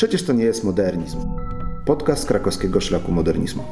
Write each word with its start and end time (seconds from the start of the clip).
Przecież 0.00 0.22
to 0.22 0.32
nie 0.32 0.44
jest 0.44 0.64
modernizm. 0.64 1.18
Podcast 1.84 2.28
krakowskiego 2.28 2.80
szlaku 2.80 3.12
modernizmu. 3.12 3.64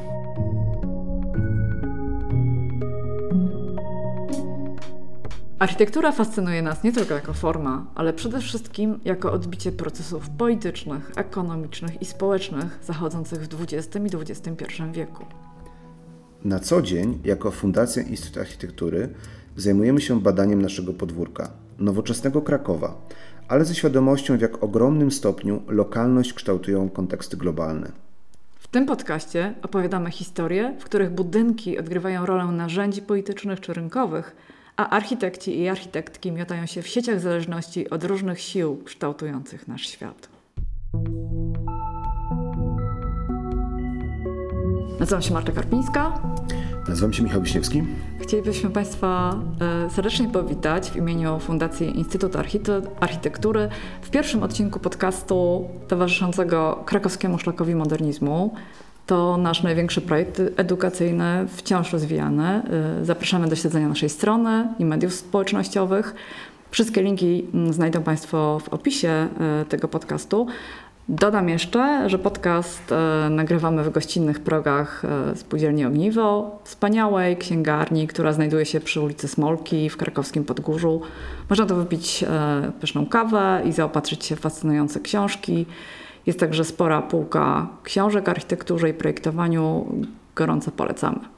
Architektura 5.58 6.12
fascynuje 6.12 6.62
nas 6.62 6.84
nie 6.84 6.92
tylko 6.92 7.14
jako 7.14 7.32
forma, 7.32 7.86
ale 7.94 8.12
przede 8.12 8.40
wszystkim 8.40 9.00
jako 9.04 9.32
odbicie 9.32 9.72
procesów 9.72 10.30
politycznych, 10.30 11.10
ekonomicznych 11.16 12.02
i 12.02 12.04
społecznych 12.04 12.78
zachodzących 12.82 13.48
w 13.48 13.62
XX 13.62 13.96
i 13.96 14.16
XXI 14.16 14.82
wieku. 14.92 15.24
Na 16.44 16.58
co 16.58 16.82
dzień, 16.82 17.18
jako 17.24 17.50
Fundacja 17.50 18.02
Instytut 18.02 18.38
Architektury, 18.38 19.08
zajmujemy 19.56 20.00
się 20.00 20.20
badaniem 20.20 20.62
naszego 20.62 20.92
podwórka, 20.92 21.50
nowoczesnego 21.78 22.42
Krakowa, 22.42 23.08
ale 23.48 23.64
ze 23.64 23.74
świadomością, 23.74 24.38
w 24.38 24.40
jak 24.40 24.62
ogromnym 24.62 25.10
stopniu 25.10 25.62
lokalność 25.68 26.32
kształtują 26.32 26.88
konteksty 26.88 27.36
globalne. 27.36 27.92
W 28.54 28.68
tym 28.68 28.86
podcaście 28.86 29.54
opowiadamy 29.62 30.10
historie, 30.10 30.74
w 30.78 30.84
których 30.84 31.10
budynki 31.10 31.78
odgrywają 31.78 32.26
rolę 32.26 32.44
narzędzi 32.44 33.02
politycznych 33.02 33.60
czy 33.60 33.72
rynkowych, 33.72 34.36
a 34.76 34.90
architekci 34.90 35.60
i 35.60 35.68
architektki 35.68 36.32
miotają 36.32 36.66
się 36.66 36.82
w 36.82 36.88
sieciach 36.88 37.20
zależności 37.20 37.90
od 37.90 38.04
różnych 38.04 38.40
sił 38.40 38.82
kształtujących 38.84 39.68
nasz 39.68 39.88
świat. 39.88 40.28
Nazywam 45.00 45.22
się 45.22 45.34
Marta 45.34 45.52
Karpińska. 45.52 46.22
Nazywam 46.88 47.12
się 47.12 47.22
Michał 47.22 47.42
Wiśniewski. 47.42 47.82
Chcielibyśmy 48.20 48.70
Państwa 48.70 49.40
e, 49.86 49.90
serdecznie 49.90 50.28
powitać 50.28 50.90
w 50.90 50.96
imieniu 50.96 51.38
Fundacji 51.38 51.98
Instytut 51.98 52.36
Architektury 53.00 53.68
w 54.02 54.10
pierwszym 54.10 54.42
odcinku 54.42 54.80
podcastu 54.80 55.68
towarzyszącego 55.88 56.82
krakowskiemu 56.86 57.38
szlakowi 57.38 57.74
modernizmu. 57.74 58.54
To 59.06 59.36
nasz 59.36 59.62
największy 59.62 60.00
projekt 60.00 60.42
edukacyjny, 60.56 61.46
wciąż 61.48 61.92
rozwijany. 61.92 62.62
Y, 63.02 63.04
zapraszamy 63.04 63.48
do 63.48 63.56
śledzenia 63.56 63.88
naszej 63.88 64.08
strony 64.08 64.68
i 64.78 64.84
mediów 64.84 65.14
społecznościowych. 65.14 66.14
Wszystkie 66.70 67.02
linki 67.02 67.46
mm, 67.54 67.72
znajdą 67.72 68.02
Państwo 68.02 68.58
w 68.58 68.68
opisie 68.68 69.28
y, 69.62 69.64
tego 69.64 69.88
podcastu. 69.88 70.46
Dodam 71.08 71.48
jeszcze, 71.48 72.10
że 72.10 72.18
podcast 72.18 72.92
y, 73.26 73.30
nagrywamy 73.30 73.84
w 73.84 73.90
gościnnych 73.90 74.40
progach 74.40 75.02
Spółdzielni 75.34 75.84
Ogniwo, 75.84 76.58
wspaniałej 76.64 77.36
księgarni, 77.36 78.06
która 78.06 78.32
znajduje 78.32 78.66
się 78.66 78.80
przy 78.80 79.00
ulicy 79.00 79.28
Smolki 79.28 79.90
w 79.90 79.96
krakowskim 79.96 80.44
Podgórzu. 80.44 81.00
Można 81.50 81.66
tu 81.66 81.76
wypić 81.76 82.24
pyszną 82.80 83.06
kawę 83.06 83.62
i 83.64 83.72
zaopatrzyć 83.72 84.24
się 84.24 84.36
w 84.36 84.40
fascynujące 84.40 85.00
książki. 85.00 85.66
Jest 86.26 86.40
także 86.40 86.64
spora 86.64 87.02
półka 87.02 87.68
książek 87.82 88.28
architekturze 88.28 88.88
i 88.88 88.94
projektowaniu. 88.94 89.86
Gorąco 90.34 90.70
polecamy. 90.70 91.37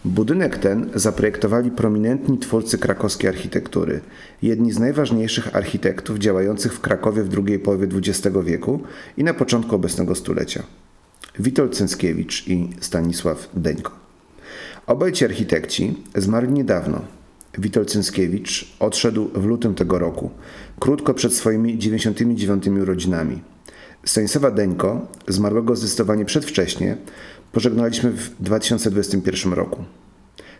Budynek 0.04 0.58
ten 0.58 0.90
zaprojektowali 0.94 1.70
prominentni 1.70 2.38
twórcy 2.38 2.78
krakowskiej 2.78 3.28
architektury, 3.28 4.00
jedni 4.42 4.72
z 4.72 4.78
najważniejszych 4.78 5.56
architektów 5.56 6.18
działających 6.18 6.74
w 6.74 6.80
Krakowie 6.80 7.22
w 7.22 7.28
drugiej 7.28 7.58
połowie 7.58 7.88
XX 7.96 8.36
wieku 8.44 8.80
i 9.16 9.24
na 9.24 9.34
początku 9.34 9.74
obecnego 9.74 10.14
stulecia. 10.14 10.62
Witold 11.38 11.74
Cęckiewicz 11.74 12.48
i 12.48 12.70
Stanisław 12.80 13.48
Deńko. 13.54 13.92
Obaj 14.86 15.12
ci 15.12 15.24
architekci 15.24 15.94
zmarli 16.14 16.52
niedawno. 16.52 17.21
Witold 17.58 17.90
Cęckiewicz 17.90 18.76
odszedł 18.80 19.30
w 19.34 19.44
lutym 19.44 19.74
tego 19.74 19.98
roku, 19.98 20.30
krótko 20.80 21.14
przed 21.14 21.34
swoimi 21.34 21.78
99 21.78 22.66
urodzinami. 22.68 23.42
Stanisława 24.04 24.50
Deńko, 24.50 25.06
zmarłego 25.28 25.76
zdecydowanie 25.76 26.24
przedwcześnie, 26.24 26.96
pożegnaliśmy 27.52 28.10
w 28.10 28.42
2021 28.42 29.52
roku. 29.52 29.84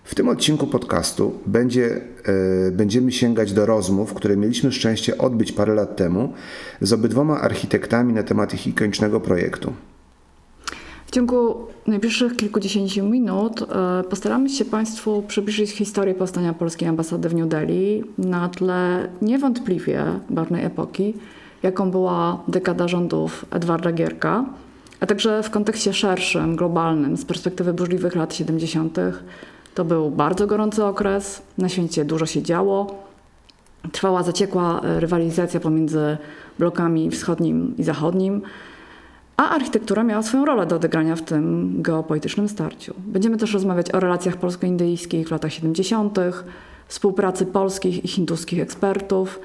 W 0.05 0.15
tym 0.15 0.29
odcinku 0.29 0.67
podcastu 0.67 1.39
będzie, 1.47 2.01
e, 2.67 2.71
będziemy 2.71 3.13
sięgać 3.13 3.53
do 3.53 3.67
rozmów, 3.67 4.15
które 4.15 4.37
mieliśmy 4.37 4.73
szczęście 4.73 5.19
odbyć 5.19 5.53
parę 5.53 5.75
lat 5.75 5.97
temu 5.97 6.33
z 6.81 6.93
obydwoma 6.93 7.41
architektami 7.41 8.13
na 8.13 8.23
temat 8.23 8.55
ich 8.55 8.67
ikonicznego 8.67 9.21
projektu. 9.21 9.73
W 11.13 11.15
ciągu 11.15 11.67
najbliższych 11.87 12.37
kilkudziesięciu 12.37 13.05
minut 13.05 13.63
e, 13.63 14.03
postaramy 14.11 14.49
się 14.49 14.65
Państwu 14.65 15.23
przybliżyć 15.23 15.71
historię 15.71 16.15
powstania 16.15 16.53
polskiej 16.53 16.89
ambasady 16.89 17.29
w 17.29 17.35
New 17.35 17.49
Delhi 17.49 18.05
na 18.19 18.49
tle 18.49 19.09
niewątpliwie 19.23 20.05
barwnej 20.31 20.65
epoki, 20.65 21.15
jaką 21.63 21.91
była 21.91 22.43
dekada 22.49 22.89
rządów 22.89 23.47
Edwarda 23.51 23.93
Gierka, 23.93 24.45
a 25.01 25.07
także 25.07 25.43
w 25.43 25.51
kontekście 25.51 25.93
szerszym, 25.93 26.57
globalnym, 26.57 27.17
z 27.17 27.25
perspektywy 27.25 27.73
burzliwych 27.73 28.17
lat 28.17 28.35
70. 28.35 28.99
To 29.75 29.85
był 29.85 30.11
bardzo 30.11 30.47
gorący 30.47 30.85
okres, 30.85 31.43
na 31.59 31.69
świecie 31.69 32.05
dużo 32.05 32.27
się 32.27 32.43
działo. 32.43 33.03
Trwała 33.93 34.23
zaciekła 34.23 34.81
rywalizacja 34.83 35.61
pomiędzy 35.61 36.17
blokami 36.59 37.11
wschodnim 37.11 37.75
i 37.79 37.85
zachodnim 37.85 38.43
a 39.37 39.51
architektura 39.51 40.05
miała 40.05 40.23
swoją 40.23 40.45
rolę 40.45 40.67
do 40.67 40.77
odegrania 40.77 41.17
w 41.17 41.23
tym 41.23 41.75
geopolitycznym 41.83 42.49
starciu. 42.49 42.95
Będziemy 42.99 43.37
też 43.37 43.53
rozmawiać 43.53 43.95
o 43.95 44.01
relacjach 44.01 44.37
polsko-indyjskich 44.37 45.29
w 45.29 45.31
latach 45.31 45.53
70., 45.53 46.19
współpracy 46.89 47.47
polskich 47.47 48.05
i 48.05 48.09
hinduskich 48.09 48.61
ekspertów, 48.61 49.41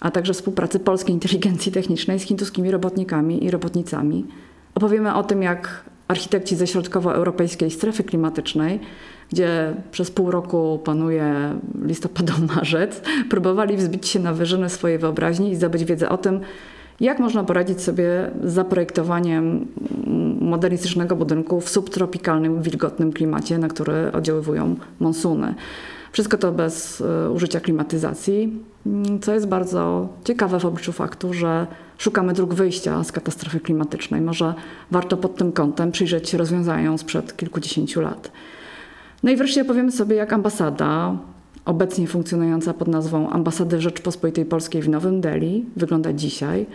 a 0.00 0.10
także 0.10 0.32
współpracy 0.32 0.80
polskiej 0.80 1.14
inteligencji 1.14 1.72
technicznej 1.72 2.20
z 2.20 2.22
hinduskimi 2.22 2.70
robotnikami 2.70 3.44
i 3.44 3.50
robotnicami. 3.50 4.26
Opowiemy 4.74 5.14
o 5.14 5.22
tym, 5.22 5.42
jak 5.42 5.84
architekci 6.08 6.56
ze 6.56 6.66
środkowoeuropejskiej 6.66 7.70
strefy 7.70 8.04
klimatycznej, 8.04 8.80
gdzie 9.32 9.74
przez 9.90 10.10
pół 10.10 10.30
roku 10.30 10.80
panuje 10.84 11.34
listopadow-marzec, 11.86 13.00
próbowali 13.30 13.76
wzbić 13.76 14.08
się 14.08 14.20
na 14.20 14.32
wyżyny 14.32 14.70
swojej 14.70 14.98
wyobraźni 14.98 15.50
i 15.50 15.56
zdobyć 15.56 15.84
wiedzę 15.84 16.08
o 16.08 16.18
tym, 16.18 16.40
jak 17.00 17.18
można 17.18 17.44
poradzić 17.44 17.80
sobie 17.80 18.30
z 18.44 18.52
zaprojektowaniem 18.52 19.66
modernistycznego 20.40 21.16
budynku 21.16 21.60
w 21.60 21.68
subtropikalnym, 21.68 22.62
wilgotnym 22.62 23.12
klimacie, 23.12 23.58
na 23.58 23.68
który 23.68 24.12
oddziaływują 24.12 24.76
monsuny? 25.00 25.54
Wszystko 26.12 26.38
to 26.38 26.52
bez 26.52 27.00
e, 27.00 27.30
użycia 27.30 27.60
klimatyzacji, 27.60 28.62
mm, 28.86 29.20
co 29.20 29.34
jest 29.34 29.48
bardzo 29.48 30.08
ciekawe 30.24 30.60
w 30.60 30.64
obliczu 30.64 30.92
faktu, 30.92 31.32
że 31.32 31.66
szukamy 31.98 32.32
dróg 32.32 32.54
wyjścia 32.54 33.04
z 33.04 33.12
katastrofy 33.12 33.60
klimatycznej. 33.60 34.20
Może 34.20 34.54
warto 34.90 35.16
pod 35.16 35.36
tym 35.36 35.52
kątem 35.52 35.92
przyjrzeć 35.92 36.28
się 36.28 36.38
rozwiązaniom 36.38 36.98
sprzed 36.98 37.36
kilkudziesięciu 37.36 38.00
lat. 38.00 38.32
No 39.22 39.30
i 39.30 39.36
wreszcie 39.36 39.64
powiemy 39.64 39.92
sobie, 39.92 40.16
jak 40.16 40.32
ambasada 40.32 41.16
obecnie 41.64 42.06
funkcjonująca 42.06 42.74
pod 42.74 42.88
nazwą 42.88 43.30
Ambasady 43.30 43.80
Rzeczpospolitej 43.80 44.44
Polskiej 44.44 44.82
w 44.82 44.88
Nowym 44.88 45.20
Delhi 45.20 45.64
wygląda 45.76 46.12
dzisiaj. 46.12 46.66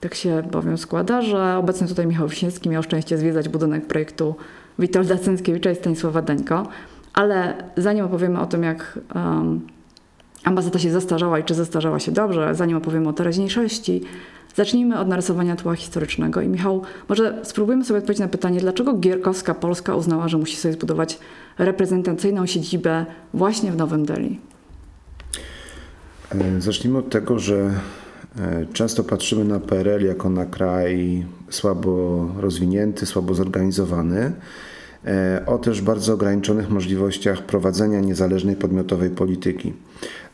Tak 0.00 0.14
się 0.14 0.42
bowiem 0.42 0.78
składa, 0.78 1.22
że 1.22 1.56
obecny 1.56 1.88
tutaj 1.88 2.06
Michał 2.06 2.28
Wiśniewski 2.28 2.68
miał 2.68 2.82
szczęście 2.82 3.18
zwiedzać 3.18 3.48
budynek 3.48 3.86
projektu 3.86 4.34
Witolda 4.78 5.18
Cęckiewicza 5.18 5.70
i 5.70 5.76
Stanisława 5.76 6.22
Deńko. 6.22 6.68
Ale 7.14 7.54
zanim 7.76 8.04
opowiemy 8.04 8.40
o 8.40 8.46
tym, 8.46 8.62
jak 8.62 8.98
um, 9.14 9.60
ambasada 10.44 10.78
się 10.78 10.90
zestarzała 10.90 11.38
i 11.38 11.44
czy 11.44 11.54
zestarzała 11.54 11.98
się 11.98 12.12
dobrze, 12.12 12.54
zanim 12.54 12.76
opowiemy 12.76 13.08
o 13.08 13.12
teraźniejszości, 13.12 14.02
zacznijmy 14.54 14.98
od 14.98 15.08
narysowania 15.08 15.56
tła 15.56 15.74
historycznego. 15.74 16.40
I 16.40 16.48
Michał, 16.48 16.82
może 17.08 17.40
spróbujmy 17.42 17.84
sobie 17.84 17.98
odpowiedzieć 17.98 18.20
na 18.20 18.28
pytanie, 18.28 18.60
dlaczego 18.60 18.94
Gierkowska 18.94 19.54
Polska 19.54 19.94
uznała, 19.94 20.28
że 20.28 20.38
musi 20.38 20.56
sobie 20.56 20.74
zbudować 20.74 21.18
reprezentacyjną 21.58 22.46
siedzibę 22.46 23.06
właśnie 23.34 23.72
w 23.72 23.76
Nowym 23.76 24.06
Delhi? 24.06 24.40
Zacznijmy 26.58 26.98
od 26.98 27.10
tego, 27.10 27.38
że 27.38 27.70
często 28.72 29.04
patrzymy 29.04 29.44
na 29.44 29.60
PRL 29.60 30.04
jako 30.06 30.30
na 30.30 30.46
kraj 30.46 31.24
słabo 31.50 32.28
rozwinięty, 32.38 33.06
słabo 33.06 33.34
zorganizowany. 33.34 34.32
o 35.46 35.58
też 35.58 35.82
bardzo 35.82 36.14
ograniczonych 36.14 36.70
możliwościach 36.70 37.42
prowadzenia 37.42 38.00
niezależnej 38.00 38.56
podmiotowej 38.56 39.10
polityki. 39.10 39.72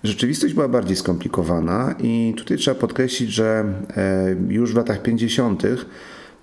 Rzeczywistość 0.05 0.55
była 0.55 0.69
bardziej 0.69 0.97
skomplikowana 0.97 1.95
i 1.99 2.35
tutaj 2.37 2.57
trzeba 2.57 2.81
podkreślić, 2.81 3.31
że 3.31 3.65
już 4.49 4.73
w 4.73 4.77
latach 4.77 5.03
50. 5.03 5.63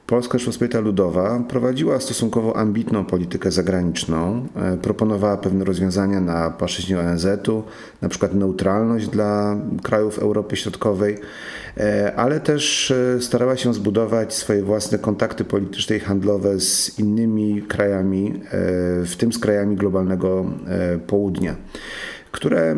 Polska 0.07 0.37
Rzeczpospolita 0.37 0.79
Ludowa 0.79 1.43
prowadziła 1.49 1.99
stosunkowo 1.99 2.57
ambitną 2.57 3.05
politykę 3.05 3.51
zagraniczną. 3.51 4.47
E, 4.55 4.77
proponowała 4.77 5.37
pewne 5.37 5.65
rozwiązania 5.65 6.21
na 6.21 6.49
płaszczyźnie 6.49 6.99
ONZ-u, 6.99 7.63
na 8.01 8.09
przykład 8.09 8.33
neutralność 8.33 9.07
dla 9.07 9.57
krajów 9.83 10.19
Europy 10.19 10.55
Środkowej, 10.55 11.17
e, 11.77 12.13
ale 12.15 12.39
też 12.39 12.91
e, 12.91 13.21
starała 13.21 13.57
się 13.57 13.73
zbudować 13.73 14.33
swoje 14.33 14.63
własne 14.63 14.99
kontakty 14.99 15.43
polityczne 15.43 15.95
i 15.95 15.99
handlowe 15.99 16.59
z 16.59 16.99
innymi 16.99 17.61
krajami, 17.61 18.41
w 19.05 19.13
tym 19.17 19.33
z 19.33 19.39
krajami 19.39 19.75
globalnego 19.75 20.45
południa 21.07 21.55
które 22.31 22.75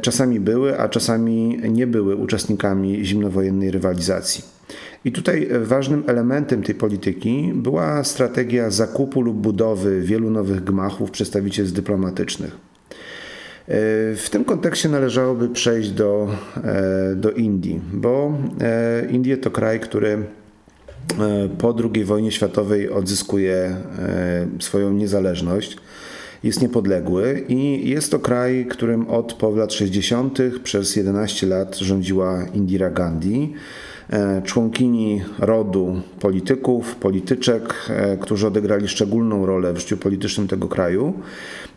czasami 0.00 0.40
były, 0.40 0.80
a 0.80 0.88
czasami 0.88 1.60
nie 1.70 1.86
były 1.86 2.16
uczestnikami 2.16 3.04
zimnowojennej 3.04 3.70
rywalizacji. 3.70 4.59
I 5.04 5.12
tutaj 5.12 5.48
ważnym 5.60 6.04
elementem 6.06 6.62
tej 6.62 6.74
polityki 6.74 7.52
była 7.54 8.04
strategia 8.04 8.70
zakupu 8.70 9.20
lub 9.20 9.36
budowy 9.36 10.00
wielu 10.00 10.30
nowych 10.30 10.64
gmachów 10.64 11.10
przedstawicielstw 11.10 11.76
dyplomatycznych. 11.76 12.50
E, 12.50 12.56
w 14.16 14.28
tym 14.30 14.44
kontekście 14.44 14.88
należałoby 14.88 15.48
przejść 15.48 15.90
do, 15.90 16.28
e, 16.64 17.14
do 17.16 17.30
Indii, 17.30 17.80
bo 17.92 18.38
e, 18.60 19.06
Indie 19.10 19.36
to 19.36 19.50
kraj, 19.50 19.80
który 19.80 20.18
po 21.58 21.74
II 21.94 22.04
wojnie 22.04 22.32
światowej 22.32 22.90
odzyskuje 22.90 23.76
swoją 24.60 24.92
niezależność, 24.92 25.76
jest 26.44 26.62
niepodległy 26.62 27.44
i 27.48 27.90
jest 27.90 28.10
to 28.10 28.18
kraj, 28.18 28.66
którym 28.70 29.08
od 29.08 29.32
połowy 29.32 29.60
lat 29.60 29.72
60. 29.72 30.38
przez 30.64 30.96
11 30.96 31.46
lat 31.46 31.76
rządziła 31.76 32.44
Indira 32.54 32.90
Gandhi. 32.90 33.54
E, 34.10 34.42
członkini 34.42 35.22
rodu 35.38 36.00
polityków, 36.20 36.96
polityczek, 36.96 37.74
e, 37.88 38.16
którzy 38.16 38.46
odegrali 38.46 38.88
szczególną 38.88 39.46
rolę 39.46 39.72
w 39.72 39.78
życiu 39.78 39.96
politycznym 39.96 40.48
tego 40.48 40.68
kraju. 40.68 41.14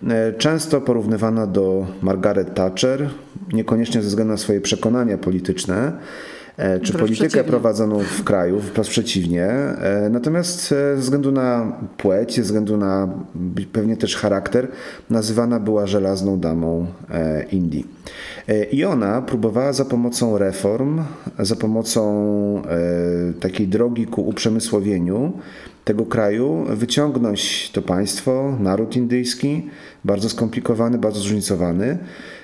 E, 0.07 0.33
często 0.33 0.81
porównywana 0.81 1.47
do 1.47 1.87
Margaret 2.01 2.53
Thatcher, 2.53 3.09
niekoniecznie 3.53 4.01
ze 4.01 4.07
względu 4.07 4.31
na 4.31 4.37
swoje 4.37 4.61
przekonania 4.61 5.17
polityczne, 5.17 5.91
czy 6.57 6.63
Wręcz 6.63 6.91
politykę 6.91 7.43
prowadzoną 7.43 7.99
w 7.99 8.23
kraju, 8.23 8.61
wprost 8.61 8.89
przeciwnie. 8.89 9.45
E, 9.45 10.09
natomiast 10.11 10.71
e, 10.71 10.95
ze 10.95 11.01
względu 11.01 11.31
na 11.31 11.77
płeć, 11.97 12.35
ze 12.35 12.41
względu 12.41 12.77
na 12.77 13.09
pewnie 13.71 13.97
też 13.97 14.15
charakter, 14.15 14.67
nazywana 15.09 15.59
była 15.59 15.87
żelazną 15.87 16.39
damą 16.39 16.87
Indii. 17.51 17.87
I 18.71 18.85
ona 18.85 19.21
próbowała 19.21 19.73
za 19.73 19.85
pomocą 19.85 20.37
reform, 20.37 21.01
za 21.39 21.55
pomocą 21.55 22.61
takiej 23.39 23.67
drogi 23.67 24.07
ku 24.07 24.27
uprzemysłowieniu 24.27 25.33
tego 25.83 26.05
kraju 26.05 26.65
wyciągnąć 26.69 27.71
to 27.71 27.81
państwo, 27.81 28.57
naród 28.59 28.95
indyjski, 28.95 29.69
bardzo 30.05 30.29
skomplikowany, 30.29 30.97
bardzo 30.97 31.19
zróżnicowany, 31.19 31.97
E, 31.97 32.42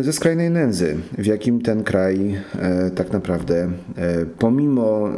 ze 0.00 0.12
skrajnej 0.12 0.50
nędzy, 0.50 0.96
w 1.18 1.26
jakim 1.26 1.60
ten 1.60 1.84
kraj 1.84 2.34
e, 2.58 2.90
tak 2.90 3.12
naprawdę, 3.12 3.70
e, 3.96 4.26
pomimo 4.38 5.08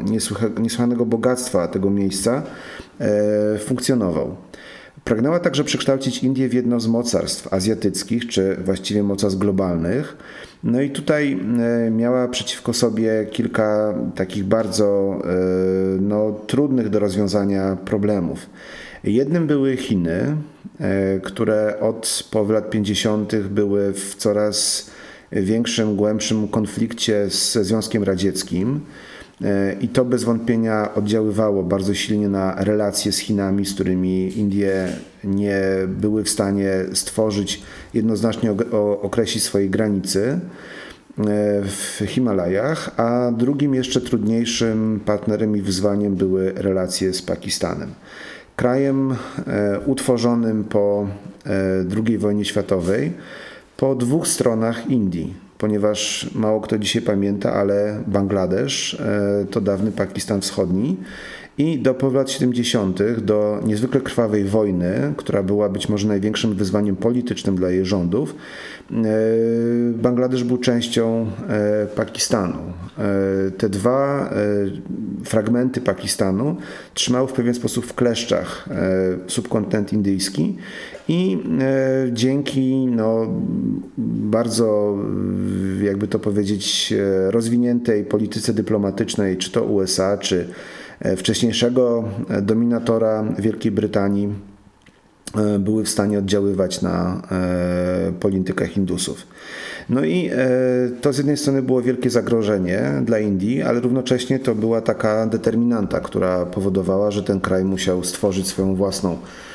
niesłychanego 0.58 1.06
bogactwa 1.06 1.69
tego 1.69 1.90
miejsca, 1.90 2.42
funkcjonował. 3.58 4.36
Pragnęła 5.04 5.40
także 5.40 5.64
przekształcić 5.64 6.22
Indię 6.22 6.48
w 6.48 6.54
jedno 6.54 6.81
z 6.81 6.86
mocarstw 6.86 7.52
azjatyckich, 7.52 8.28
czy 8.28 8.56
właściwie 8.64 9.02
mocarstw 9.02 9.38
globalnych. 9.38 10.16
No 10.64 10.81
i 10.81 10.90
tutaj 10.90 11.40
miała 11.90 12.28
przeciwko 12.28 12.72
sobie 12.72 13.26
kilka 13.31 13.94
takich 14.14 14.44
bardzo 14.44 15.19
no, 16.00 16.32
trudnych 16.46 16.88
do 16.88 16.98
rozwiązania 16.98 17.76
problemów. 17.84 18.46
Jednym 19.05 19.47
były 19.47 19.77
Chiny, 19.77 20.37
e, 20.81 21.21
które 21.21 21.81
od 21.81 22.29
połowy 22.31 22.55
lat 22.55 22.71
50. 22.71 23.49
były 23.51 23.93
w 23.93 24.15
coraz 24.15 24.91
większym, 25.33 25.97
głębszym 25.97 26.49
konflikcie 26.49 27.27
ze 27.29 27.65
Związkiem 27.65 28.03
Radzieckim. 28.03 28.81
E, 29.45 29.77
I 29.81 29.89
to 29.89 30.05
bez 30.05 30.25
wątpienia 30.25 30.95
oddziaływało 30.95 31.62
bardzo 31.62 31.95
silnie 31.95 32.29
na 32.29 32.65
relacje 32.65 33.12
z 33.12 33.19
Chinami, 33.19 33.67
z 33.67 33.75
którymi 33.75 34.39
Indie 34.39 34.89
nie 35.25 35.62
były 35.89 36.25
w 36.25 36.29
stanie 36.29 36.73
stworzyć, 36.93 37.62
jednoznacznie 37.95 38.55
określić 39.03 39.45
swojej 39.45 39.71
granicy 39.71 40.23
e, 40.23 40.39
w 41.62 42.03
Himalajach, 42.06 42.91
a 43.01 43.33
drugim 43.33 43.75
jeszcze 43.75 44.01
trudniejszym 44.01 45.01
partnerem 45.05 45.56
i 45.56 45.62
wyzwaniem 45.62 46.15
były 46.15 46.53
relacje 46.56 47.12
z 47.12 47.23
Pakistanem 47.23 47.91
krajem 48.56 49.12
e, 49.47 49.81
utworzonym 49.87 50.65
po 50.65 51.06
e, 51.47 51.51
II 52.06 52.19
wojnie 52.19 52.45
światowej 52.45 53.12
po 53.77 53.95
dwóch 53.95 54.29
stronach 54.29 54.91
Indii, 54.91 55.35
ponieważ 55.59 56.31
mało 56.35 56.61
kto 56.61 56.79
dzisiaj 56.79 57.03
pamięta, 57.03 57.53
ale 57.53 58.03
Bangladesz 58.06 58.95
e, 58.95 59.47
to 59.51 59.61
dawny 59.61 59.93
Pakistan 59.93 60.41
Wschodni 60.41 60.97
i 61.59 61.79
do 61.79 61.95
lat 62.12 62.31
70., 62.31 63.01
do 63.19 63.61
niezwykle 63.67 64.01
krwawej 64.01 64.45
wojny, 64.45 65.12
która 65.17 65.43
była 65.43 65.69
być 65.69 65.89
może 65.89 66.09
największym 66.09 66.55
wyzwaniem 66.55 66.97
politycznym 66.97 67.56
dla 67.56 67.71
jej 67.71 67.85
rządów, 67.85 68.35
e, 68.91 68.95
Bangladesz 69.93 70.45
był 70.45 70.59
częścią 70.59 71.27
e, 71.49 71.87
Pakistanu. 71.87 72.59
E, 72.99 73.51
te 73.51 73.69
dwa 73.69 74.35
fragmenty 75.25 75.81
Pakistanu 75.81 76.56
trzymały 76.95 77.29
w 77.29 77.33
pewien 77.33 77.55
sposób 77.55 77.87
w 77.87 77.95
kleszczach 77.95 78.69
subkontynent 79.27 79.93
indyjski 79.93 80.56
i 81.09 81.39
dzięki 82.12 82.87
no, 82.87 83.27
bardzo, 83.99 84.99
jakby 85.83 86.09
to 86.09 86.19
powiedzieć, 86.19 86.95
rozwiniętej 87.29 88.05
polityce 88.05 88.55
dyplomatycznej, 88.55 89.37
czy 89.37 89.51
to 89.51 89.65
USA, 89.65 90.19
czy 90.19 90.49
wcześniejszego 91.17 92.05
e, 92.31 92.43
dominatora 92.43 93.24
Wielkiej 93.39 93.72
Brytanii 93.72 94.29
e, 95.36 95.58
były 95.58 95.84
w 95.84 95.89
stanie 95.89 96.19
oddziaływać 96.19 96.82
na 96.82 97.22
politykę 98.20 98.67
Hindusów. 98.67 99.27
No 99.89 100.05
i 100.05 100.31
to 101.01 101.13
z 101.13 101.19
jednej 101.19 101.36
strony 101.36 101.63
było 101.63 101.82
wielkie 101.82 102.10
zagrożenie 102.10 102.82
dla 103.05 103.19
Indii, 103.19 103.63
ale 103.63 103.81
równocześnie 103.81 104.39
to 104.39 104.55
była 104.55 104.81
taka 104.81 105.27
determinanta, 105.27 106.01
która 106.01 106.46
powodowała, 106.46 107.10
że 107.10 107.22
ten 107.22 107.41
kraj 107.41 107.65
musiał 107.65 108.05
stworzyć 108.05 108.46
swoją 108.46 108.74
własną 108.74 109.19
E, 109.19 109.54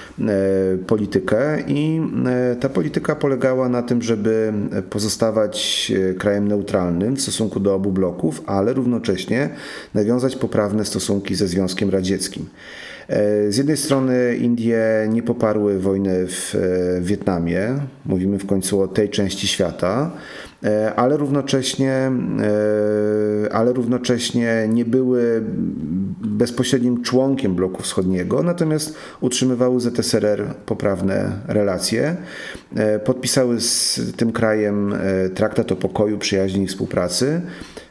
politykę 0.87 1.63
i 1.67 2.01
e, 2.25 2.55
ta 2.55 2.69
polityka 2.69 3.15
polegała 3.15 3.69
na 3.69 3.83
tym, 3.83 4.01
żeby 4.01 4.53
pozostawać 4.89 5.91
e, 6.11 6.13
krajem 6.13 6.47
neutralnym 6.47 7.15
w 7.15 7.21
stosunku 7.21 7.59
do 7.59 7.75
obu 7.75 7.91
bloków, 7.91 8.43
ale 8.45 8.73
równocześnie 8.73 9.49
nawiązać 9.93 10.35
poprawne 10.35 10.85
stosunki 10.85 11.35
ze 11.35 11.47
Związkiem 11.47 11.89
Radzieckim. 11.89 12.45
Z 13.49 13.57
jednej 13.57 13.77
strony 13.77 14.37
Indie 14.37 15.07
nie 15.09 15.23
poparły 15.23 15.79
wojny 15.79 16.27
w 16.27 16.55
Wietnamie, 17.01 17.75
mówimy 18.05 18.39
w 18.39 18.45
końcu 18.45 18.81
o 18.81 18.87
tej 18.87 19.09
części 19.09 19.47
świata, 19.47 20.11
ale 20.95 21.17
równocześnie, 21.17 22.11
ale 23.51 23.73
równocześnie 23.73 24.67
nie 24.69 24.85
były 24.85 25.43
bezpośrednim 26.21 27.03
członkiem 27.03 27.55
bloku 27.55 27.81
wschodniego, 27.83 28.43
natomiast 28.43 28.95
utrzymywały 29.21 29.79
ZSRR 29.79 30.45
poprawne 30.65 31.31
relacje. 31.47 32.17
E, 32.75 32.99
podpisały 32.99 33.61
z 33.61 33.99
tym 34.17 34.31
krajem 34.31 34.93
e, 34.93 35.29
traktat 35.29 35.71
o 35.71 35.75
pokoju, 35.75 36.17
przyjaźni 36.17 36.63
i 36.63 36.67
współpracy 36.67 37.41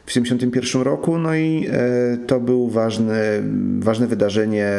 w 0.05 0.11
1971 0.11 0.81
roku, 0.81 1.17
no 1.17 1.35
i 1.35 1.67
e, 1.71 2.17
to 2.27 2.39
był 2.39 2.67
ważne, 2.67 3.41
ważne 3.79 4.07
wydarzenie 4.07 4.69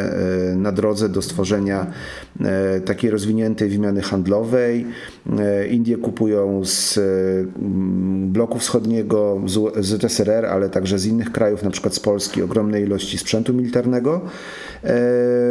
na 0.56 0.72
drodze 0.72 1.08
do 1.08 1.22
stworzenia 1.22 1.86
takiej 2.84 3.10
rozwiniętej 3.10 3.68
wymiany 3.68 4.02
handlowej. 4.02 4.86
Indie 5.70 5.96
kupują 5.96 6.64
z 6.64 7.00
bloku 8.26 8.58
wschodniego, 8.58 9.40
z 9.46 9.86
ZSRR, 9.86 10.46
ale 10.46 10.70
także 10.70 10.98
z 10.98 11.06
innych 11.06 11.32
krajów, 11.32 11.62
na 11.62 11.70
przykład 11.70 11.94
z 11.94 12.00
Polski, 12.00 12.42
ogromne 12.42 12.80
ilości 12.80 13.18
sprzętu 13.18 13.54
militarnego. 13.54 14.20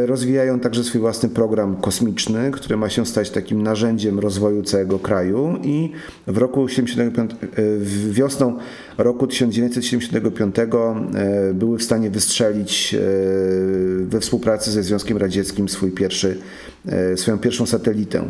Rozwijają 0.06 0.60
także 0.60 0.84
swój 0.84 1.02
własny 1.02 1.30
program 1.30 1.76
kosmiczny, 1.76 2.52
który 2.52 2.78
ma 2.78 2.90
się 2.90 3.06
stać 3.06 3.30
takim 3.30 3.64
narzędziem 3.64 4.20
rozwoju 4.20 4.39
całego 4.66 5.00
kraju 5.00 5.58
i 5.64 5.92
w 6.28 6.38
roku 6.38 6.68
75, 6.68 7.32
e, 7.32 7.36
wiosną 8.10 8.58
roku 8.98 9.28
1975 9.28 10.56
były 11.54 11.78
w 11.78 11.84
stanie 11.84 12.10
wystrzelić 12.10 12.96
we 14.02 14.20
współpracy 14.20 14.72
ze 14.72 14.84
Związkiem 14.84 15.18
Radzieckim 15.18 15.70
swój 15.70 15.92
pierwszy, 15.92 16.38
swoją 17.16 17.38
pierwszą 17.38 17.66
satelitę. 17.66 18.24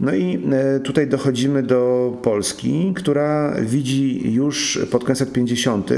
No 0.00 0.14
i 0.14 0.48
tutaj 0.84 1.06
dochodzimy 1.06 1.62
do 1.62 2.12
Polski, 2.22 2.92
która 2.96 3.54
widzi 3.60 4.32
już 4.32 4.80
pod 4.90 5.04
koniec 5.04 5.20
lat 5.20 5.32
50. 5.32 5.90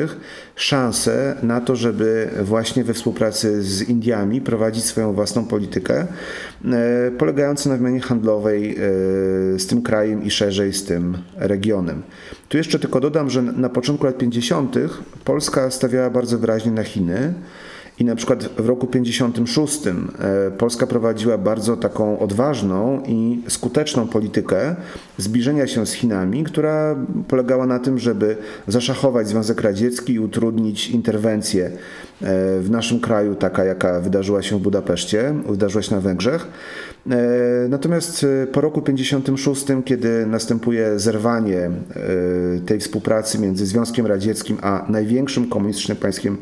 szansę 0.57 1.37
na 1.42 1.61
to, 1.61 1.76
żeby 1.76 2.28
właśnie 2.42 2.85
we 2.85 2.95
współpracy 2.95 3.62
z 3.62 3.83
Indiami 3.83 4.40
prowadzić 4.40 4.85
swoją 4.85 5.12
własną 5.12 5.45
politykę, 5.45 6.07
e, 6.64 7.11
polegającą 7.19 7.71
na 7.71 7.76
wymianie 7.76 8.00
handlowej 8.00 8.71
e, 8.71 8.78
z 9.59 9.66
tym 9.66 9.83
krajem 9.83 10.25
i 10.25 10.30
szerzej 10.30 10.73
z 10.73 10.85
tym 10.85 11.19
regionem. 11.37 12.02
Tu 12.49 12.57
jeszcze 12.57 12.78
tylko 12.78 13.00
dodam, 13.00 13.30
że 13.30 13.42
na 13.42 13.69
początku 13.69 14.07
lat 14.07 14.19
50. 14.19 14.76
Polska 15.25 15.71
stawiała 15.71 16.11
bardzo 16.11 16.38
wyraźnie 16.38 16.73
na 16.73 16.85
Chiny. 16.85 17.35
I 18.00 18.04
na 18.04 18.16
przykład 18.16 18.45
w 18.45 18.66
roku 18.66 18.87
56 18.87 19.87
e, 19.87 19.92
Polska 20.50 20.87
prowadziła 20.87 21.38
bardzo 21.38 21.76
taką 21.76 22.19
odważną 22.19 23.02
i 23.07 23.42
skuteczną 23.49 24.09
politykę 24.09 24.76
zbliżenia 25.19 25.66
się 25.66 25.87
z 25.87 25.92
Chinami, 25.92 26.45
która 26.45 26.97
polegała 27.28 27.66
na 27.66 27.78
tym, 27.78 27.99
żeby 27.99 28.37
zaszachować 28.69 29.28
Związek 29.28 29.61
Radziecki 29.61 30.12
i 30.12 30.19
utrudnić 30.19 30.90
interwencję 30.90 31.71
w 32.60 32.66
naszym 32.70 33.00
kraju, 33.00 33.34
taka 33.34 33.64
jaka 33.64 34.00
wydarzyła 34.00 34.42
się 34.42 34.58
w 34.58 34.60
Budapeszcie, 34.60 35.34
wydarzyła 35.48 35.82
się 35.82 35.94
na 35.94 36.00
Węgrzech. 36.00 36.46
E, 37.10 37.16
natomiast 37.68 38.26
po 38.52 38.60
roku 38.60 38.82
56, 38.82 39.66
kiedy 39.84 40.26
następuje 40.26 40.98
zerwanie 40.98 41.70
tej 42.66 42.80
współpracy 42.80 43.38
między 43.38 43.66
Związkiem 43.66 44.06
Radzieckim 44.06 44.58
a 44.62 44.86
największym 44.88 45.48
komunistycznym 45.48 45.96
państwem, 45.96 46.36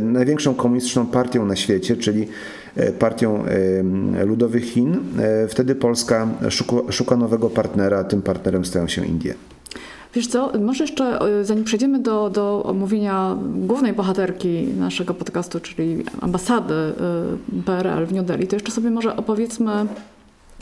największą 0.00 0.54
komunistyczną 0.54 1.06
partią 1.06 1.46
na 1.46 1.56
świecie, 1.56 1.96
czyli 1.96 2.28
e, 2.76 2.92
partią 2.92 3.44
e, 3.44 4.24
ludowych 4.24 4.64
Chin, 4.64 4.96
e, 5.18 5.48
wtedy 5.48 5.74
Polska 5.74 6.28
szuka, 6.48 6.92
szuka 6.92 7.16
nowego 7.16 7.50
partnera, 7.50 8.04
tym 8.04 8.22
partnerem 8.22 8.64
stają 8.64 8.88
się 8.88 9.06
Indie. 9.06 9.34
Wiesz 10.14 10.26
co, 10.26 10.52
może 10.60 10.84
jeszcze 10.84 11.18
zanim 11.42 11.64
przejdziemy 11.64 11.98
do, 11.98 12.30
do 12.30 12.62
omówienia 12.62 13.36
głównej 13.54 13.92
bohaterki 13.92 14.66
naszego 14.78 15.14
podcastu, 15.14 15.60
czyli 15.60 16.04
ambasady 16.20 16.74
PRL 17.64 18.06
w 18.06 18.12
New 18.12 18.26
Delhi, 18.26 18.46
to 18.46 18.56
jeszcze 18.56 18.72
sobie 18.72 18.90
może 18.90 19.16
opowiedzmy, 19.16 19.72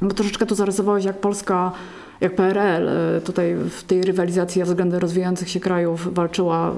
bo 0.02 0.14
troszeczkę 0.14 0.46
tu 0.46 0.54
zarysowałeś, 0.54 1.04
jak 1.04 1.20
Polska, 1.20 1.72
jak 2.20 2.36
PRL 2.36 2.88
tutaj 3.24 3.54
w 3.70 3.84
tej 3.84 4.02
rywalizacji 4.02 4.64
względem 4.64 5.00
rozwijających 5.00 5.48
się 5.48 5.60
krajów 5.60 6.14
walczyła 6.14 6.72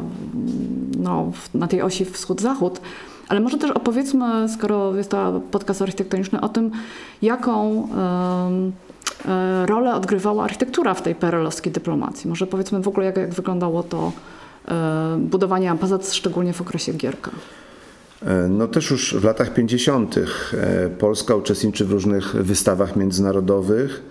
no, 0.98 1.32
na 1.54 1.68
tej 1.68 1.82
osi 1.82 2.04
wschód-zachód. 2.04 2.80
Ale 3.28 3.40
może 3.40 3.58
też 3.58 3.70
opowiedzmy, 3.70 4.48
skoro 4.48 4.96
jest 4.96 5.10
to 5.10 5.40
podcast 5.50 5.82
architektoniczny, 5.82 6.40
o 6.40 6.48
tym, 6.48 6.70
jaką 7.22 7.88
e, 7.96 8.70
rolę 9.66 9.94
odgrywała 9.94 10.44
architektura 10.44 10.94
w 10.94 11.02
tej 11.02 11.14
perelowskiej 11.14 11.72
dyplomacji. 11.72 12.28
Może 12.28 12.46
powiedzmy 12.46 12.80
w 12.80 12.88
ogóle, 12.88 13.06
jak, 13.06 13.16
jak 13.16 13.34
wyglądało 13.34 13.82
to 13.82 14.12
e, 14.68 15.16
budowanie 15.20 15.70
ambasad, 15.70 16.12
szczególnie 16.12 16.52
w 16.52 16.60
okresie 16.60 16.92
Gierka. 16.92 17.30
E, 18.26 18.48
no 18.48 18.68
też 18.68 18.90
już 18.90 19.14
w 19.14 19.24
latach 19.24 19.54
50. 19.54 20.14
Polska 20.98 21.34
uczestniczy 21.34 21.84
w 21.84 21.92
różnych 21.92 22.32
wystawach 22.36 22.96
międzynarodowych. 22.96 24.02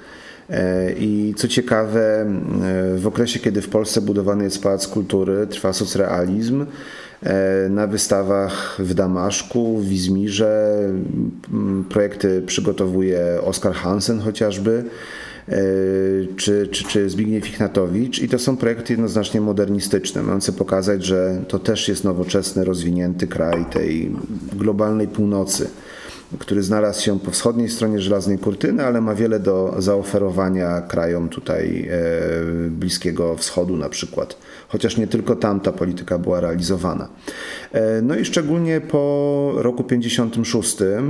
I 0.99 1.33
co 1.37 1.47
ciekawe, 1.47 2.25
w 2.95 3.07
okresie, 3.07 3.39
kiedy 3.39 3.61
w 3.61 3.69
Polsce 3.69 4.01
budowany 4.01 4.43
jest 4.43 4.63
Pałac 4.63 4.87
Kultury, 4.87 5.47
trwa 5.47 5.73
socrealizm, 5.73 6.65
E, 6.65 6.65
na 7.69 7.87
wystawach 7.87 8.75
w 8.79 8.93
Damaszku, 8.93 9.77
w 9.77 9.91
Izmirze. 9.91 10.79
Projekty 11.89 12.41
przygotowuje 12.41 13.39
Oskar 13.43 13.73
Hansen 13.73 14.19
chociażby. 14.19 14.83
E, 15.49 15.55
czy, 16.37 16.67
czy, 16.71 16.83
czy 16.83 17.09
Zbigniew 17.09 17.49
Ichnatowicz 17.49 18.19
i 18.19 18.29
to 18.29 18.39
są 18.39 18.57
projekty 18.57 18.93
jednoznacznie 18.93 19.41
modernistyczne, 19.41 20.23
mające 20.23 20.51
pokazać, 20.51 21.05
że 21.05 21.41
to 21.47 21.59
też 21.59 21.87
jest 21.87 22.03
nowoczesny, 22.03 22.65
rozwinięty 22.65 23.27
kraj 23.27 23.65
tej 23.65 24.11
globalnej 24.53 25.07
północy 25.07 25.69
który 26.39 26.63
znalazł 26.63 27.01
się 27.01 27.19
po 27.19 27.31
wschodniej 27.31 27.69
stronie 27.69 27.99
żelaznej 27.99 28.37
kurtyny, 28.37 28.85
ale 28.85 29.01
ma 29.01 29.15
wiele 29.15 29.39
do 29.39 29.75
zaoferowania 29.77 30.81
krajom 30.81 31.29
tutaj 31.29 31.89
e, 31.91 32.69
Bliskiego 32.69 33.35
Wschodu 33.35 33.77
na 33.77 33.89
przykład. 33.89 34.37
Chociaż 34.67 34.97
nie 34.97 35.07
tylko 35.07 35.35
tam 35.35 35.59
ta 35.59 35.71
polityka 35.71 36.19
była 36.19 36.39
realizowana. 36.39 37.09
E, 37.71 38.01
no 38.01 38.15
i 38.15 38.25
szczególnie 38.25 38.81
po 38.81 39.53
roku 39.55 39.83
56, 39.83 40.81
e, 40.81 41.03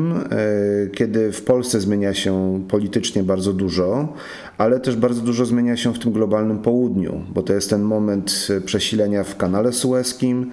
kiedy 0.94 1.32
w 1.32 1.44
Polsce 1.44 1.80
zmienia 1.80 2.14
się 2.14 2.64
politycznie 2.70 3.24
bardzo 3.24 3.54
dużo, 3.54 4.14
ale 4.58 4.80
też 4.80 4.96
bardzo 4.96 5.22
dużo 5.22 5.46
zmienia 5.46 5.78
się 5.78 5.94
w 5.94 6.00
tym 6.00 6.12
globalnym 6.12 6.60
południu, 6.60 7.22
bo 7.34 7.42
to 7.42 7.54
jest 7.54 7.70
ten 7.70 7.82
moment 7.82 8.48
przesilenia 8.66 9.24
w 9.24 9.38
kanale 9.38 9.74
sueskim, 9.74 10.52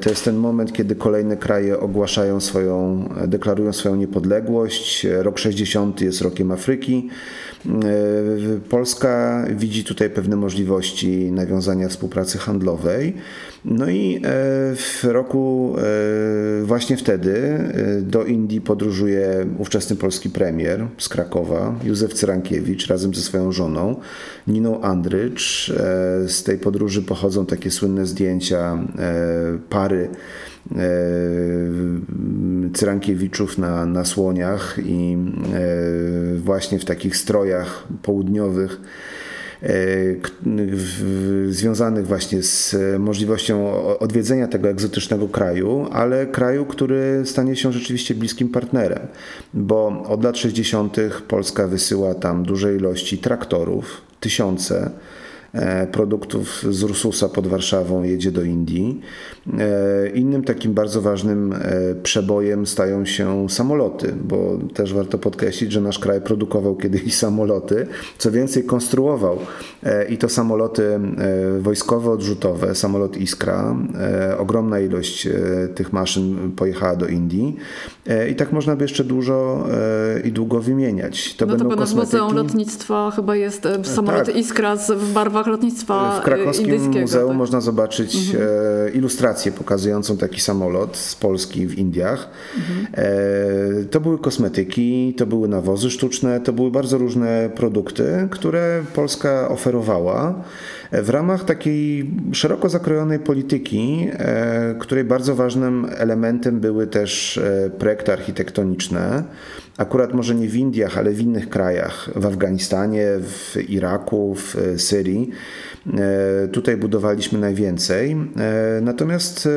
to 0.00 0.10
jest 0.10 0.24
ten 0.24 0.36
moment, 0.36 0.72
kiedy 0.72 0.94
kolejne 0.94 1.36
kraje 1.36 1.80
ogłaszają 1.80 2.40
swoją, 2.40 3.08
deklarują 3.26 3.72
swoją 3.72 3.96
niepodległość. 3.96 5.06
Rok 5.18 5.38
60 5.38 6.00
jest 6.00 6.20
rokiem 6.20 6.52
Afryki. 6.52 7.08
Polska 8.68 9.44
widzi 9.50 9.84
tutaj 9.84 10.10
pewne 10.10 10.36
możliwości 10.36 11.32
nawiązania 11.32 11.88
współpracy 11.88 12.38
handlowej. 12.38 13.14
No 13.64 13.90
i 13.90 14.16
e, 14.16 14.20
w 14.76 15.04
roku 15.04 15.74
e, 15.78 16.64
właśnie 16.64 16.96
wtedy 16.96 17.34
e, 17.34 18.00
do 18.00 18.24
Indii 18.24 18.60
podróżuje 18.60 19.46
ówczesny 19.58 19.96
polski 19.96 20.30
premier 20.30 20.86
z 20.98 21.08
Krakowa, 21.08 21.74
Józef 21.84 22.14
Cyrankiewicz, 22.14 22.86
razem 22.86 23.14
ze 23.14 23.22
swoją 23.22 23.52
żoną, 23.52 23.96
Niną 24.46 24.80
Andrycz. 24.80 25.72
Z 26.26 26.42
tej 26.42 26.58
podróży 26.58 27.02
pochodzą 27.02 27.46
takie 27.46 27.70
słynne 27.70 28.06
zdjęcia 28.06 28.78
pary 29.68 30.08
Cyrankiewiczów 32.74 33.58
na, 33.58 33.86
na 33.86 34.04
słoniach 34.04 34.78
i 34.84 35.16
właśnie 36.36 36.78
w 36.78 36.84
takich 36.84 37.16
strojach 37.16 37.84
południowych 38.02 38.80
E, 39.62 41.50
związanych 41.50 42.06
właśnie 42.06 42.42
z 42.42 42.76
możliwością 42.98 43.82
odwiedzenia 43.98 44.48
tego 44.48 44.68
egzotycznego 44.68 45.28
kraju, 45.28 45.86
ale 45.92 46.26
kraju, 46.26 46.66
który 46.66 47.22
stanie 47.24 47.56
się 47.56 47.72
rzeczywiście 47.72 48.14
bliskim 48.14 48.48
partnerem, 48.48 49.06
bo 49.54 50.04
od 50.08 50.24
lat 50.24 50.38
60. 50.38 50.96
Polska 51.28 51.68
wysyła 51.68 52.14
tam 52.14 52.42
duże 52.42 52.76
ilości 52.76 53.18
traktorów, 53.18 54.00
tysiące 54.20 54.90
E, 54.90 55.21
produktów 55.92 56.64
z 56.70 56.82
Ursusa 56.82 57.28
pod 57.28 57.46
Warszawą 57.46 58.02
jedzie 58.02 58.30
do 58.30 58.42
Indii. 58.42 59.00
E, 59.58 60.08
innym 60.08 60.44
takim 60.44 60.74
bardzo 60.74 61.00
ważnym 61.00 61.52
e, 61.52 61.58
przebojem 62.02 62.66
stają 62.66 63.04
się 63.04 63.48
samoloty, 63.48 64.14
bo 64.24 64.58
też 64.74 64.94
warto 64.94 65.18
podkreślić, 65.18 65.72
że 65.72 65.80
nasz 65.80 65.98
kraj 65.98 66.20
produkował 66.20 66.76
kiedyś 66.76 67.14
samoloty, 67.24 67.86
co 68.18 68.30
więcej 68.30 68.64
konstruował 68.64 69.38
i 70.08 70.18
to 70.18 70.28
samoloty 70.28 71.00
wojskowe 71.60 72.10
odrzutowe, 72.10 72.74
samolot 72.74 73.16
Iskra. 73.16 73.76
Ogromna 74.38 74.80
ilość 74.80 75.28
tych 75.74 75.92
maszyn 75.92 76.52
pojechała 76.56 76.96
do 76.96 77.06
Indii 77.06 77.56
i 78.30 78.34
tak 78.34 78.52
można 78.52 78.76
by 78.76 78.84
jeszcze 78.84 79.04
dużo 79.04 79.66
i 80.24 80.32
długo 80.32 80.60
wymieniać. 80.60 81.34
To 81.34 81.46
no 81.46 81.56
to 81.56 81.64
będą 81.64 81.96
Muzeum 81.96 82.34
Lotnictwa 82.34 83.12
chyba 83.16 83.36
jest 83.36 83.68
samolot 83.82 84.26
tak. 84.26 84.36
Iskra 84.36 84.76
w 84.76 85.12
barwach 85.12 85.41
lotnictwa 85.46 86.20
W 86.20 86.24
krakowskim 86.24 87.00
muzeum 87.00 87.28
tak? 87.28 87.36
można 87.36 87.60
zobaczyć 87.60 88.16
mhm. 88.16 88.48
E, 88.86 88.90
ilustrację 88.90 89.52
pokazującą 89.52 90.16
taki 90.16 90.40
samolot 90.40 90.96
z 90.96 91.14
Polski 91.14 91.66
w 91.66 91.78
Indiach. 91.78 92.28
Mhm. 92.56 92.86
E, 92.94 93.84
to 93.84 94.00
były 94.00 94.18
kosmetyki, 94.18 95.14
to 95.16 95.26
były 95.26 95.48
nawozy 95.48 95.90
sztuczne, 95.90 96.40
to 96.40 96.52
były 96.52 96.70
bardzo 96.70 96.98
różne 96.98 97.50
produkty, 97.54 98.28
które 98.30 98.82
Polska 98.94 99.48
oferowała 99.48 100.34
w 100.92 101.10
ramach 101.10 101.44
takiej 101.44 102.10
szeroko 102.32 102.68
zakrojonej 102.68 103.18
polityki, 103.18 104.08
e, 104.12 104.74
której 104.78 105.04
bardzo 105.04 105.34
ważnym 105.34 105.86
elementem 105.96 106.60
były 106.60 106.86
też 106.86 107.40
projekty 107.78 108.12
architektoniczne. 108.12 109.24
Akurat 109.76 110.14
może 110.14 110.34
nie 110.34 110.48
w 110.48 110.56
Indiach, 110.56 110.98
ale 110.98 111.10
w 111.10 111.20
innych 111.20 111.48
krajach, 111.48 112.10
w 112.16 112.26
Afganistanie, 112.26 113.06
w 113.20 113.56
Iraku, 113.68 114.34
w 114.34 114.56
Syrii. 114.76 115.30
E, 115.86 116.48
tutaj 116.48 116.76
budowaliśmy 116.76 117.38
najwięcej. 117.38 118.12
E, 118.12 118.80
natomiast, 118.82 119.46
e, 119.46 119.50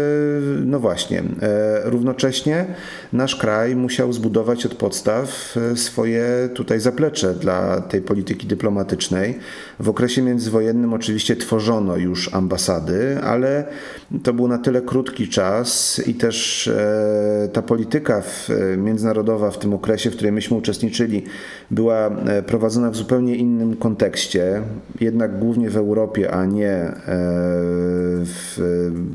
no 0.65 0.79
właśnie, 0.79 1.23
równocześnie 1.83 2.65
nasz 3.13 3.35
kraj 3.35 3.75
musiał 3.75 4.13
zbudować 4.13 4.65
od 4.65 4.75
podstaw 4.75 5.55
swoje 5.75 6.49
tutaj 6.53 6.79
zaplecze 6.79 7.33
dla 7.33 7.81
tej 7.81 8.01
polityki 8.01 8.47
dyplomatycznej. 8.47 9.39
W 9.79 9.89
okresie 9.89 10.21
międzywojennym 10.21 10.93
oczywiście 10.93 11.35
tworzono 11.35 11.97
już 11.97 12.33
ambasady, 12.33 13.17
ale 13.23 13.65
to 14.23 14.33
był 14.33 14.47
na 14.47 14.57
tyle 14.57 14.81
krótki 14.81 15.27
czas 15.27 16.01
i 16.07 16.13
też 16.13 16.69
ta 17.53 17.61
polityka 17.61 18.23
międzynarodowa 18.77 19.51
w 19.51 19.59
tym 19.59 19.73
okresie, 19.73 20.11
w 20.11 20.13
której 20.13 20.31
myśmy 20.31 20.57
uczestniczyli, 20.57 21.23
była 21.71 22.11
prowadzona 22.45 22.91
w 22.91 22.95
zupełnie 22.95 23.35
innym 23.35 23.75
kontekście, 23.75 24.61
jednak 24.99 25.39
głównie 25.39 25.69
w 25.69 25.77
Europie 25.77 26.14
Europie, 26.17 26.31
a 26.31 26.45
nie 26.45 26.67
e, 26.67 26.93
w 28.23 28.57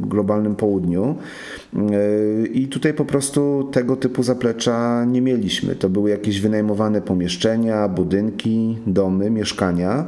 globalnym 0.00 0.56
południu. 0.56 1.16
E, 1.76 2.46
I 2.46 2.68
tutaj 2.68 2.94
po 2.94 3.04
prostu 3.04 3.68
tego 3.72 3.96
typu 3.96 4.22
zaplecza 4.22 5.04
nie 5.04 5.22
mieliśmy. 5.22 5.74
To 5.74 5.88
były 5.88 6.10
jakieś 6.10 6.40
wynajmowane 6.40 7.02
pomieszczenia, 7.02 7.88
budynki, 7.88 8.78
domy, 8.86 9.30
mieszkania, 9.30 10.06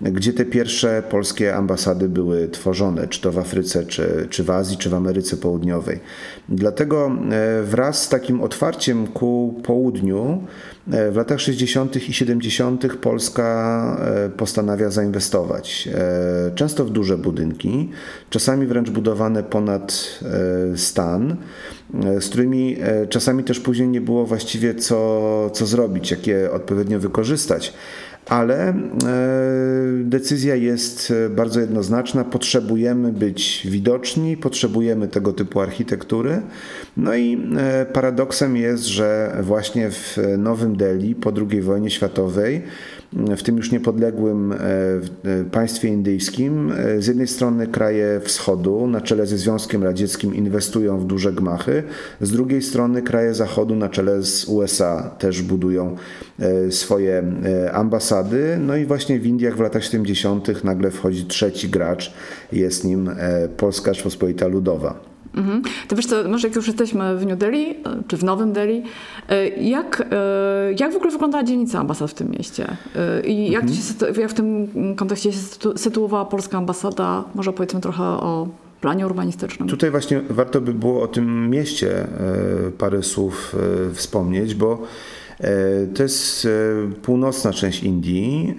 gdzie 0.00 0.32
te 0.32 0.44
pierwsze 0.44 1.02
polskie 1.10 1.56
ambasady 1.56 2.08
były 2.08 2.48
tworzone, 2.48 3.08
czy 3.08 3.20
to 3.20 3.32
w 3.32 3.38
Afryce, 3.38 3.84
czy, 3.84 4.26
czy 4.30 4.44
w 4.44 4.50
Azji, 4.50 4.76
czy 4.76 4.90
w 4.90 4.94
Ameryce 4.94 5.36
Południowej. 5.36 6.00
Dlatego 6.48 7.12
e, 7.30 7.62
wraz 7.62 8.02
z 8.02 8.08
takim 8.08 8.40
otwarciem 8.40 9.06
ku 9.06 9.60
południu, 9.62 10.44
w 10.86 11.16
latach 11.16 11.40
60. 11.40 12.08
i 12.08 12.12
70. 12.12 12.96
Polska 12.96 13.96
postanawia 14.36 14.90
zainwestować. 14.90 15.88
Często 16.54 16.84
w 16.84 16.90
duże 16.90 17.18
budynki, 17.18 17.90
czasami 18.30 18.66
wręcz 18.66 18.90
budowane 18.90 19.42
ponad 19.42 20.20
stan 20.76 21.36
e, 22.04 22.20
z 22.20 22.28
którymi 22.28 22.76
e, 22.80 23.06
czasami 23.06 23.44
też 23.44 23.60
później 23.60 23.88
nie 23.88 24.00
było 24.00 24.26
właściwie 24.26 24.74
co, 24.74 25.50
co 25.50 25.66
zrobić, 25.66 26.10
jak 26.10 26.26
je 26.26 26.50
odpowiednio 26.50 26.98
wykorzystać. 26.98 27.72
Ale 28.26 28.68
e, 28.68 28.74
decyzja 30.04 30.54
jest 30.54 31.12
bardzo 31.30 31.60
jednoznaczna. 31.60 32.24
Potrzebujemy 32.24 33.12
być 33.12 33.66
widoczni, 33.70 34.36
potrzebujemy 34.36 35.08
tego 35.08 35.32
typu 35.32 35.60
architektury. 35.60 36.42
No 36.96 37.14
i 37.14 37.50
paradoksem 37.92 38.56
jest, 38.56 38.84
że 38.84 39.36
właśnie 39.42 39.90
w 39.90 40.16
Nowym 40.38 40.76
Delhi 40.76 41.14
po 41.14 41.32
II 41.50 41.62
wojnie 41.62 41.90
światowej 41.90 42.62
w 43.12 43.42
tym 43.42 43.56
już 43.56 43.72
niepodległym 43.72 44.52
e, 44.52 44.56
e, 44.56 45.44
państwie 45.52 45.88
indyjskim. 45.88 46.72
E, 46.72 47.02
z 47.02 47.06
jednej 47.06 47.28
strony 47.28 47.66
kraje 47.66 48.20
wschodu 48.24 48.86
na 48.86 49.00
czele 49.00 49.26
ze 49.26 49.38
Związkiem 49.38 49.82
Radzieckim 49.82 50.34
inwestują 50.34 50.98
w 50.98 51.04
duże 51.04 51.32
gmachy, 51.32 51.82
z 52.20 52.30
drugiej 52.30 52.62
strony 52.62 53.02
kraje 53.02 53.34
zachodu 53.34 53.74
na 53.74 53.88
czele 53.88 54.22
z 54.22 54.44
USA 54.44 55.10
też 55.18 55.42
budują 55.42 55.96
swoje 56.70 57.22
ambasady. 57.72 58.58
No 58.60 58.76
i 58.76 58.86
właśnie 58.86 59.20
w 59.20 59.26
Indiach 59.26 59.56
w 59.56 59.60
latach 59.60 59.84
70. 59.84 60.64
nagle 60.64 60.90
wchodzi 60.90 61.24
trzeci 61.24 61.68
gracz, 61.68 62.14
jest 62.52 62.84
nim 62.84 63.10
Polska 63.56 63.94
Rzeczpospolita 63.94 64.46
Ludowa. 64.46 65.09
Mhm. 65.34 65.62
To 65.88 65.96
wiesz 65.96 66.06
co, 66.06 66.28
może 66.28 66.48
jak 66.48 66.56
już 66.56 66.66
jesteśmy 66.66 67.16
w 67.16 67.26
New 67.26 67.38
Delhi, 67.38 67.70
e, 67.70 67.74
czy 68.08 68.16
w 68.16 68.24
Nowym 68.24 68.52
Delhi, 68.52 68.82
e, 69.28 69.48
jak, 69.48 70.08
e, 70.10 70.72
jak 70.78 70.92
w 70.92 70.96
ogóle 70.96 71.10
wyglądała 71.10 71.44
dzielnica 71.44 71.78
ambasad 71.78 72.10
w 72.10 72.14
tym 72.14 72.30
mieście? 72.30 72.76
I 73.24 73.50
jak, 73.50 73.62
mhm. 73.62 73.80
się, 74.14 74.20
jak 74.20 74.30
w 74.30 74.34
tym 74.34 74.68
kontekście 74.96 75.32
się 75.32 75.38
sytuowała 75.76 76.24
polska 76.24 76.58
ambasada? 76.58 77.24
Może 77.34 77.52
powiedzmy 77.52 77.80
trochę 77.80 78.02
o 78.02 78.48
planie 78.80 79.06
urbanistycznym. 79.06 79.68
Tutaj 79.68 79.90
właśnie 79.90 80.20
warto 80.30 80.60
by 80.60 80.74
było 80.74 81.02
o 81.02 81.08
tym 81.08 81.50
mieście 81.50 82.06
parę 82.78 83.02
słów 83.02 83.56
wspomnieć, 83.92 84.54
bo 84.54 84.82
to 85.94 86.02
jest 86.02 86.48
północna 87.02 87.52
część 87.52 87.82
Indii, 87.82 88.56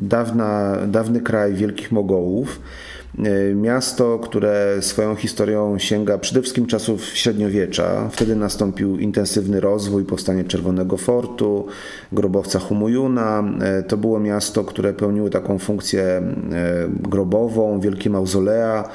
dawna, 0.00 0.76
dawny 0.86 1.20
kraj 1.20 1.54
wielkich 1.54 1.92
Mogołów. 1.92 2.60
E, 3.18 3.54
miasto, 3.54 4.18
które 4.18 4.76
swoją 4.80 5.14
historią 5.14 5.78
sięga 5.78 6.18
przede 6.18 6.42
wszystkim 6.42 6.66
czasów 6.66 7.04
średniowiecza. 7.04 8.08
Wtedy 8.12 8.36
nastąpił 8.36 8.98
intensywny 8.98 9.60
rozwój, 9.60 10.04
powstanie 10.04 10.44
Czerwonego 10.44 10.96
Fortu, 10.96 11.66
grobowca 12.12 12.58
Humujuna. 12.58 13.44
E, 13.60 13.82
to 13.82 13.96
było 13.96 14.20
miasto, 14.20 14.64
które 14.64 14.92
pełniło 14.92 15.30
taką 15.30 15.58
funkcję 15.58 16.02
e, 16.02 16.22
grobową, 17.02 17.80
wielkie 17.80 18.10
mauzolea 18.10 18.88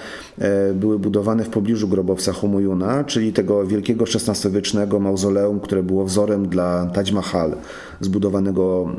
były 0.74 1.00
budowane 1.00 1.44
w 1.44 1.50
pobliżu 1.50 1.88
grobowca 1.88 2.32
Humujuna, 2.34 3.04
czyli 3.04 3.34
tego 3.34 3.66
wielkiego 3.66 4.06
XVI-wiecznego 4.06 5.00
mauzoleum, 5.00 5.60
które 5.60 5.84
było 5.84 6.06
wzorem 6.06 6.50
dla 6.50 6.86
Taj 6.94 7.06
Mahal, 7.14 7.56
zbudowanego 8.02 8.90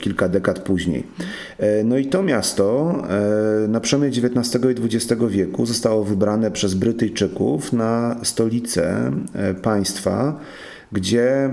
kilka 0.00 0.28
dekad 0.28 0.58
później. 0.58 1.06
No 1.84 1.98
i 1.98 2.06
to 2.06 2.22
miasto 2.22 2.94
na 3.68 3.80
przemianie 3.80 4.12
XIX 4.16 4.64
i 4.64 4.96
XX 4.96 5.22
wieku 5.28 5.66
zostało 5.66 6.04
wybrane 6.04 6.50
przez 6.50 6.74
Brytyjczyków 6.74 7.72
na 7.72 8.16
stolicę 8.22 9.12
e, 9.34 9.54
państwa, 9.54 10.40
gdzie 10.92 11.24
e, 11.24 11.50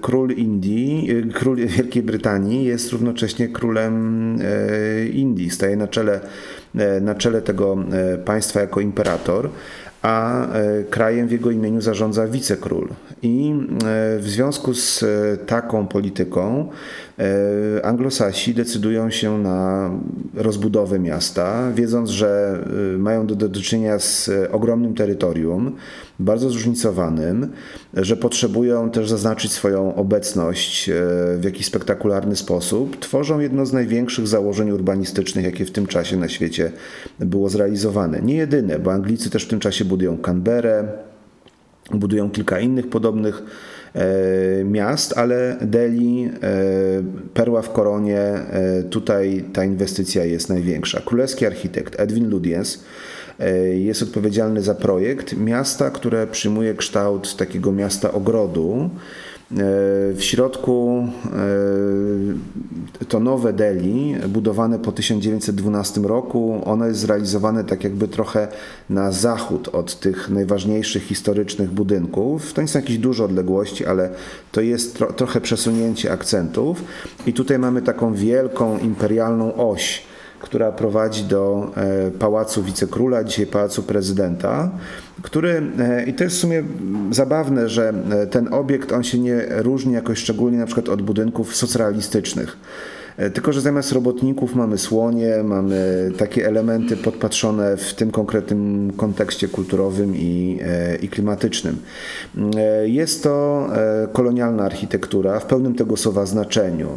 król 0.00 0.32
Indii, 0.32 1.10
e, 1.10 1.32
król 1.32 1.56
Wielkiej 1.56 2.02
Brytanii 2.02 2.64
jest 2.64 2.92
równocześnie 2.92 3.48
królem 3.48 4.38
Indii, 5.12 5.50
staje 5.50 5.76
na 5.76 5.88
czele, 5.88 6.20
na 7.00 7.14
czele 7.14 7.42
tego 7.42 7.76
państwa 8.24 8.60
jako 8.60 8.80
imperator 8.80 9.50
a 10.02 10.46
krajem 10.90 11.28
w 11.28 11.32
jego 11.32 11.50
imieniu 11.50 11.80
zarządza 11.80 12.26
wicekról. 12.26 12.88
I 13.22 13.54
w 14.18 14.24
związku 14.26 14.74
z 14.74 15.04
taką 15.46 15.86
polityką 15.86 16.68
E, 17.13 17.13
anglosasi 17.82 18.54
decydują 18.54 19.10
się 19.10 19.38
na 19.38 19.90
rozbudowę 20.34 20.98
miasta, 20.98 21.72
wiedząc, 21.74 22.10
że 22.10 22.58
e, 22.94 22.98
mają 22.98 23.26
do, 23.26 23.34
do 23.34 23.60
czynienia 23.60 23.98
z 23.98 24.30
ogromnym 24.52 24.94
terytorium, 24.94 25.76
bardzo 26.18 26.50
zróżnicowanym, 26.50 27.52
że 27.94 28.16
potrzebują 28.16 28.90
też 28.90 29.08
zaznaczyć 29.08 29.52
swoją 29.52 29.94
obecność 29.94 30.88
e, 30.88 30.92
w 31.38 31.44
jakiś 31.44 31.66
spektakularny 31.66 32.36
sposób. 32.36 32.96
Tworzą 32.96 33.40
jedno 33.40 33.66
z 33.66 33.72
największych 33.72 34.26
założeń 34.26 34.70
urbanistycznych, 34.70 35.44
jakie 35.44 35.64
w 35.64 35.70
tym 35.70 35.86
czasie 35.86 36.16
na 36.16 36.28
świecie 36.28 36.72
było 37.20 37.48
zrealizowane. 37.48 38.22
Nie 38.22 38.34
jedyne, 38.34 38.78
bo 38.78 38.92
Anglicy 38.92 39.30
też 39.30 39.44
w 39.44 39.48
tym 39.48 39.60
czasie 39.60 39.84
budują 39.84 40.18
Canberrę, 40.18 40.88
budują 41.90 42.30
kilka 42.30 42.60
innych 42.60 42.88
podobnych 42.88 43.42
E, 43.42 43.73
miast, 44.64 45.18
ale 45.18 45.56
Delhi, 45.60 46.24
e, 46.24 46.30
perła 47.34 47.62
w 47.62 47.72
koronie, 47.72 48.20
e, 48.20 48.82
tutaj 48.82 49.44
ta 49.52 49.64
inwestycja 49.64 50.24
jest 50.24 50.48
największa. 50.48 51.00
Królewski 51.04 51.46
architekt 51.46 52.00
Edwin 52.00 52.30
Ludiens 52.30 52.84
jest 53.74 54.02
odpowiedzialny 54.02 54.62
za 54.62 54.74
projekt 54.74 55.36
miasta, 55.36 55.90
które 55.90 56.26
przyjmuje 56.26 56.74
kształt 56.74 57.36
takiego 57.36 57.72
miasta 57.72 58.12
ogrodu. 58.12 58.90
W 59.50 60.18
środku 60.18 61.08
to 63.08 63.20
nowe 63.20 63.52
Delhi, 63.52 64.14
budowane 64.28 64.78
po 64.78 64.92
1912 64.92 66.00
roku, 66.00 66.62
ono 66.64 66.86
jest 66.86 67.00
zrealizowane 67.00 67.64
tak 67.64 67.84
jakby 67.84 68.08
trochę 68.08 68.48
na 68.90 69.12
zachód 69.12 69.68
od 69.68 70.00
tych 70.00 70.30
najważniejszych 70.30 71.02
historycznych 71.02 71.70
budynków. 71.70 72.52
To 72.52 72.62
nie 72.62 72.68
są 72.68 72.78
jakieś 72.78 72.98
duże 72.98 73.24
odległości, 73.24 73.86
ale 73.86 74.10
to 74.52 74.60
jest 74.60 74.96
tro 74.96 75.12
trochę 75.12 75.40
przesunięcie 75.40 76.12
akcentów. 76.12 76.84
I 77.26 77.32
tutaj 77.32 77.58
mamy 77.58 77.82
taką 77.82 78.14
wielką 78.14 78.78
imperialną 78.78 79.54
oś 79.54 80.02
która 80.44 80.72
prowadzi 80.72 81.24
do 81.24 81.72
e, 81.76 82.10
Pałacu 82.10 82.62
Wicekróla, 82.62 83.24
dzisiaj 83.24 83.46
Pałacu 83.46 83.82
Prezydenta, 83.82 84.70
który, 85.22 85.62
e, 85.78 86.04
i 86.04 86.14
to 86.14 86.24
jest 86.24 86.36
w 86.36 86.40
sumie 86.40 86.62
zabawne, 87.10 87.68
że 87.68 87.92
e, 88.10 88.26
ten 88.26 88.54
obiekt, 88.54 88.92
on 88.92 89.04
się 89.04 89.18
nie 89.18 89.46
różni 89.50 89.92
jakoś 89.92 90.18
szczególnie 90.18 90.58
na 90.58 90.66
przykład 90.66 90.88
od 90.88 91.02
budynków 91.02 91.56
socrealistycznych. 91.56 92.56
E, 93.16 93.30
tylko, 93.30 93.52
że 93.52 93.60
zamiast 93.60 93.92
robotników 93.92 94.54
mamy 94.54 94.78
słonie, 94.78 95.42
mamy 95.44 96.10
takie 96.18 96.46
elementy 96.46 96.96
podpatrzone 96.96 97.76
w 97.76 97.94
tym 97.94 98.10
konkretnym 98.10 98.92
kontekście 98.96 99.48
kulturowym 99.48 100.16
i, 100.16 100.58
e, 100.62 100.96
i 100.96 101.08
klimatycznym. 101.08 101.76
E, 102.56 102.88
jest 102.88 103.22
to 103.22 103.68
kolonialna 104.12 104.64
architektura 104.64 105.40
w 105.40 105.46
pełnym 105.46 105.74
tego 105.74 105.96
słowa 105.96 106.26
znaczeniu. 106.26 106.88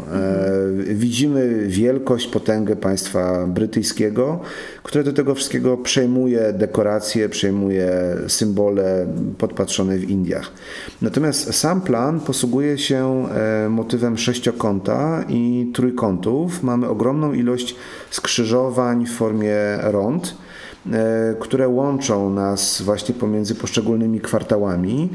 Widzimy 0.78 1.68
wielkość, 1.68 2.28
potęgę 2.28 2.76
państwa 2.76 3.48
brytyjskiego, 3.48 4.40
które 4.84 5.04
do 5.04 5.14
tego 5.14 5.36
wszystkiego 5.36 5.78
przejmuje 5.78 6.54
dekoracje, 6.54 7.30
przejmuje 7.30 7.92
symbole 8.28 9.08
podpatrzone 9.38 9.98
w 9.98 10.10
Indiach. 10.10 10.52
Natomiast 11.02 11.54
sam 11.54 11.82
plan 11.82 12.20
posługuje 12.20 12.78
się 12.78 13.26
motywem 13.70 14.18
sześciokąta 14.18 15.24
i 15.30 15.72
trójkąta 15.74 16.07
kątów 16.08 16.64
mamy 16.64 16.90
ogromną 16.90 17.34
ilość 17.34 17.76
skrzyżowań 18.12 19.06
w 19.06 19.12
formie 19.12 19.56
rond, 19.82 20.38
e, 20.92 21.36
które 21.40 21.68
łączą 21.68 22.30
nas 22.30 22.82
właśnie 22.82 23.16
pomiędzy 23.16 23.56
poszczególnymi 23.56 24.20
kwartałami, 24.20 25.10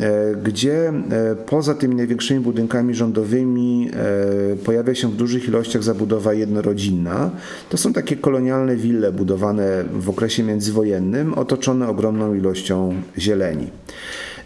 e, 0.00 0.34
gdzie 0.44 0.88
e, 0.88 1.36
poza 1.36 1.74
tymi 1.74 1.94
największymi 1.94 2.40
budynkami 2.40 2.94
rządowymi 2.94 3.90
pojawia 4.64 4.94
się 4.94 5.10
w 5.10 5.16
dużych 5.16 5.48
ilościach 5.48 5.82
zabudowa 5.82 6.34
jednorodzinna. 6.34 7.30
To 7.68 7.76
są 7.76 7.92
takie 7.92 8.16
kolonialne 8.16 8.76
wille 8.76 9.12
budowane 9.12 9.84
w 9.92 10.10
okresie 10.10 10.42
międzywojennym, 10.42 11.34
otoczone 11.34 11.88
ogromną 11.88 12.34
ilością 12.34 12.94
zieleni. 13.18 13.66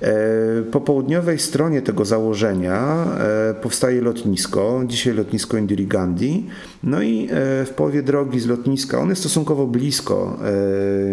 E, 0.02 0.62
po 0.62 0.80
południowej 0.80 1.38
stronie 1.38 1.82
tego 1.82 2.04
założenia 2.04 3.04
e, 3.50 3.54
powstaje 3.54 4.00
lotnisko, 4.00 4.82
dzisiaj 4.86 5.14
lotnisko 5.14 5.56
Indira 5.56 5.84
Gandhi. 5.86 6.46
No 6.82 7.02
i 7.02 7.24
e, 7.24 7.28
w 7.64 7.70
połowie 7.76 8.02
drogi 8.02 8.40
z 8.40 8.46
lotniska, 8.46 8.98
on 8.98 9.08
jest 9.08 9.20
stosunkowo 9.20 9.66
blisko 9.66 10.38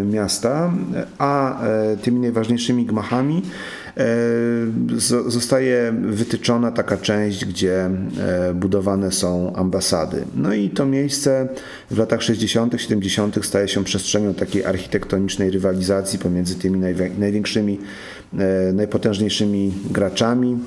miasta, 0.04 0.72
a 1.18 1.60
tymi 2.02 2.20
najważniejszymi 2.20 2.86
gmachami 2.86 3.42
zostaje 5.26 5.92
wytyczona 6.02 6.72
taka 6.72 6.96
część, 6.96 7.44
gdzie 7.44 7.90
budowane 8.54 9.12
są 9.12 9.52
ambasady. 9.56 10.24
No 10.36 10.54
i 10.54 10.70
to 10.70 10.86
miejsce 10.86 11.48
w 11.90 11.98
latach 11.98 12.22
60., 12.22 12.80
70. 12.80 13.44
staje 13.44 13.68
się 13.68 13.84
przestrzenią 13.84 14.34
takiej 14.34 14.64
architektonicznej 14.64 15.50
rywalizacji 15.50 16.18
pomiędzy 16.18 16.54
tymi 16.54 16.78
największymi 17.18 17.78
najpotężniejszymi 18.72 19.72
graczami. 19.90 20.58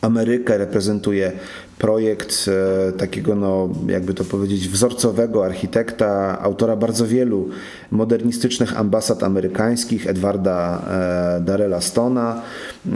Amerykę 0.00 0.58
reprezentuje 0.58 1.32
projekt 1.80 2.46
e, 2.48 2.92
takiego, 2.92 3.34
no, 3.34 3.68
jakby 3.86 4.14
to 4.14 4.24
powiedzieć, 4.24 4.68
wzorcowego 4.68 5.44
architekta, 5.44 6.38
autora 6.42 6.76
bardzo 6.76 7.06
wielu 7.06 7.48
modernistycznych 7.90 8.78
ambasad 8.78 9.22
amerykańskich, 9.22 10.06
Edwarda 10.06 10.82
e, 11.38 11.40
Darrella 11.40 11.80
Stona. 11.80 12.42
E, 12.86 12.90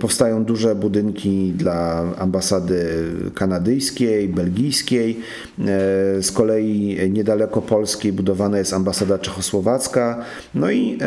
powstają 0.00 0.44
duże 0.44 0.74
budynki 0.74 1.52
dla 1.56 2.04
ambasady 2.18 2.86
kanadyjskiej, 3.34 4.28
belgijskiej. 4.28 5.20
Z 6.20 6.32
kolei 6.32 6.98
niedaleko 7.10 7.62
Polskiej 7.62 8.12
budowana 8.12 8.58
jest 8.58 8.72
ambasada 8.72 9.18
czechosłowacka. 9.18 10.24
No 10.54 10.70
i 10.70 10.98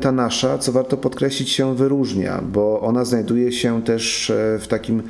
ta 0.00 0.12
nasza, 0.12 0.58
co 0.58 0.72
warto 0.72 0.96
podkreślić, 0.96 1.50
się 1.50 1.76
wyróżnia, 1.76 2.42
bo 2.52 2.80
ona 2.80 3.04
znajduje 3.04 3.52
się 3.52 3.82
też 3.82 4.32
w 4.60 4.66
takim 4.68 5.02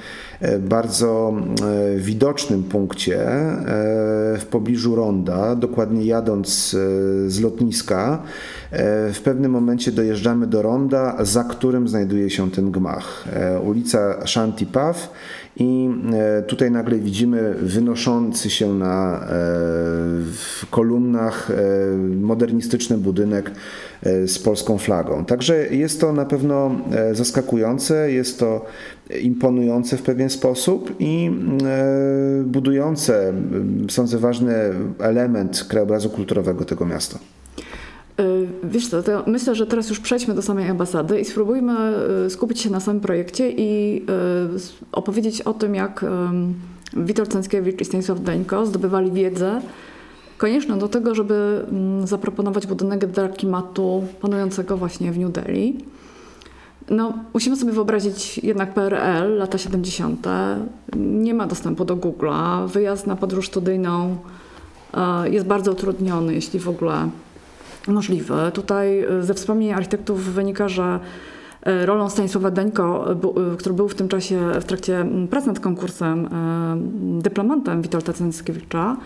bardzo 0.61 1.33
e, 1.63 1.97
widocznym 1.99 2.63
punkcie 2.63 3.29
e, 3.29 3.59
w 4.39 4.47
pobliżu 4.51 4.97
ronda, 4.97 5.57
dokładnie 5.57 6.05
jadąc 6.05 6.77
e, 7.27 7.31
z 7.31 7.41
lotniska. 7.41 8.23
W 9.13 9.21
pewnym 9.25 9.53
momencie 9.53 9.93
dojeżdżamy 9.93 10.47
do 10.47 10.63
ronda, 10.63 11.17
za 11.21 11.45
którym 11.45 11.89
znajduje 11.89 12.31
się 12.31 12.51
ten 12.51 12.71
gmach. 12.71 13.25
Ulica 13.65 14.27
Shanti 14.27 14.67
Path 14.67 15.09
i 15.61 15.91
tutaj 16.47 16.71
nagle 16.71 16.99
widzimy 16.99 17.55
wynoszący 17.55 18.51
się 18.51 18.75
na 18.75 19.27
kolumnach 20.71 21.53
modernistyczny 22.21 22.99
budynek 22.99 23.51
z 24.03 24.39
polską 24.39 24.79
flagą. 24.79 25.25
Także 25.25 25.67
jest 25.67 26.01
to 26.01 26.13
na 26.13 26.25
pewno 26.25 26.77
zaskakujące, 27.13 28.13
jest 28.13 28.39
to 28.39 28.67
imponujące 29.23 29.97
w 29.97 30.03
pewien 30.03 30.31
sposób 30.31 30.95
i 30.99 31.31
e, 31.65 32.43
budujące, 32.45 33.33
sądzę, 33.91 34.19
ważny 34.19 34.55
element 34.99 35.65
krajobrazu 35.69 36.11
kulturowego 36.11 36.65
tego 36.65 36.87
miasta. 36.87 37.19
E, 38.21 38.25
wiesz 38.65 38.89
co, 38.89 39.03
myślę, 39.27 39.55
że 39.55 39.67
teraz 39.67 39.89
już 39.89 40.01
przejdźmy 40.01 40.35
do 40.35 40.43
samej 40.43 40.69
ambasady 40.69 41.21
i 41.21 41.25
spróbujmy 41.25 41.73
e, 42.27 42.31
skupić 42.31 42.61
się 42.61 42.71
na 42.71 42.81
samym 42.81 43.01
projekcie 43.01 43.51
i 43.51 44.03
opowiedzieć 44.93 45.43
o 45.43 45.55
tym, 45.55 45.75
jak 45.75 46.05
Witold 46.97 47.33
Cęckiewicz 47.33 47.81
i 47.81 47.85
Stanisław 47.85 48.21
Deńko 48.21 48.67
zdobywali 48.67 49.13
wiedzę 49.13 49.61
konieczną 50.39 50.79
do 50.79 50.89
tego, 50.89 51.15
żeby 51.15 51.67
zaproponować 52.05 52.67
budynek 52.67 53.07
dla 53.07 53.29
klimatu 53.29 54.05
panującego 54.21 54.77
właśnie 54.77 55.13
w 55.13 55.19
New 55.19 55.33
Delhi. 55.33 55.85
No, 56.91 57.15
musimy 57.35 57.57
sobie 57.57 57.73
wyobrazić 57.73 58.39
jednak 58.39 58.75
PRL, 58.75 59.37
lata 59.37 59.59
70. 59.59 60.27
Nie 60.97 61.35
ma 61.35 61.47
dostępu 61.47 61.85
do 61.85 61.97
Google'a. 61.97 62.69
Wyjazd 62.69 63.07
na 63.07 63.17
podróż 63.17 63.49
studyjną 63.49 64.17
jest 65.31 65.47
bardzo 65.47 65.73
utrudniony, 65.73 66.35
jeśli 66.35 66.61
w 66.61 66.69
ogóle 66.69 67.09
możliwy. 67.89 68.35
Tutaj 68.55 69.01
e, 69.01 69.23
ze 69.23 69.35
wspomnień 69.35 69.73
architektów 69.73 70.25
wynika, 70.25 70.69
że 70.69 71.01
e, 71.63 71.87
rolą 71.87 72.11
Stanisława 72.11 72.51
Deńko, 72.51 73.17
który 73.59 73.75
był 73.75 73.89
w 73.89 73.95
tym 73.95 74.09
czasie 74.09 74.41
w 74.61 74.65
trakcie 74.65 75.07
prac 75.31 75.47
nad 75.47 75.61
konkursem 75.61 76.29
dyplomantem 77.23 77.83
Witolda 77.83 78.13
Cęckiewicza, 78.13 78.97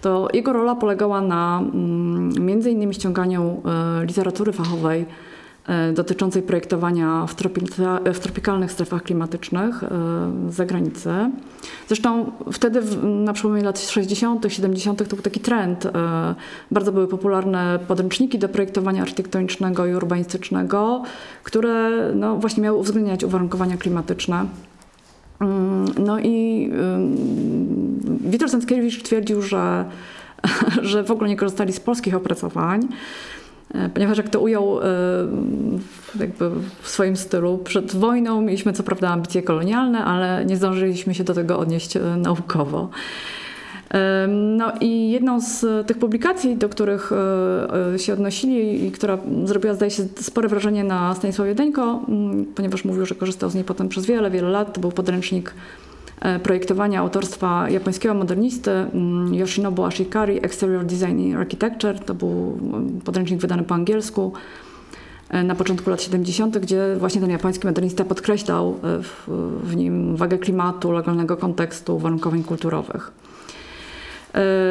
to 0.00 0.28
jego 0.32 0.52
rola 0.52 0.74
polegała 0.74 1.20
na 1.20 1.62
między 2.40 2.70
innymi 2.70 2.94
ściąganiu 2.94 3.62
literatury 4.06 4.52
fachowej 4.52 5.06
E, 5.06 5.27
dotyczącej 5.94 6.42
projektowania 6.42 7.26
w, 7.26 7.34
w 8.14 8.20
tropikalnych 8.20 8.72
strefach 8.72 9.02
klimatycznych 9.02 9.84
e, 9.84 9.88
z 10.48 10.54
zagranicy. 10.54 11.10
Zresztą 11.88 12.32
wtedy 12.52 12.80
na 13.02 13.32
przełomie 13.32 13.62
lat 13.62 13.80
60., 13.80 14.46
70. 14.48 15.08
to 15.08 15.16
był 15.16 15.22
taki 15.22 15.40
trend. 15.40 15.86
E, 15.86 15.90
bardzo 16.70 16.92
były 16.92 17.08
popularne 17.08 17.78
podręczniki 17.88 18.38
do 18.38 18.48
projektowania 18.48 19.02
architektonicznego 19.02 19.86
i 19.86 19.94
urbanistycznego, 19.94 21.02
które 21.44 21.90
no, 22.14 22.36
właśnie 22.36 22.62
miały 22.62 22.78
uwzględniać 22.78 23.24
uwarunkowania 23.24 23.76
klimatyczne. 23.76 24.46
Mm, 25.40 25.84
no 25.98 26.18
i 26.18 26.70
Witold 28.20 28.52
Sęckiewicz 28.52 29.02
twierdził, 29.02 29.42
że, 29.42 29.84
że 30.82 31.04
w 31.04 31.10
ogóle 31.10 31.28
nie 31.28 31.36
korzystali 31.36 31.72
z 31.72 31.80
polskich 31.80 32.14
opracowań. 32.14 32.88
E, 33.74 33.88
ponieważ 33.88 34.18
jak 34.18 34.28
to 34.28 34.40
ujął 34.40 34.80
e, 34.80 34.84
jakby 36.20 36.50
w 36.82 36.88
swoim 36.88 37.16
stylu, 37.16 37.58
przed 37.58 37.96
wojną 37.96 38.42
mieliśmy 38.42 38.72
co 38.72 38.82
prawda 38.82 39.08
ambicje 39.08 39.42
kolonialne, 39.42 40.04
ale 40.04 40.44
nie 40.44 40.56
zdążyliśmy 40.56 41.14
się 41.14 41.24
do 41.24 41.34
tego 41.34 41.58
odnieść 41.58 41.96
e, 41.96 42.00
naukowo. 42.00 42.90
No 44.28 44.72
i 44.80 45.10
jedną 45.10 45.40
z 45.40 45.86
tych 45.86 45.98
publikacji, 45.98 46.56
do 46.56 46.68
których 46.68 47.10
się 47.96 48.12
odnosili 48.12 48.86
i 48.86 48.92
która 48.92 49.18
zrobiła, 49.44 49.74
zdaje 49.74 49.90
się, 49.90 50.02
spore 50.20 50.48
wrażenie 50.48 50.84
na 50.84 51.14
Stanisławie 51.14 51.54
Deńko, 51.54 52.02
ponieważ 52.54 52.84
mówił, 52.84 53.06
że 53.06 53.14
korzystał 53.14 53.50
z 53.50 53.54
niej 53.54 53.64
potem 53.64 53.88
przez 53.88 54.06
wiele, 54.06 54.30
wiele 54.30 54.48
lat, 54.48 54.72
to 54.72 54.80
był 54.80 54.92
podręcznik 54.92 55.54
projektowania 56.42 57.00
autorstwa 57.00 57.70
japońskiego 57.70 58.14
modernisty 58.14 58.70
mm, 58.70 59.34
Yoshinobu 59.34 59.84
Ashikari, 59.84 60.44
Exterior 60.44 60.84
Design 60.84 61.18
in 61.18 61.36
Architecture. 61.36 61.98
To 61.98 62.14
był 62.14 62.58
mm, 62.62 63.00
podręcznik 63.00 63.40
wydany 63.40 63.62
po 63.62 63.74
angielsku 63.74 64.32
e, 65.30 65.42
na 65.42 65.54
początku 65.54 65.90
lat 65.90 66.02
70., 66.02 66.58
gdzie 66.58 66.96
właśnie 66.98 67.20
ten 67.20 67.30
japoński 67.30 67.66
modernista 67.66 68.04
podkreślał 68.04 68.70
e, 68.70 69.02
w, 69.02 69.28
w 69.62 69.76
nim 69.76 70.16
wagę 70.16 70.38
klimatu, 70.38 70.92
lokalnego 70.92 71.36
kontekstu, 71.36 71.96
uwarunkowań 71.96 72.44
kulturowych. 72.44 73.12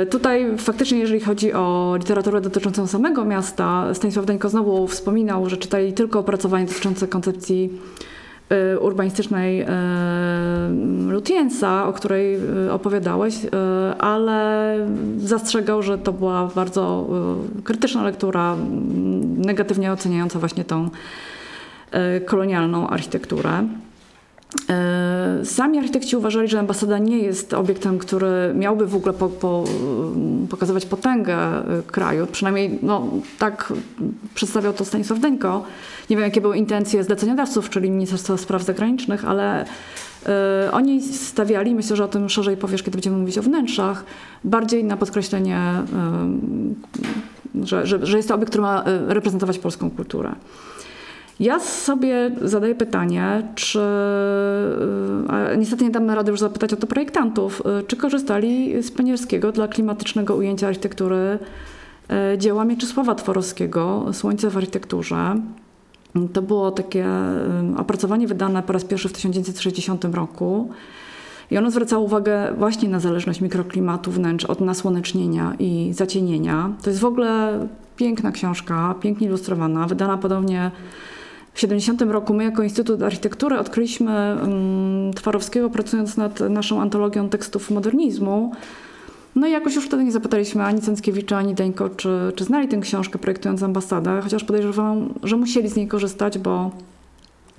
Tutaj 0.10 0.58
faktycznie, 0.58 1.00
jeżeli 1.00 1.20
chodzi 1.20 1.54
o 1.54 1.96
literaturę 2.00 2.42
dotyczącą 2.42 2.88
samego 2.88 3.26
miasta, 3.26 3.94
Stanisław 3.94 4.26
Dańko 4.26 4.50
znowu 4.50 4.88
wspominał, 4.88 5.50
że 5.50 5.58
czytali 5.58 5.94
tylko 5.94 6.20
opracowania 6.20 6.66
dotyczące 6.66 7.08
koncepcji 7.08 7.70
urbanistycznej 8.80 9.62
y, 9.62 9.66
Lutiensa, 11.12 11.88
o 11.88 11.94
której 11.94 12.36
y, 12.68 12.72
opowiadałeś, 12.72 13.36
ale 14.00 14.76
zastrzegał, 15.18 15.84
że 15.84 15.98
to 15.98 16.14
była 16.14 16.50
bardzo 16.56 17.08
krytyczna 17.64 18.04
lektura, 18.04 18.56
negatywnie 19.38 19.92
oceniająca 19.92 20.40
właśnie 20.40 20.64
tą 20.64 20.90
kolonialną 22.26 22.88
architekturę. 22.88 23.68
Sami 25.44 25.78
architekci 25.78 26.16
uważali, 26.16 26.48
że 26.48 26.60
ambasada 26.60 26.98
nie 26.98 27.18
jest 27.20 27.54
obiektem, 27.54 27.98
który 27.98 28.54
miałby 28.56 28.86
w 28.86 28.96
ogóle 28.96 29.14
po, 29.14 29.30
po, 29.30 29.64
pokazywać 30.50 30.86
potęgę 30.86 31.38
kraju. 31.88 32.28
Przynajmniej 32.28 32.80
no, 32.82 33.08
tak 33.40 33.74
przedstawiał 34.36 34.74
to 34.74 34.86
Stanisław 34.86 35.20
Deńko. 35.20 35.64
Nie 36.10 36.15
wiem, 36.15 36.26
jakie 36.26 36.41
były 36.41 36.58
intencje 36.58 37.04
zleceniodawców, 37.04 37.70
czyli 37.70 37.91
Ministerstwa 37.91 38.38
Spraw 38.38 38.63
Zagranicznych, 38.63 39.26
ale 39.26 39.65
y, 39.65 40.72
oni 40.72 41.02
stawiali, 41.02 41.76
myślę, 41.76 41.96
że 41.96 42.04
o 42.04 42.08
tym 42.08 42.30
szerzej 42.30 42.58
powiesz, 42.58 42.84
kiedy 42.84 42.98
będziemy 42.98 43.17
mówić 43.17 43.38
o 43.38 43.41
wnętrzach, 43.41 44.04
bardziej 44.43 44.84
na 44.84 44.98
podkreślenie, 44.98 45.60
y, 47.56 47.65
że, 47.65 47.88
że, 47.88 48.06
że 48.06 48.17
jest 48.17 48.30
to 48.30 48.36
obiekt, 48.36 48.50
który 48.50 48.62
ma 48.62 48.84
reprezentować 49.08 49.60
polską 49.60 49.91
kulturę. 49.91 50.36
Ja 51.39 51.60
sobie 51.60 52.32
zadaję 52.41 52.76
pytanie, 52.76 53.48
czy, 53.56 53.80
a 55.28 55.56
niestety 55.58 55.84
nie 55.84 55.89
damy 55.89 56.15
rady 56.15 56.32
już 56.32 56.39
zapytać 56.39 56.74
o 56.74 56.76
to 56.76 56.88
projektantów, 56.88 57.62
czy 57.88 57.96
korzystali 57.96 58.84
z 58.84 58.91
Penierskiego 58.91 59.52
dla 59.52 59.67
klimatycznego 59.67 60.36
ujęcia 60.36 60.67
architektury 60.67 61.39
dzieła 62.38 62.65
Mieczysława 62.65 63.15
Tworowskiego 63.15 64.06
Słońce 64.13 64.50
w 64.50 64.58
architekturze. 64.58 65.36
To 66.34 66.41
było 66.41 66.71
takie 66.71 67.06
opracowanie 67.77 68.27
wydane 68.27 68.63
po 68.63 68.73
raz 68.73 68.84
pierwszy 68.84 69.10
w 69.10 69.13
1960 69.13 70.06
roku. 70.06 70.69
I 71.51 71.58
ono 71.58 71.71
zwracało 71.71 72.06
uwagę 72.06 72.53
właśnie 72.58 72.89
na 72.89 72.99
zależność 72.99 73.41
mikroklimatu 73.41 74.12
wnętrz 74.12 74.45
od 74.45 74.62
nasłonecznienia 74.62 75.53
i 75.60 75.93
zacienienia. 75.93 76.71
To 76.84 76.89
jest 76.89 76.99
w 77.01 77.06
ogóle 77.06 77.60
piękna 77.95 78.32
książka, 78.32 78.95
pięknie 79.01 79.27
ilustrowana, 79.27 79.88
wydana 79.88 80.17
podobnie 80.17 80.71
w 81.53 81.60
70 81.60 82.01
roku 82.01 82.34
my 82.34 82.43
jako 82.43 82.63
Instytut 82.63 83.01
Architektury 83.01 83.60
odkryliśmy 83.60 84.38
um, 84.41 85.13
Twarowskiego 85.13 85.69
pracując 85.69 86.17
nad 86.17 86.39
naszą 86.39 86.82
antologią 86.82 87.30
tekstów 87.30 87.71
modernizmu. 87.71 88.51
No 89.38 89.47
i 89.47 89.52
jakoś 89.52 89.76
już 89.76 89.86
wtedy 89.86 90.04
nie 90.04 90.12
zapytaliśmy 90.12 90.63
ani 90.63 90.82
Cęckiewicza, 90.82 91.38
ani 91.38 91.56
Deńko, 91.56 91.89
czy, 91.89 92.32
czy 92.36 92.43
znali 92.43 92.67
tę 92.67 92.78
książkę 92.78 93.19
projektując 93.19 93.63
ambasadę, 93.63 94.21
chociaż 94.23 94.43
podejrzewam, 94.43 95.13
że 95.23 95.38
musieli 95.38 95.69
z 95.69 95.76
niej 95.76 95.88
korzystać, 95.88 96.38
bo 96.38 96.71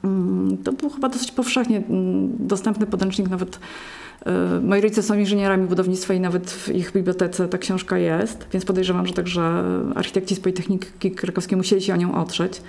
um, 0.04 0.56
to 0.64 0.72
był 0.72 0.90
chyba 0.90 1.08
dosyć 1.08 1.32
powszechnie 1.32 1.82
um, 1.88 2.30
dostępny 2.38 2.86
podręcznik, 2.86 3.28
nawet 3.28 3.56
y, 3.56 4.30
Moi 4.62 4.80
rodzice 4.80 5.02
są 5.02 5.18
inżynierami 5.18 5.66
budownictwa 5.66 6.14
i 6.14 6.20
nawet 6.20 6.50
w 6.50 6.68
ich 6.68 6.92
bibliotece 6.92 7.48
ta 7.48 7.58
książka 7.58 7.98
jest, 7.98 8.46
więc 8.52 8.64
podejrzewam, 8.64 9.06
że 9.06 9.12
także 9.12 9.64
architekci 9.94 10.34
z 10.34 10.40
Politechniki 10.40 11.10
Krakowskiej 11.10 11.56
musieli 11.56 11.82
się 11.82 11.94
o 11.94 11.96
nią 11.96 12.14
otrzeć. 12.14 12.62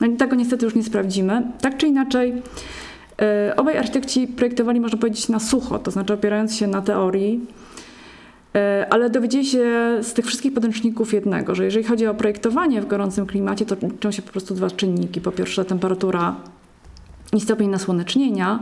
No 0.00 0.06
i 0.06 0.16
tego 0.16 0.36
niestety 0.36 0.64
już 0.64 0.74
nie 0.74 0.84
sprawdzimy. 0.84 1.42
Tak 1.60 1.76
czy 1.76 1.86
inaczej, 1.86 2.42
e, 3.22 3.54
obaj 3.56 3.78
architekci 3.78 4.26
projektowali, 4.26 4.80
można 4.80 4.98
powiedzieć, 4.98 5.28
na 5.28 5.40
sucho, 5.40 5.78
to 5.78 5.90
znaczy 5.90 6.12
opierając 6.12 6.56
się 6.56 6.66
na 6.66 6.82
teorii, 6.82 7.40
ale 8.90 9.10
dowiedzieli 9.10 9.46
się 9.46 9.98
z 10.02 10.12
tych 10.12 10.26
wszystkich 10.26 10.54
podręczników 10.54 11.12
jednego, 11.12 11.54
że 11.54 11.64
jeżeli 11.64 11.84
chodzi 11.84 12.06
o 12.06 12.14
projektowanie 12.14 12.82
w 12.82 12.86
gorącym 12.86 13.26
klimacie, 13.26 13.66
to 13.66 13.76
liczą 13.82 14.10
się 14.10 14.22
po 14.22 14.32
prostu 14.32 14.54
dwa 14.54 14.70
czynniki. 14.70 15.20
Po 15.20 15.32
pierwsze 15.32 15.64
temperatura 15.64 16.36
i 17.32 17.40
stopień 17.40 17.70
nasłonecznienia, 17.70 18.58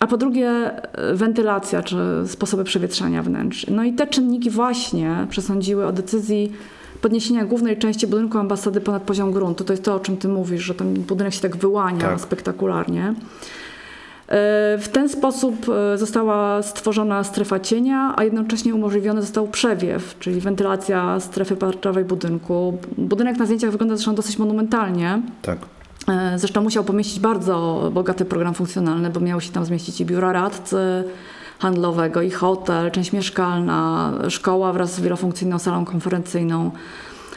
a 0.00 0.06
po 0.06 0.16
drugie 0.16 0.50
e, 0.50 1.14
wentylacja 1.14 1.82
czy 1.82 1.96
sposoby 2.26 2.64
przewietrzania 2.64 3.22
wnętrz. 3.22 3.66
No 3.70 3.84
i 3.84 3.92
te 3.92 4.06
czynniki 4.06 4.50
właśnie 4.50 5.26
przesądziły 5.30 5.86
o 5.86 5.92
decyzji 5.92 6.52
podniesienia 7.00 7.44
głównej 7.44 7.76
części 7.76 8.06
budynku 8.06 8.38
ambasady 8.38 8.80
ponad 8.80 9.02
poziom 9.02 9.32
gruntu. 9.32 9.64
To 9.64 9.72
jest 9.72 9.84
to, 9.84 9.94
o 9.94 10.00
czym 10.00 10.16
ty 10.16 10.28
mówisz, 10.28 10.62
że 10.62 10.74
ten 10.74 10.94
budynek 10.94 11.34
się 11.34 11.40
tak 11.40 11.56
wyłania 11.56 12.00
tak. 12.00 12.20
spektakularnie. 12.20 13.14
E, 14.28 14.78
w 14.78 14.88
ten 14.92 15.08
sposób 15.08 15.66
e, 15.68 15.98
została 15.98 16.62
stworzona 16.62 17.24
strefa 17.24 17.60
cienia, 17.60 18.14
a 18.16 18.24
jednocześnie 18.24 18.74
umożliwiony 18.74 19.20
został 19.20 19.48
przewiew, 19.48 20.18
czyli 20.18 20.40
wentylacja 20.40 21.20
strefy 21.20 21.56
parczowej 21.56 22.04
budynku. 22.04 22.78
Budynek 22.98 23.36
na 23.36 23.44
zdjęciach 23.44 23.70
wygląda 23.70 23.96
zresztą 23.96 24.14
dosyć 24.14 24.38
monumentalnie. 24.38 25.22
Tak. 25.42 25.58
E, 26.08 26.38
zresztą 26.38 26.62
musiał 26.62 26.84
pomieścić 26.84 27.20
bardzo 27.20 27.82
bogaty 27.94 28.24
program 28.24 28.54
funkcjonalny, 28.54 29.10
bo 29.10 29.20
miały 29.20 29.40
się 29.40 29.52
tam 29.52 29.64
zmieścić 29.64 30.00
i 30.00 30.04
biura 30.04 30.32
radcy, 30.32 31.04
handlowego 31.58 32.22
i 32.22 32.30
hotel, 32.30 32.90
część 32.90 33.12
mieszkalna, 33.12 34.12
szkoła 34.28 34.72
wraz 34.72 34.94
z 34.94 35.00
wielofunkcyjną 35.00 35.58
salą 35.58 35.84
konferencyjną, 35.84 36.70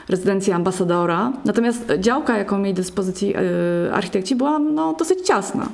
rezydencja 0.09 0.55
ambasadora. 0.55 1.33
Natomiast 1.45 1.93
działka, 1.99 2.37
jaką 2.37 2.57
mieli 2.57 2.73
do 2.73 2.81
dyspozycji 2.81 3.35
y, 3.87 3.93
architekci, 3.93 4.35
była 4.35 4.59
no, 4.59 4.95
dosyć 4.99 5.27
ciasna. 5.27 5.67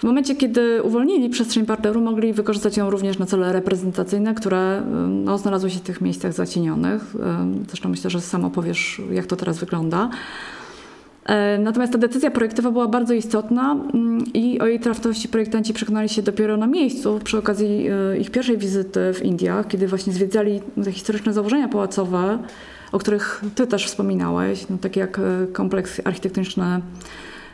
W 0.00 0.04
momencie, 0.04 0.36
kiedy 0.36 0.82
uwolnili 0.82 1.28
przestrzeń 1.28 1.66
parteru, 1.66 2.00
mogli 2.00 2.32
wykorzystać 2.32 2.76
ją 2.76 2.90
również 2.90 3.18
na 3.18 3.26
cele 3.26 3.52
reprezentacyjne, 3.52 4.34
które 4.34 4.78
y, 4.80 5.08
no, 5.08 5.38
znalazły 5.38 5.70
się 5.70 5.78
w 5.78 5.82
tych 5.82 6.00
miejscach 6.00 6.32
zacienionych. 6.32 7.14
Y, 7.14 7.18
zresztą 7.68 7.88
myślę, 7.88 8.10
że 8.10 8.20
sam 8.20 8.44
opowiesz, 8.44 9.02
jak 9.12 9.26
to 9.26 9.36
teraz 9.36 9.58
wygląda. 9.58 10.10
E, 11.26 11.58
natomiast 11.58 11.92
ta 11.92 11.98
decyzja 11.98 12.30
projektowa 12.30 12.70
była 12.70 12.88
bardzo 12.88 13.14
istotna 13.14 13.72
mm, 13.72 14.24
i 14.34 14.60
o 14.60 14.66
jej 14.66 14.80
trafności 14.80 15.28
projektanci 15.28 15.74
przekonali 15.74 16.08
się 16.08 16.22
dopiero 16.22 16.56
na 16.56 16.66
miejscu 16.66 17.20
przy 17.24 17.38
okazji 17.38 17.88
e, 17.88 18.18
ich 18.18 18.30
pierwszej 18.30 18.58
wizyty 18.58 19.00
w 19.14 19.22
Indiach, 19.22 19.68
kiedy 19.68 19.88
właśnie 19.88 20.12
zwiedzali 20.12 20.60
te 20.84 20.92
historyczne 20.92 21.32
założenia 21.32 21.68
pałacowe, 21.68 22.38
o 22.92 22.98
których 22.98 23.42
ty 23.54 23.66
też 23.66 23.86
wspominałeś, 23.86 24.68
no, 24.70 24.78
takie 24.78 25.00
jak 25.00 25.20
kompleks 25.52 26.00
architektoniczny 26.04 26.80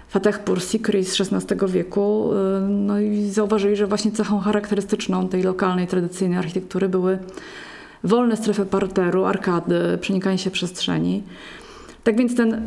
Fatehpur 0.08 0.60
Sikri 0.62 1.04
z 1.04 1.20
XVI 1.20 1.66
wieku. 1.68 2.30
No 2.68 3.00
i 3.00 3.30
zauważyli, 3.30 3.76
że 3.76 3.86
właśnie 3.86 4.12
cechą 4.12 4.38
charakterystyczną 4.38 5.28
tej 5.28 5.42
lokalnej, 5.42 5.86
tradycyjnej 5.86 6.38
architektury 6.38 6.88
były 6.88 7.18
wolne 8.04 8.36
strefy 8.36 8.66
parteru, 8.66 9.24
arkady, 9.24 9.98
przenikanie 10.00 10.38
się 10.38 10.50
przestrzeni. 10.50 11.22
Tak 12.06 12.16
więc 12.16 12.36
ten 12.36 12.54
y, 12.54 12.64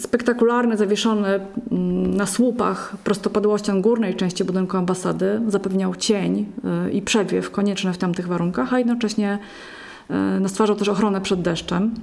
spektakularny, 0.00 0.76
zawieszony 0.76 1.28
mm, 1.28 2.14
na 2.14 2.26
słupach 2.26 2.96
prostopadłością 3.04 3.82
górnej 3.82 4.14
części 4.14 4.44
budynku 4.44 4.76
ambasady 4.76 5.40
zapewniał 5.48 5.94
cień 5.94 6.46
y, 6.86 6.90
i 6.90 7.02
przewiew 7.02 7.50
konieczny 7.50 7.92
w 7.92 7.98
tamtych 7.98 8.26
warunkach, 8.26 8.74
a 8.74 8.78
jednocześnie 8.78 9.38
y, 10.44 10.48
stwarzał 10.48 10.76
też 10.76 10.88
ochronę 10.88 11.20
przed 11.20 11.42
deszczem. 11.42 11.94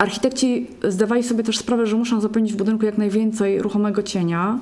Architekci 0.00 0.66
zdawali 0.88 1.22
sobie 1.22 1.44
też 1.44 1.58
sprawę, 1.58 1.86
że 1.86 1.96
muszą 1.96 2.20
zapewnić 2.20 2.52
w 2.52 2.56
budynku 2.56 2.84
jak 2.84 2.98
najwięcej 2.98 3.62
ruchomego 3.62 4.02
cienia, 4.02 4.58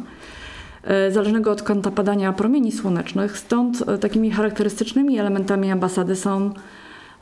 zależnego 1.10 1.50
od 1.50 1.62
kąta 1.62 1.90
padania 1.90 2.32
promieni 2.32 2.72
słonecznych. 2.72 3.38
Stąd 3.38 3.84
takimi 4.00 4.30
charakterystycznymi 4.30 5.18
elementami 5.18 5.70
ambasady 5.70 6.16
są 6.16 6.50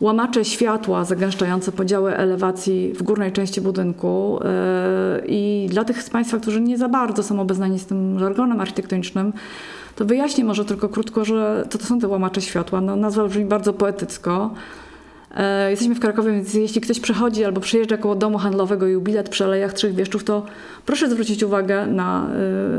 łamacze 0.00 0.44
światła 0.44 1.04
zagęszczające 1.04 1.72
podziały 1.72 2.16
elewacji 2.16 2.92
w 2.92 3.02
górnej 3.02 3.32
części 3.32 3.60
budynku. 3.60 4.38
E, 4.44 5.22
I 5.26 5.66
dla 5.70 5.84
tych 5.84 6.02
z 6.02 6.10
Państwa, 6.10 6.38
którzy 6.38 6.60
nie 6.60 6.78
za 6.78 6.88
bardzo 6.88 7.22
są 7.22 7.40
obeznani 7.40 7.78
z 7.78 7.86
tym 7.86 8.18
żargonem 8.18 8.60
architektonicznym, 8.60 9.32
to 9.96 10.04
wyjaśnię 10.04 10.44
może 10.44 10.64
tylko 10.64 10.88
krótko, 10.88 11.24
że 11.24 11.66
co 11.70 11.78
to 11.78 11.84
są 11.84 11.98
te 11.98 12.08
łamacze 12.08 12.40
światła. 12.40 12.80
No, 12.80 12.96
nazwa 12.96 13.24
brzmi 13.28 13.44
bardzo 13.44 13.72
poetycko. 13.72 14.50
E, 15.36 15.70
jesteśmy 15.70 15.94
w 15.94 16.00
Krakowie, 16.00 16.32
więc 16.32 16.54
jeśli 16.54 16.80
ktoś 16.80 17.00
przechodzi 17.00 17.44
albo 17.44 17.60
przyjeżdża 17.60 17.96
koło 17.96 18.14
domu 18.14 18.38
handlowego 18.38 18.86
i 18.86 18.96
bilet 18.96 19.28
przy 19.28 19.44
Alejach 19.44 19.72
Trzech 19.72 19.94
Wieszczów, 19.94 20.24
to 20.24 20.46
proszę 20.86 21.10
zwrócić 21.10 21.42
uwagę 21.42 21.86
na 21.86 22.26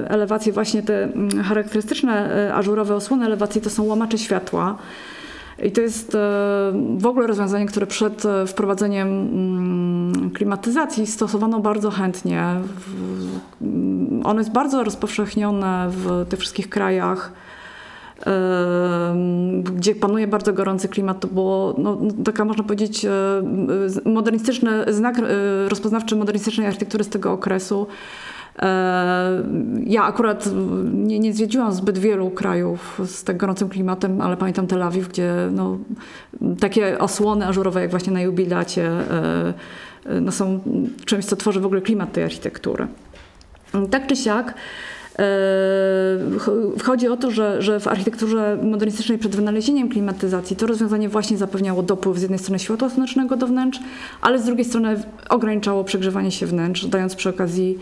e, 0.03 0.09
elewacje. 0.09 0.53
Właśnie 0.53 0.83
te 0.83 1.03
mm, 1.03 1.43
charakterystyczne 1.43 2.53
ażurowe 2.53 2.95
osłony 2.95 3.25
elewacji 3.25 3.61
to 3.61 3.69
są 3.69 3.83
łamacze 3.83 4.17
światła. 4.17 4.77
I 5.63 5.71
to 5.71 5.81
jest 5.81 6.15
e, 6.15 6.17
w 6.97 7.05
ogóle 7.05 7.27
rozwiązanie, 7.27 7.65
które 7.65 7.87
przed 7.87 8.25
e, 8.25 8.47
wprowadzeniem 8.47 9.07
mm, 9.07 10.31
klimatyzacji 10.31 11.07
stosowano 11.07 11.59
bardzo 11.59 11.91
chętnie. 11.91 12.43
Mm, 13.61 14.21
ono 14.23 14.39
jest 14.39 14.51
bardzo 14.51 14.83
rozpowszechnione 14.83 15.87
w 15.89 16.25
tych 16.29 16.39
wszystkich 16.39 16.69
krajach 16.69 17.31
e, 17.31 17.46
gdzie 19.63 19.95
panuje 19.95 20.27
bardzo 20.27 20.53
gorący 20.53 20.89
klimat, 20.89 21.19
to 21.19 21.27
było 21.27 21.75
no, 21.77 21.97
taka, 22.25 22.45
można 22.45 22.63
powiedzieć, 22.63 23.05
modernistyczny 24.05 24.93
znak 24.93 25.21
rozpoznawczy 25.67 26.15
modernistycznej 26.15 26.67
architektury 26.67 27.03
z 27.03 27.09
tego 27.09 27.31
okresu. 27.31 27.87
E, 28.59 29.43
ja 29.83 30.03
akurat 30.03 30.49
nie, 30.93 31.19
nie 31.19 31.33
zwiedziłam 31.33 31.73
zbyt 31.73 31.97
wielu 31.97 32.29
krajów 32.29 33.01
z 33.05 33.23
tak 33.23 33.37
gorącym 33.37 33.69
klimatem, 33.69 34.21
ale 34.21 34.37
pamiętam 34.37 34.67
Tel 34.67 34.83
Awiw, 34.83 35.09
gdzie 35.09 35.33
no, 35.51 35.77
takie 36.59 36.99
osłony 36.99 37.47
ażurowe 37.47 37.81
jak 37.81 37.89
właśnie 37.89 38.13
na 38.13 38.21
jubilacie 38.21 38.87
e, 38.87 39.53
e, 40.05 40.21
no, 40.21 40.31
są 40.31 40.59
czymś, 41.05 41.25
co 41.25 41.35
tworzy 41.35 41.59
w 41.59 41.65
ogóle 41.65 41.81
klimat 41.81 42.11
tej 42.11 42.23
architektury. 42.23 42.87
Tak 43.91 44.07
czy 44.07 44.15
siak, 44.15 44.53
Chodzi 46.83 47.07
o 47.07 47.17
to, 47.17 47.31
że, 47.31 47.61
że 47.61 47.79
w 47.79 47.87
architekturze 47.87 48.57
modernistycznej 48.63 49.17
przed 49.17 49.35
wynalezieniem 49.35 49.89
klimatyzacji 49.89 50.55
to 50.55 50.67
rozwiązanie 50.67 51.09
właśnie 51.09 51.37
zapewniało 51.37 51.83
dopływ 51.83 52.17
z 52.17 52.21
jednej 52.21 52.39
strony 52.39 52.59
światła 52.59 52.89
słonecznego 52.89 53.37
do 53.37 53.47
wnętrz, 53.47 53.79
ale 54.21 54.39
z 54.39 54.45
drugiej 54.45 54.65
strony 54.65 55.03
ograniczało 55.29 55.83
przegrzewanie 55.83 56.31
się 56.31 56.45
wnętrz, 56.45 56.85
dając 56.85 57.15
przy 57.15 57.29
okazji 57.29 57.79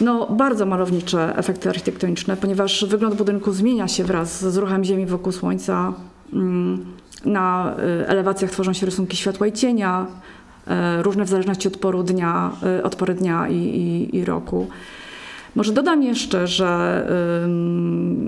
no, 0.00 0.26
bardzo 0.26 0.66
malownicze 0.66 1.36
efekty 1.36 1.68
architektoniczne, 1.68 2.36
ponieważ 2.36 2.84
wygląd 2.84 3.14
budynku 3.14 3.52
zmienia 3.52 3.88
się 3.88 4.04
wraz 4.04 4.52
z 4.52 4.56
ruchem 4.56 4.84
Ziemi 4.84 5.06
wokół 5.06 5.32
Słońca. 5.32 5.92
Mm, 6.32 6.84
na 7.24 7.74
y, 8.02 8.06
elewacjach 8.06 8.50
tworzą 8.50 8.72
się 8.72 8.86
rysunki 8.86 9.16
światła 9.16 9.46
i 9.46 9.52
cienia, 9.52 10.06
y, 10.98 11.02
różne 11.02 11.24
w 11.24 11.28
zależności 11.28 11.68
od 11.68 11.76
poru 11.76 12.02
dnia, 12.02 12.50
od 12.82 12.96
pory 12.96 13.14
dnia 13.14 13.48
i, 13.48 13.56
i, 13.56 14.16
i 14.16 14.24
roku. 14.24 14.66
Może 15.54 15.72
dodam 15.72 16.02
jeszcze, 16.02 16.46
że 16.46 17.02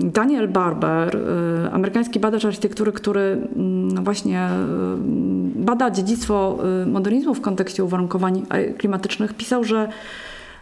Daniel 0.02 0.48
Barber, 0.48 1.18
amerykański 1.72 2.20
badacz 2.20 2.44
architektury, 2.44 2.92
który 2.92 3.38
no 3.94 4.02
właśnie 4.02 4.48
bada 5.56 5.90
dziedzictwo 5.90 6.58
modernizmu 6.86 7.34
w 7.34 7.40
kontekście 7.40 7.84
uwarunkowań 7.84 8.46
klimatycznych, 8.78 9.34
pisał, 9.34 9.64
że 9.64 9.88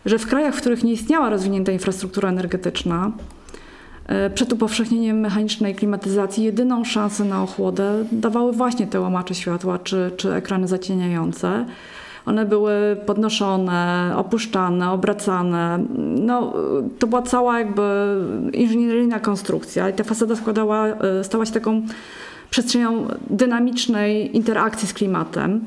że 0.06 0.18
w 0.18 0.26
krajach, 0.26 0.54
w 0.54 0.60
których 0.60 0.84
nie 0.84 0.92
istniała 0.92 1.30
rozwinięta 1.30 1.72
infrastruktura 1.72 2.28
energetyczna, 2.28 3.12
e, 4.06 4.30
przed 4.30 4.52
upowszechnieniem 4.52 5.20
mechanicznej 5.20 5.74
klimatyzacji 5.74 6.44
jedyną 6.44 6.84
szansę 6.84 7.24
na 7.24 7.42
ochłodę 7.42 8.04
dawały 8.12 8.52
właśnie 8.52 8.86
te 8.86 9.00
łamacze 9.00 9.34
światła 9.34 9.78
czy, 9.78 10.10
czy 10.16 10.34
ekrany 10.34 10.68
zacieniające. 10.68 11.64
One 12.26 12.46
były 12.46 12.96
podnoszone, 13.06 14.12
opuszczane, 14.16 14.90
obracane. 14.90 15.84
No, 15.98 16.52
to 16.98 17.06
była 17.06 17.22
cała 17.22 17.58
jakby 17.58 18.16
inżynieryjna 18.52 19.20
konstrukcja 19.20 19.90
i 19.90 19.92
ta 19.92 20.04
fasada 20.04 20.36
składała, 20.36 20.86
e, 20.86 21.24
stała 21.24 21.46
się 21.46 21.52
taką 21.52 21.82
przestrzenią 22.50 23.06
dynamicznej 23.30 24.36
interakcji 24.36 24.88
z 24.88 24.92
klimatem. 24.92 25.60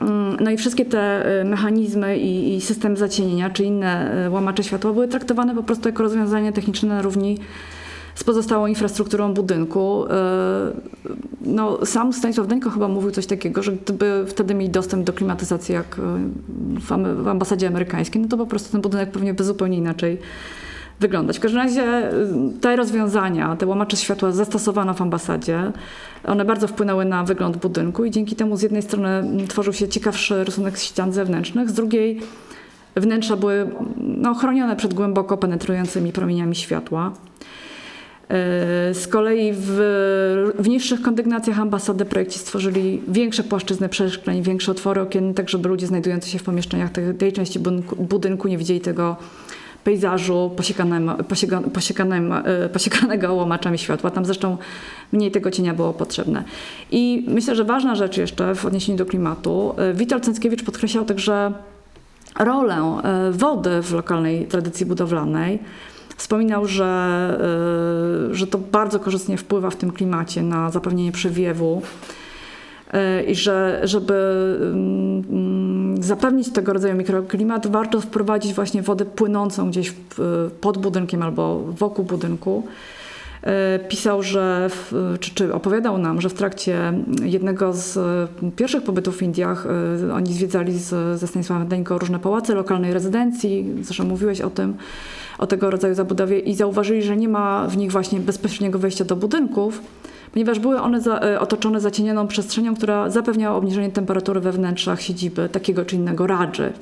Mm, 0.00 0.36
no 0.40 0.50
i 0.50 0.56
wszystkie 0.56 0.84
te 0.84 1.26
y, 1.40 1.44
mechanizmy 1.44 2.18
i, 2.18 2.54
i 2.54 2.60
system 2.60 2.96
zacienienia, 2.96 3.50
czy 3.50 3.64
inne 3.64 4.24
y, 4.26 4.30
łamacze 4.30 4.64
światła 4.64 4.92
były 4.92 5.08
traktowane 5.08 5.54
po 5.54 5.62
prostu 5.62 5.88
jako 5.88 6.02
rozwiązanie 6.02 6.52
techniczne 6.52 6.88
na 6.88 7.02
równi 7.02 7.38
z 8.16 8.24
pozostałą 8.24 8.66
infrastrukturą 8.66 9.34
budynku. 9.34 10.04
Y, 10.04 10.08
no, 11.40 11.86
sam 11.86 12.12
Stanisław 12.12 12.46
Deńko 12.46 12.70
chyba 12.70 12.88
mówił 12.88 13.10
coś 13.10 13.26
takiego, 13.26 13.62
że 13.62 13.72
gdyby 13.72 14.24
wtedy 14.28 14.54
mieli 14.54 14.70
dostęp 14.70 15.04
do 15.04 15.12
klimatyzacji 15.12 15.74
jak 15.74 16.00
w 17.18 17.28
ambasadzie 17.28 17.68
amerykańskiej, 17.68 18.22
no 18.22 18.28
to 18.28 18.36
po 18.36 18.46
prostu 18.46 18.72
ten 18.72 18.80
budynek 18.80 19.10
pewnie 19.10 19.34
by 19.34 19.44
zupełnie 19.44 19.78
inaczej 19.78 20.18
wyglądać. 21.00 21.38
W 21.38 21.40
każdym 21.40 21.60
razie 21.60 22.12
y, 22.12 22.60
te 22.60 22.76
rozwiązania, 22.76 23.56
te 23.56 23.66
łamacze 23.66 23.96
światła 23.96 24.32
zastosowano 24.32 24.94
w 24.94 25.02
ambasadzie. 25.02 25.72
One 26.24 26.44
bardzo 26.44 26.68
wpłynęły 26.68 27.04
na 27.04 27.24
wygląd 27.24 27.56
budynku 27.56 28.04
i 28.04 28.10
dzięki 28.10 28.36
temu 28.36 28.56
z 28.56 28.62
jednej 28.62 28.82
strony 28.82 29.46
tworzył 29.48 29.72
się 29.72 29.88
ciekawszy 29.88 30.44
rysunek 30.44 30.78
ścian 30.78 31.12
zewnętrznych, 31.12 31.70
z 31.70 31.72
drugiej 31.72 32.20
wnętrza 32.96 33.36
były 33.36 33.70
no, 33.96 34.34
chronione 34.34 34.76
przed 34.76 34.94
głęboko 34.94 35.36
penetrującymi 35.36 36.12
promieniami 36.12 36.54
światła. 36.54 37.12
Y, 38.90 38.94
z 38.94 39.08
kolei 39.08 39.52
w, 39.52 40.54
w 40.58 40.68
niższych 40.68 41.02
kondygnacjach 41.02 41.60
ambasady 41.60 42.04
projekci 42.04 42.38
stworzyli 42.38 43.02
większe 43.08 43.44
płaszczyzny 43.44 43.88
przeszkleń, 43.88 44.42
większe 44.42 44.72
otwory 44.72 45.00
okienne, 45.00 45.34
tak 45.34 45.48
żeby 45.48 45.68
ludzie 45.68 45.86
znajdujący 45.86 46.30
się 46.30 46.38
w 46.38 46.42
pomieszczeniach 46.42 46.90
tej, 46.90 47.14
tej 47.14 47.32
części 47.32 47.58
budynku, 47.58 47.96
budynku 47.96 48.48
nie 48.48 48.58
widzieli 48.58 48.80
tego 48.80 49.16
pejzażu 49.84 50.50
posiekanym, 50.56 51.10
posiekanym, 51.72 52.32
e, 52.32 52.68
posiekanego 52.68 53.34
łomaczami 53.40 53.78
światła. 53.78 54.10
Tam 54.10 54.24
zresztą 54.24 54.56
mniej 55.12 55.30
tego 55.30 55.50
cienia 55.50 55.74
było 55.74 55.92
potrzebne. 55.92 56.44
I 56.90 57.24
myślę, 57.28 57.56
że 57.56 57.64
ważna 57.64 57.94
rzecz 57.94 58.16
jeszcze 58.16 58.54
w 58.54 58.64
odniesieniu 58.64 58.98
do 58.98 59.06
klimatu. 59.06 59.74
E, 59.78 59.94
Witold 59.94 60.24
Cęckiewicz 60.24 60.64
podkreślał 60.64 61.04
także 61.04 61.52
rolę 62.38 62.76
e, 62.76 63.32
wody 63.32 63.82
w 63.82 63.92
lokalnej 63.92 64.46
tradycji 64.46 64.86
budowlanej. 64.86 65.58
Wspominał, 66.16 66.66
że, 66.66 67.40
że 68.30 68.46
to 68.46 68.58
bardzo 68.58 69.00
korzystnie 69.00 69.36
wpływa 69.36 69.70
w 69.70 69.76
tym 69.76 69.92
klimacie 69.92 70.42
na 70.42 70.70
zapewnienie 70.70 71.12
przewiewu 71.12 71.82
i 73.28 73.34
że 73.34 73.80
żeby 73.84 74.14
mm, 74.72 76.02
zapewnić 76.02 76.52
tego 76.52 76.72
rodzaju 76.72 76.94
mikroklimat, 76.94 77.66
warto 77.66 78.00
wprowadzić 78.00 78.54
właśnie 78.54 78.82
wodę 78.82 79.04
płynącą 79.04 79.70
gdzieś 79.70 79.94
pod 80.60 80.78
budynkiem 80.78 81.22
albo 81.22 81.64
wokół 81.78 82.04
budynku. 82.04 82.66
Pisał, 83.88 84.22
że, 84.22 84.70
w, 84.70 85.16
czy, 85.20 85.34
czy, 85.34 85.54
opowiadał 85.54 85.98
nam, 85.98 86.20
że 86.20 86.28
w 86.28 86.34
trakcie 86.34 86.92
jednego 87.22 87.72
z 87.72 87.98
pierwszych 88.56 88.82
pobytów 88.82 89.16
w 89.16 89.22
Indiach 89.22 89.66
oni 90.14 90.32
zwiedzali 90.32 90.78
z, 90.78 91.20
ze 91.20 91.26
Stanisławem 91.26 91.68
Deńko 91.68 91.98
różne 91.98 92.18
pałace 92.18 92.54
lokalnej 92.54 92.92
rezydencji, 92.92 93.74
zresztą 93.82 94.04
mówiłeś 94.04 94.40
o 94.40 94.50
tym, 94.50 94.74
o 95.38 95.46
tego 95.46 95.70
rodzaju 95.70 95.94
zabudowie 95.94 96.38
i 96.38 96.54
zauważyli, 96.54 97.02
że 97.02 97.16
nie 97.16 97.28
ma 97.28 97.66
w 97.68 97.76
nich 97.76 97.92
właśnie 97.92 98.20
bezpośredniego 98.20 98.78
wejścia 98.78 99.04
do 99.04 99.16
budynków, 99.16 99.80
ponieważ 100.32 100.58
były 100.58 100.80
one 100.80 101.00
za, 101.00 101.18
e, 101.20 101.40
otoczone 101.40 101.80
zacienioną 101.80 102.26
przestrzenią, 102.26 102.74
która 102.74 103.10
zapewniała 103.10 103.56
obniżenie 103.56 103.90
temperatury 103.90 104.40
we 104.40 104.52
wnętrzach 104.52 105.02
siedziby 105.02 105.48
takiego 105.48 105.84
czy 105.84 105.96
innego 105.96 106.26
radży. 106.26 106.72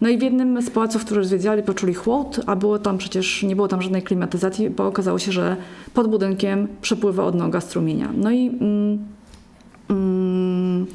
No 0.00 0.08
i 0.08 0.18
w 0.18 0.22
jednym 0.22 0.62
z 0.62 0.70
pałaców, 0.70 1.04
który 1.04 1.24
zwiedzali, 1.24 1.62
poczuli 1.62 1.94
chłód, 1.94 2.40
a 2.46 2.56
było 2.56 2.78
tam 2.78 2.98
przecież, 2.98 3.42
nie 3.42 3.56
było 3.56 3.68
tam 3.68 3.82
żadnej 3.82 4.02
klimatyzacji, 4.02 4.70
bo 4.70 4.86
okazało 4.86 5.18
się, 5.18 5.32
że 5.32 5.56
pod 5.94 6.08
budynkiem 6.10 6.68
przepływa 6.80 7.24
odnoga 7.24 7.60
strumienia. 7.60 8.08
No 8.14 8.30
i 8.30 8.48
mm, 8.48 8.98
mm, 9.90 10.86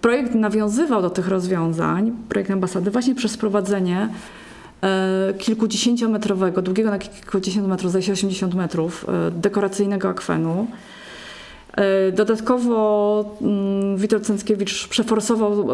projekt 0.00 0.34
nawiązywał 0.34 1.02
do 1.02 1.10
tych 1.10 1.28
rozwiązań, 1.28 2.12
projekt 2.28 2.50
ambasady, 2.50 2.90
właśnie 2.90 3.14
przez 3.14 3.34
wprowadzenie 3.34 3.98
e, 4.02 4.08
kilkudziesięciometrowego, 5.38 6.62
długiego 6.62 6.90
na 6.90 6.98
kilkudziesiąt 6.98 7.68
metrów, 7.68 7.90
zdaje 7.90 8.02
się 8.02 8.12
80 8.12 8.54
metrów, 8.54 9.06
e, 9.08 9.30
dekoracyjnego 9.30 10.08
akwenu, 10.08 10.66
E, 11.76 12.12
dodatkowo 12.12 13.36
mm, 13.40 13.96
Witold 13.96 14.26
Cęckiewicz 14.26 14.88
przeforsował 14.88 15.68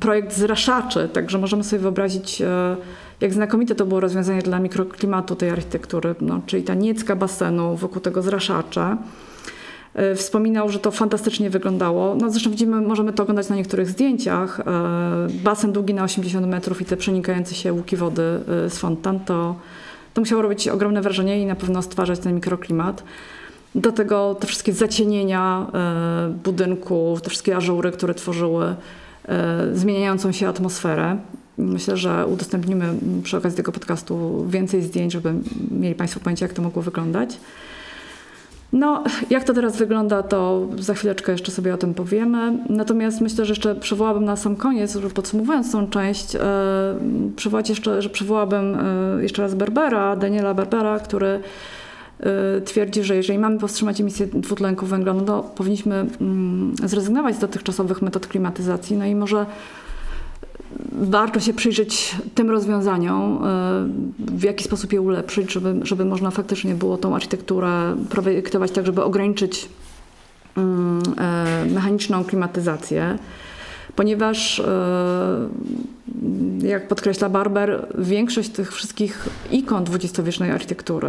projekt 0.00 0.36
zraszaczy, 0.36 1.08
także 1.12 1.38
możemy 1.38 1.64
sobie 1.64 1.82
wyobrazić, 1.82 2.42
e, 2.42 2.76
jak 3.20 3.34
znakomite 3.34 3.74
to 3.74 3.86
było 3.86 4.00
rozwiązanie 4.00 4.42
dla 4.42 4.58
mikroklimatu 4.58 5.36
tej 5.36 5.50
architektury, 5.50 6.14
no, 6.20 6.40
czyli 6.46 6.62
ta 6.62 6.74
niecka 6.74 7.16
basenu, 7.16 7.76
wokół 7.76 8.00
tego 8.00 8.22
zraszacze. 8.22 8.96
E, 9.94 10.14
wspominał, 10.14 10.68
że 10.70 10.78
to 10.78 10.90
fantastycznie 10.90 11.50
wyglądało. 11.50 12.14
No 12.14 12.30
zresztą 12.30 12.50
widzimy, 12.50 12.80
możemy 12.80 13.12
to 13.12 13.22
oglądać 13.22 13.48
na 13.48 13.56
niektórych 13.56 13.88
zdjęciach. 13.88 14.60
Basen 15.44 15.72
długi 15.72 15.94
na 15.94 16.04
80 16.04 16.46
metrów 16.46 16.80
i 16.80 16.84
te 16.84 16.96
przenikające 16.96 17.54
się 17.54 17.72
łuki 17.72 17.96
wody 17.96 18.22
z 18.46 18.78
fontan, 18.78 19.20
to, 19.20 19.56
to 20.14 20.20
musiało 20.20 20.42
robić 20.42 20.68
ogromne 20.68 21.02
wrażenie 21.02 21.42
i 21.42 21.46
na 21.46 21.54
pewno 21.54 21.82
stwarzać 21.82 22.18
ten 22.18 22.34
mikroklimat. 22.34 23.02
Do 23.74 23.92
tego 23.92 24.34
te 24.34 24.46
wszystkie 24.46 24.72
zacienienia 24.72 25.66
e, 25.74 26.34
budynku, 26.44 27.18
te 27.22 27.30
wszystkie 27.30 27.56
ażury, 27.56 27.92
które 27.92 28.14
tworzyły 28.14 28.74
e, 29.28 29.66
zmieniającą 29.74 30.32
się 30.32 30.48
atmosferę. 30.48 31.16
Myślę, 31.58 31.96
że 31.96 32.26
udostępnimy 32.26 32.94
przy 33.22 33.36
okazji 33.36 33.56
tego 33.56 33.72
podcastu 33.72 34.46
więcej 34.48 34.82
zdjęć, 34.82 35.12
żeby 35.12 35.32
mieli 35.70 35.94
Państwo 35.94 36.20
pojęcie, 36.20 36.44
jak 36.44 36.52
to 36.52 36.62
mogło 36.62 36.82
wyglądać. 36.82 37.38
No, 38.74 39.04
jak 39.30 39.44
to 39.44 39.54
teraz 39.54 39.76
wygląda, 39.76 40.22
to 40.22 40.68
za 40.78 40.94
chwileczkę 40.94 41.32
jeszcze 41.32 41.52
sobie 41.52 41.74
o 41.74 41.76
tym 41.76 41.94
powiemy. 41.94 42.58
Natomiast 42.68 43.20
myślę, 43.20 43.44
że 43.44 43.52
jeszcze 43.52 43.74
przywołałabym 43.74 44.24
na 44.24 44.36
sam 44.36 44.56
koniec, 44.56 44.96
że 44.96 45.10
podsumowując 45.10 45.72
tą 45.72 45.88
część, 45.88 46.36
e, 46.36 46.40
przywołać 47.36 47.68
jeszcze, 47.68 48.02
że 48.02 48.10
przywołałabym 48.10 48.74
e, 48.74 49.22
jeszcze 49.22 49.42
raz 49.42 49.54
Berbera, 49.54 50.16
Daniela 50.16 50.54
Berbera, 50.54 50.98
który 50.98 51.40
Y, 52.20 52.60
twierdzi, 52.60 53.04
że 53.04 53.16
jeżeli 53.16 53.38
mamy 53.38 53.58
powstrzymać 53.58 54.00
emisję 54.00 54.26
dwutlenku 54.26 54.86
węgla, 54.86 55.14
no 55.14 55.22
to 55.22 55.42
powinniśmy 55.42 56.06
mm, 56.20 56.74
zrezygnować 56.84 57.36
z 57.36 57.38
dotychczasowych 57.38 58.02
metod 58.02 58.26
klimatyzacji. 58.26 58.96
No 58.96 59.04
i 59.04 59.14
może 59.14 59.46
warto 60.92 61.40
się 61.40 61.54
przyjrzeć 61.54 62.16
tym 62.34 62.50
rozwiązaniom, 62.50 63.36
y, 63.36 64.32
w 64.32 64.42
jaki 64.42 64.64
sposób 64.64 64.92
je 64.92 65.00
ulepszyć, 65.00 65.52
żeby, 65.52 65.74
żeby 65.82 66.04
można 66.04 66.30
faktycznie 66.30 66.74
było 66.74 66.96
tą 66.96 67.14
architekturę 67.14 67.96
projektować 68.10 68.70
tak, 68.70 68.86
żeby 68.86 69.02
ograniczyć 69.02 69.68
mm, 70.56 71.02
e, 71.18 71.64
mechaniczną 71.74 72.24
klimatyzację. 72.24 73.18
Ponieważ, 73.96 74.60
e, 74.60 75.48
jak 76.62 76.88
podkreśla 76.88 77.28
Barber, 77.28 77.86
większość 77.98 78.48
tych 78.48 78.72
wszystkich 78.72 79.28
ikon 79.50 79.84
dwudziestowiecznej 79.84 80.50
architektury, 80.50 81.08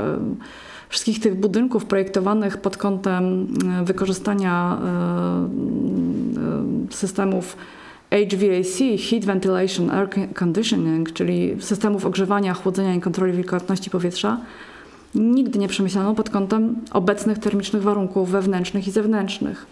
wszystkich 0.90 1.20
tych 1.20 1.36
budynków 1.36 1.86
projektowanych 1.86 2.58
pod 2.58 2.78
kątem 2.78 3.48
e, 3.82 3.86
wykorzystania 3.86 4.78
e, 4.78 4.88
e, 6.90 6.94
systemów 6.94 7.58
HVAC, 8.16 9.00
Heat 9.10 9.26
Ventilation 9.26 9.92
Air 9.92 10.10
Conditioning, 10.34 11.14
czyli 11.14 11.56
systemów 11.60 12.06
ogrzewania, 12.06 12.54
chłodzenia 12.54 12.96
i 12.96 13.02
kontroli 13.02 13.34
wilgotności 13.34 13.90
powietrza, 13.90 14.38
nigdy 15.16 15.60
nie 15.60 15.68
przemyślano 15.68 16.16
pod 16.16 16.30
kątem 16.30 16.76
obecnych 16.92 17.40
termicznych 17.40 17.84
warunków 17.84 18.32
wewnętrznych 18.32 18.88
i 18.88 18.92
zewnętrznych. 18.92 19.66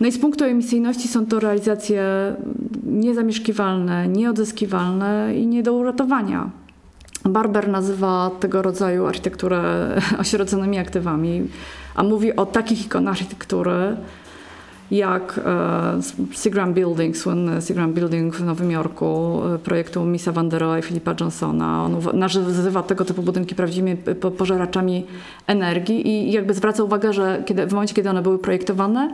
No 0.00 0.06
i 0.06 0.12
z 0.12 0.18
punktu 0.18 0.44
emisyjności 0.44 1.08
są 1.08 1.26
to 1.26 1.40
realizacje 1.40 2.02
niezamieszkiwalne, 2.86 4.08
nieodzyskiwalne 4.08 5.34
i 5.36 5.46
nie 5.46 5.62
do 5.62 5.72
uratowania. 5.72 6.50
Barber 7.24 7.68
nazywa 7.68 8.30
tego 8.40 8.62
rodzaju 8.62 9.06
architekturę 9.06 9.62
osieroconymi 10.20 10.78
aktywami, 10.78 11.48
a 11.94 12.02
mówi 12.02 12.36
o 12.36 12.46
takich 12.46 12.86
ikonach 12.86 13.12
architektury, 13.12 13.96
jak 14.90 15.40
e, 15.44 16.34
Seagram 16.34 16.74
Building, 16.74 17.16
słynny 17.16 17.62
Seagram 17.62 17.92
Building 17.92 18.36
w 18.36 18.44
Nowym 18.44 18.70
Jorku, 18.70 19.40
e, 19.54 19.58
projektu 19.58 20.04
Misa 20.04 20.32
Van 20.32 20.48
der 20.48 20.60
Rohe 20.60 20.78
i 20.78 20.82
Philippa 20.82 21.14
Johnsona. 21.20 21.84
On 21.84 22.18
nazywa 22.18 22.82
tego 22.82 23.04
typu 23.04 23.22
budynki 23.22 23.54
prawdziwymi 23.54 23.96
pożeraczami 24.38 25.06
energii 25.46 26.08
i 26.08 26.32
jakby 26.32 26.54
zwraca 26.54 26.82
uwagę, 26.82 27.12
że 27.12 27.42
kiedy, 27.46 27.66
w 27.66 27.72
momencie, 27.72 27.94
kiedy 27.94 28.10
one 28.10 28.22
były 28.22 28.38
projektowane, 28.38 29.12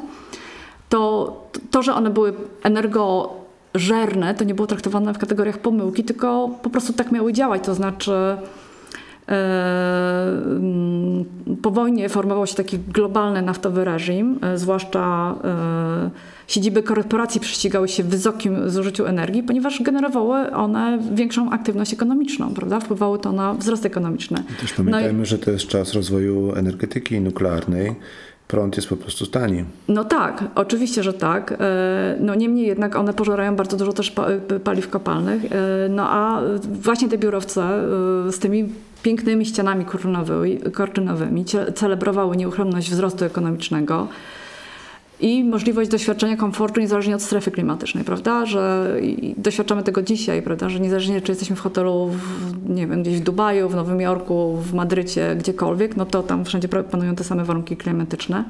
to 0.88 1.32
to, 1.70 1.82
że 1.82 1.94
one 1.94 2.10
były 2.10 2.32
energożerne, 2.62 4.34
to 4.34 4.44
nie 4.44 4.54
było 4.54 4.66
traktowane 4.66 5.14
w 5.14 5.18
kategoriach 5.18 5.58
pomyłki, 5.58 6.04
tylko 6.04 6.50
po 6.62 6.70
prostu 6.70 6.92
tak 6.92 7.12
miały 7.12 7.32
działać, 7.32 7.64
to 7.64 7.74
znaczy 7.74 8.12
E, 8.12 8.36
po 11.62 11.70
wojnie 11.70 12.08
formował 12.08 12.46
się 12.46 12.54
taki 12.54 12.78
globalny 12.78 13.42
naftowy 13.42 13.84
reżim, 13.84 14.38
e, 14.42 14.58
zwłaszcza 14.58 15.34
e, 15.44 16.10
siedziby 16.46 16.82
korporacji 16.82 17.40
prześcigały 17.40 17.88
się 17.88 18.02
w 18.02 18.06
wysokim 18.06 18.70
zużyciu 18.70 19.06
energii, 19.06 19.42
ponieważ 19.42 19.82
generowały 19.82 20.52
one 20.52 20.98
większą 21.14 21.50
aktywność 21.50 21.92
ekonomiczną, 21.92 22.54
prawda? 22.54 22.80
Wpływały 22.80 23.18
to 23.18 23.32
na 23.32 23.54
wzrost 23.54 23.86
ekonomiczny. 23.86 24.42
I 24.50 24.60
też 24.60 24.72
pamiętajmy, 24.72 25.12
no 25.12 25.22
i... 25.22 25.26
że 25.26 25.38
to 25.38 25.50
jest 25.50 25.66
czas 25.66 25.92
rozwoju 25.92 26.54
energetyki 26.54 27.20
nuklearnej. 27.20 27.94
Prąd 28.48 28.76
jest 28.76 28.88
po 28.88 28.96
prostu 28.96 29.26
tani. 29.26 29.64
No 29.88 30.04
tak, 30.04 30.44
oczywiście, 30.54 31.02
że 31.02 31.12
tak. 31.12 31.58
No 32.20 32.34
niemniej 32.34 32.66
jednak 32.66 32.96
one 32.96 33.14
pożerają 33.14 33.56
bardzo 33.56 33.76
dużo 33.76 33.92
też 33.92 34.14
paliw 34.64 34.88
kopalnych. 34.90 35.42
No 35.90 36.10
a 36.10 36.40
właśnie 36.64 37.08
te 37.08 37.18
biurowce 37.18 37.62
z 38.30 38.38
tymi 38.38 38.68
pięknymi 39.04 39.46
ścianami 39.46 39.84
kortynowymi, 40.72 41.44
celebrowały 41.74 42.36
nieuchronność 42.36 42.90
wzrostu 42.90 43.24
ekonomicznego 43.24 44.08
i 45.20 45.44
możliwość 45.44 45.90
doświadczenia 45.90 46.36
komfortu 46.36 46.80
niezależnie 46.80 47.14
od 47.14 47.22
strefy 47.22 47.50
klimatycznej, 47.50 48.04
prawda? 48.04 48.46
Że 48.46 48.94
doświadczamy 49.36 49.82
tego 49.82 50.02
dzisiaj, 50.02 50.42
prawda? 50.42 50.68
Że 50.68 50.80
niezależnie 50.80 51.20
czy 51.20 51.32
jesteśmy 51.32 51.56
w 51.56 51.60
hotelu, 51.60 52.08
w, 52.08 52.70
nie 52.70 52.86
wiem, 52.86 53.02
gdzieś 53.02 53.20
w 53.20 53.22
Dubaju, 53.22 53.68
w 53.68 53.74
Nowym 53.74 54.00
Jorku, 54.00 54.56
w 54.56 54.74
Madrycie, 54.74 55.36
gdziekolwiek, 55.36 55.96
no 55.96 56.06
to 56.06 56.22
tam 56.22 56.44
wszędzie 56.44 56.68
panują 56.68 57.14
te 57.14 57.24
same 57.24 57.44
warunki 57.44 57.76
klimatyczne. 57.76 58.44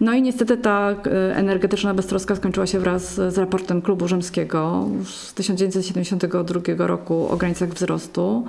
No 0.00 0.14
i 0.14 0.22
niestety 0.22 0.56
ta 0.56 0.90
e, 0.90 1.36
energetyczna 1.36 1.94
beztroska 1.94 2.36
skończyła 2.36 2.66
się 2.66 2.78
wraz 2.78 3.14
z 3.14 3.38
raportem 3.38 3.82
Klubu 3.82 4.08
Rzymskiego 4.08 4.88
z 5.04 5.34
1972 5.34 6.86
roku 6.86 7.28
o 7.28 7.36
granicach 7.36 7.68
wzrostu. 7.68 8.44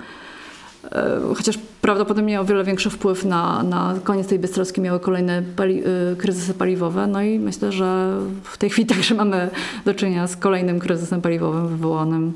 E, 0.86 1.20
chociaż 1.36 1.60
prawdopodobnie 1.82 2.42
o 2.42 2.46
wiele 2.46 2.64
większy 2.64 2.90
wpływ 2.90 3.26
na, 3.26 3.64
na 3.64 3.96
koniec 4.04 4.28
tej 4.28 4.40
beztroski 4.40 4.82
miały 4.82 5.00
kolejne 5.00 5.44
pali 5.56 5.84
e, 5.84 6.16
kryzysy 6.16 6.54
paliwowe. 6.54 7.08
No 7.08 7.22
i 7.22 7.40
myślę, 7.40 7.72
że 7.72 8.18
w 8.44 8.58
tej 8.58 8.70
chwili 8.70 8.88
także 8.96 9.16
mamy 9.16 9.50
do 9.86 9.94
czynienia 9.94 10.28
z 10.28 10.38
kolejnym 10.38 10.80
kryzysem 10.80 11.22
paliwowym 11.22 11.68
wywołanym 11.68 12.34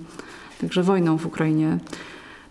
także 0.61 0.83
wojną 0.83 1.17
w 1.17 1.25
Ukrainie. 1.25 1.77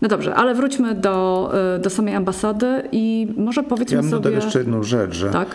No 0.01 0.07
dobrze, 0.07 0.35
ale 0.35 0.55
wróćmy 0.55 0.95
do, 0.95 1.51
e, 1.75 1.79
do 1.79 1.89
samej 1.89 2.15
ambasady 2.15 2.83
i 2.91 3.27
może 3.37 3.63
powiedzmy 3.63 3.97
ja 3.97 4.03
sobie... 4.03 4.29
Ja 4.29 4.35
jeszcze 4.35 4.59
jedną 4.59 4.83
rzecz, 4.83 5.15
że 5.15 5.29
tak? 5.29 5.47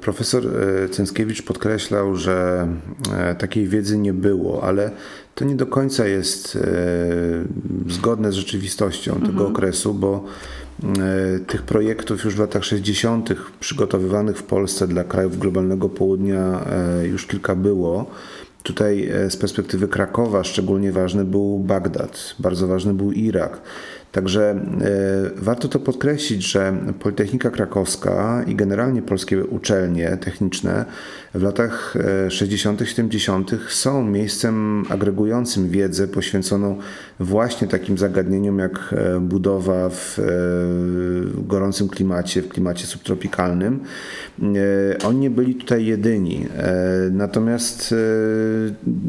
profesor 0.00 0.42
Cęskiewicz 0.90 1.42
podkreślał, 1.42 2.16
że 2.16 2.66
takiej 3.38 3.66
wiedzy 3.68 3.98
nie 3.98 4.12
było, 4.12 4.62
ale 4.64 4.90
to 5.34 5.44
nie 5.44 5.54
do 5.54 5.66
końca 5.66 6.06
jest 6.06 6.56
e, 6.56 7.92
zgodne 7.92 8.32
z 8.32 8.34
rzeczywistością 8.34 9.14
tego 9.14 9.28
mhm. 9.28 9.52
okresu, 9.52 9.94
bo 9.94 10.24
e, 10.84 11.38
tych 11.38 11.62
projektów 11.62 12.24
już 12.24 12.34
w 12.34 12.38
latach 12.38 12.64
60. 12.64 13.34
przygotowywanych 13.60 14.38
w 14.38 14.42
Polsce 14.42 14.88
dla 14.88 15.04
krajów 15.04 15.38
globalnego 15.38 15.88
południa 15.88 16.64
e, 16.66 17.06
już 17.06 17.26
kilka 17.26 17.54
było. 17.54 18.10
Tutaj 18.62 19.12
z 19.28 19.36
perspektywy 19.36 19.88
Krakowa 19.88 20.44
szczególnie 20.44 20.92
ważny 20.92 21.24
był 21.24 21.58
Bagdad, 21.58 22.34
bardzo 22.38 22.66
ważny 22.66 22.94
był 22.94 23.12
Irak. 23.12 23.60
Także 24.12 24.60
warto 25.36 25.68
to 25.68 25.78
podkreślić, 25.78 26.42
że 26.42 26.76
Politechnika 27.00 27.50
Krakowska 27.50 28.44
i 28.46 28.54
generalnie 28.54 29.02
polskie 29.02 29.44
uczelnie 29.44 30.16
techniczne 30.16 30.84
w 31.34 31.42
latach 31.42 31.94
60., 32.28 32.82
e, 32.82 32.86
70. 32.86 33.50
są 33.68 34.04
miejscem 34.04 34.84
agregującym 34.88 35.68
wiedzę 35.68 36.08
poświęconą 36.08 36.78
właśnie 37.20 37.68
takim 37.68 37.98
zagadnieniom 37.98 38.58
jak 38.58 38.94
e, 38.96 39.20
budowa 39.20 39.88
w 39.88 40.18
gorącym 41.46 41.88
klimacie, 41.88 42.42
w 42.42 42.48
klimacie 42.48 42.86
subtropikalnym. 42.86 43.80
Oni 45.04 45.18
nie 45.18 45.30
byli 45.30 45.54
tutaj 45.54 45.86
jedyni, 45.86 46.46
natomiast 47.10 47.94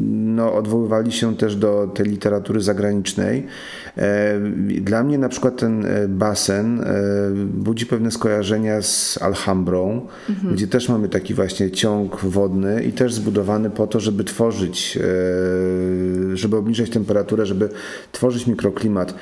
no, 0.08 0.54
odwoływali 0.54 1.12
się 1.12 1.36
też 1.36 1.56
do 1.56 1.92
tej 1.94 2.06
literatury 2.06 2.60
zagranicznej. 2.60 3.46
Dla 4.80 5.04
mnie 5.04 5.18
na 5.18 5.28
przykład 5.28 5.56
ten 5.56 5.86
e, 5.86 6.08
basen 6.08 6.80
e, 6.80 6.84
budzi 7.54 7.86
pewne 7.86 8.10
skojarzenia 8.10 8.82
z 8.82 9.18
Alhambrą, 9.22 10.06
mhm. 10.28 10.54
gdzie 10.54 10.66
też 10.66 10.88
mamy 10.88 11.08
taki 11.08 11.34
właśnie 11.34 11.70
ciąg 11.70 12.13
wodny 12.22 12.84
i 12.84 12.92
też 12.92 13.14
zbudowany 13.14 13.70
po 13.70 13.86
to, 13.86 14.00
żeby 14.00 14.24
tworzyć, 14.24 14.98
e, 16.32 16.36
żeby 16.36 16.56
obniżać 16.56 16.90
temperaturę, 16.90 17.46
żeby 17.46 17.68
tworzyć 18.12 18.46
mikroklimat. 18.46 19.14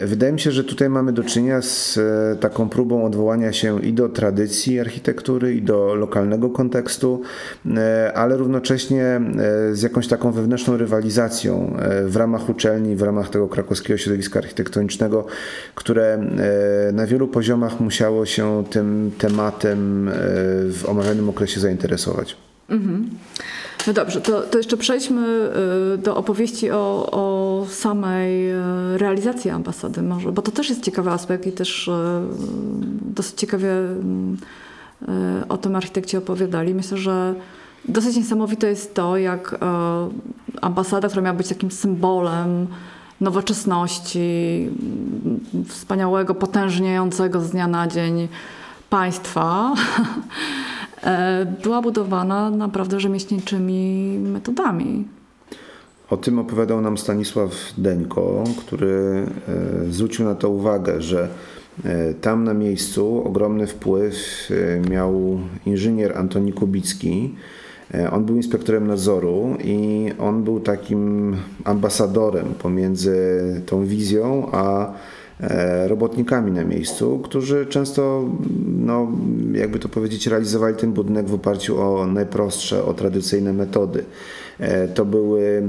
Wydaje 0.00 0.32
mi 0.32 0.40
się, 0.40 0.50
że 0.50 0.64
tutaj 0.64 0.88
mamy 0.88 1.12
do 1.12 1.24
czynienia 1.24 1.62
z 1.62 1.98
taką 2.40 2.68
próbą 2.68 3.04
odwołania 3.04 3.52
się 3.52 3.80
i 3.82 3.92
do 3.92 4.08
tradycji 4.08 4.80
architektury, 4.80 5.54
i 5.54 5.62
do 5.62 5.94
lokalnego 5.94 6.50
kontekstu, 6.50 7.22
ale 8.14 8.36
równocześnie 8.36 9.20
z 9.72 9.82
jakąś 9.82 10.08
taką 10.08 10.32
wewnętrzną 10.32 10.76
rywalizacją 10.76 11.76
w 12.06 12.16
ramach 12.16 12.48
uczelni, 12.48 12.96
w 12.96 13.02
ramach 13.02 13.30
tego 13.30 13.48
krakowskiego 13.48 13.98
środowiska 13.98 14.38
architektonicznego 14.38 15.26
które 15.74 16.14
e, 16.14 16.92
na 16.92 17.06
wielu 17.06 17.28
poziomach 17.28 17.80
musiało 17.80 18.26
się 18.26 18.64
tym 18.70 19.10
tematem 19.18 20.08
e, 20.08 20.12
w 20.72 20.84
omawianym 20.88 21.28
okresie 21.28 21.60
zainteresować. 21.60 22.19
Mhm. 22.68 23.10
No 23.86 23.92
dobrze, 23.92 24.20
to, 24.20 24.40
to, 24.42 24.58
jeszcze 24.58 24.76
przejdźmy 24.76 25.52
e, 25.94 25.98
do 25.98 26.16
opowieści 26.16 26.70
o, 26.70 27.08
o, 27.10 27.66
samej 27.70 28.52
realizacji 28.96 29.50
ambasady 29.50 30.02
może, 30.02 30.32
bo 30.32 30.42
to 30.42 30.50
też 30.50 30.68
jest 30.68 30.82
ciekawy 30.82 31.10
aspekt 31.10 31.46
i 31.46 31.52
też 31.52 31.90
dosyć 33.14 33.40
ciekawie 33.40 33.72
o 35.48 35.58
tym 35.58 35.76
architekci 35.76 36.16
opowiadali. 36.16 36.74
Myślę, 36.74 36.98
że 36.98 37.34
dosyć 37.88 38.16
niesamowite 38.16 38.68
jest 38.68 38.94
to, 38.94 39.16
jak 39.16 39.58
ambasada, 40.60 41.08
która 41.08 41.22
miała 41.22 41.36
być 41.36 41.48
takim 41.48 41.70
symbolem 41.70 42.66
nowoczesności, 43.20 44.68
wspaniałego, 45.68 46.34
potężniejącego 46.34 47.40
z 47.40 47.50
dnia 47.50 47.68
na 47.68 47.86
dzień 47.86 48.28
państwa, 48.90 49.74
była 51.62 51.82
budowana 51.82 52.50
naprawdę 52.50 53.00
rzemieślniczymi 53.00 54.18
metodami. 54.18 55.08
O 56.10 56.16
tym 56.16 56.38
opowiadał 56.38 56.80
nam 56.80 56.98
Stanisław 56.98 57.50
Deńko, 57.78 58.44
który 58.58 59.26
e, 59.48 59.92
zwrócił 59.92 60.24
na 60.24 60.34
to 60.34 60.50
uwagę, 60.50 61.02
że 61.02 61.28
e, 61.84 62.14
tam 62.14 62.44
na 62.44 62.54
miejscu 62.54 63.22
ogromny 63.26 63.66
wpływ 63.66 64.48
miał 64.90 65.40
inżynier 65.66 66.18
Antoni 66.18 66.52
Kubicki, 66.52 67.34
E, 67.94 68.10
on 68.10 68.24
był 68.24 68.36
inspektorem 68.36 68.86
nadzoru 68.86 69.56
i 69.64 70.08
on 70.18 70.44
był 70.44 70.60
takim 70.60 71.36
ambasadorem 71.64 72.46
pomiędzy 72.62 73.16
tą 73.66 73.84
wizją 73.84 74.48
a 74.52 74.86
e, 74.86 74.92
robotnikami 75.86 76.52
na 76.52 76.64
miejscu, 76.64 77.18
którzy 77.18 77.66
często, 77.66 78.28
no, 78.66 79.12
jakby 79.52 79.78
to 79.78 79.88
powiedzieć, 79.88 80.26
realizowali 80.26 80.76
ten 80.76 80.92
budynek 80.92 81.26
w 81.26 81.34
oparciu 81.34 81.80
o 81.80 82.06
najprostsze, 82.06 82.84
o 82.84 82.94
tradycyjne 82.94 83.52
metody. 83.52 84.04
E, 84.58 84.88
to 84.88 85.04
były 85.04 85.62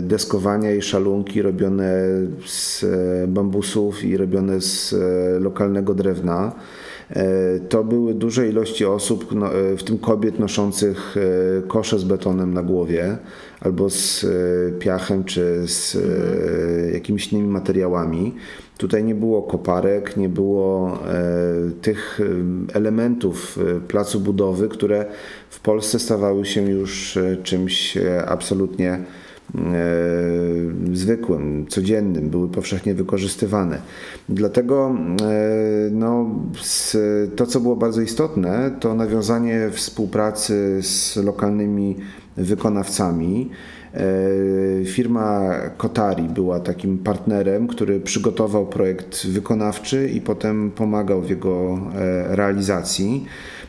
deskowania 0.00 0.74
i 0.74 0.82
szalunki 0.82 1.42
robione 1.42 1.92
z 2.46 2.84
bambusów 3.28 4.04
i 4.04 4.16
robione 4.16 4.60
z 4.60 4.94
lokalnego 5.42 5.94
drewna. 5.94 6.52
E, 7.10 7.24
to 7.68 7.84
były 7.84 8.14
duże 8.14 8.48
ilości 8.48 8.84
osób, 8.84 9.34
no, 9.34 9.54
e, 9.54 9.76
w 9.76 9.84
tym 9.84 9.98
kobiet 9.98 10.38
noszących 10.38 11.16
e, 11.16 11.62
kosze 11.62 11.98
z 11.98 12.04
betonem 12.04 12.54
na 12.54 12.62
głowie 12.62 13.16
albo 13.60 13.90
z 13.90 14.26
piachem 14.78 15.24
czy 15.24 15.62
z 15.66 15.96
jakimiś 16.94 17.32
innymi 17.32 17.48
materiałami. 17.48 18.34
Tutaj 18.78 19.04
nie 19.04 19.14
było 19.14 19.42
koparek, 19.42 20.16
nie 20.16 20.28
było 20.28 20.98
tych 21.82 22.20
elementów 22.72 23.58
placu 23.88 24.20
budowy, 24.20 24.68
które 24.68 25.06
w 25.50 25.60
Polsce 25.60 25.98
stawały 25.98 26.46
się 26.46 26.62
już 26.62 27.18
czymś 27.42 27.98
absolutnie 28.26 28.98
zwykłym, 30.92 31.66
codziennym, 31.68 32.30
były 32.30 32.48
powszechnie 32.48 32.94
wykorzystywane. 32.94 33.78
Dlatego 34.28 34.96
no, 35.90 36.30
to, 37.36 37.46
co 37.46 37.60
było 37.60 37.76
bardzo 37.76 38.00
istotne, 38.00 38.70
to 38.80 38.94
nawiązanie 38.94 39.70
współpracy 39.72 40.78
z 40.82 41.16
lokalnymi 41.16 41.96
wykonawcami. 42.36 43.50
E, 43.94 44.84
firma 44.84 45.52
Kotari 45.76 46.22
była 46.22 46.60
takim 46.60 46.98
partnerem, 46.98 47.66
który 47.66 48.00
przygotował 48.00 48.66
projekt 48.66 49.26
wykonawczy 49.26 50.08
i 50.08 50.20
potem 50.20 50.70
pomagał 50.70 51.22
w 51.22 51.30
jego 51.30 51.78
e, 51.94 52.36
realizacji. 52.36 53.24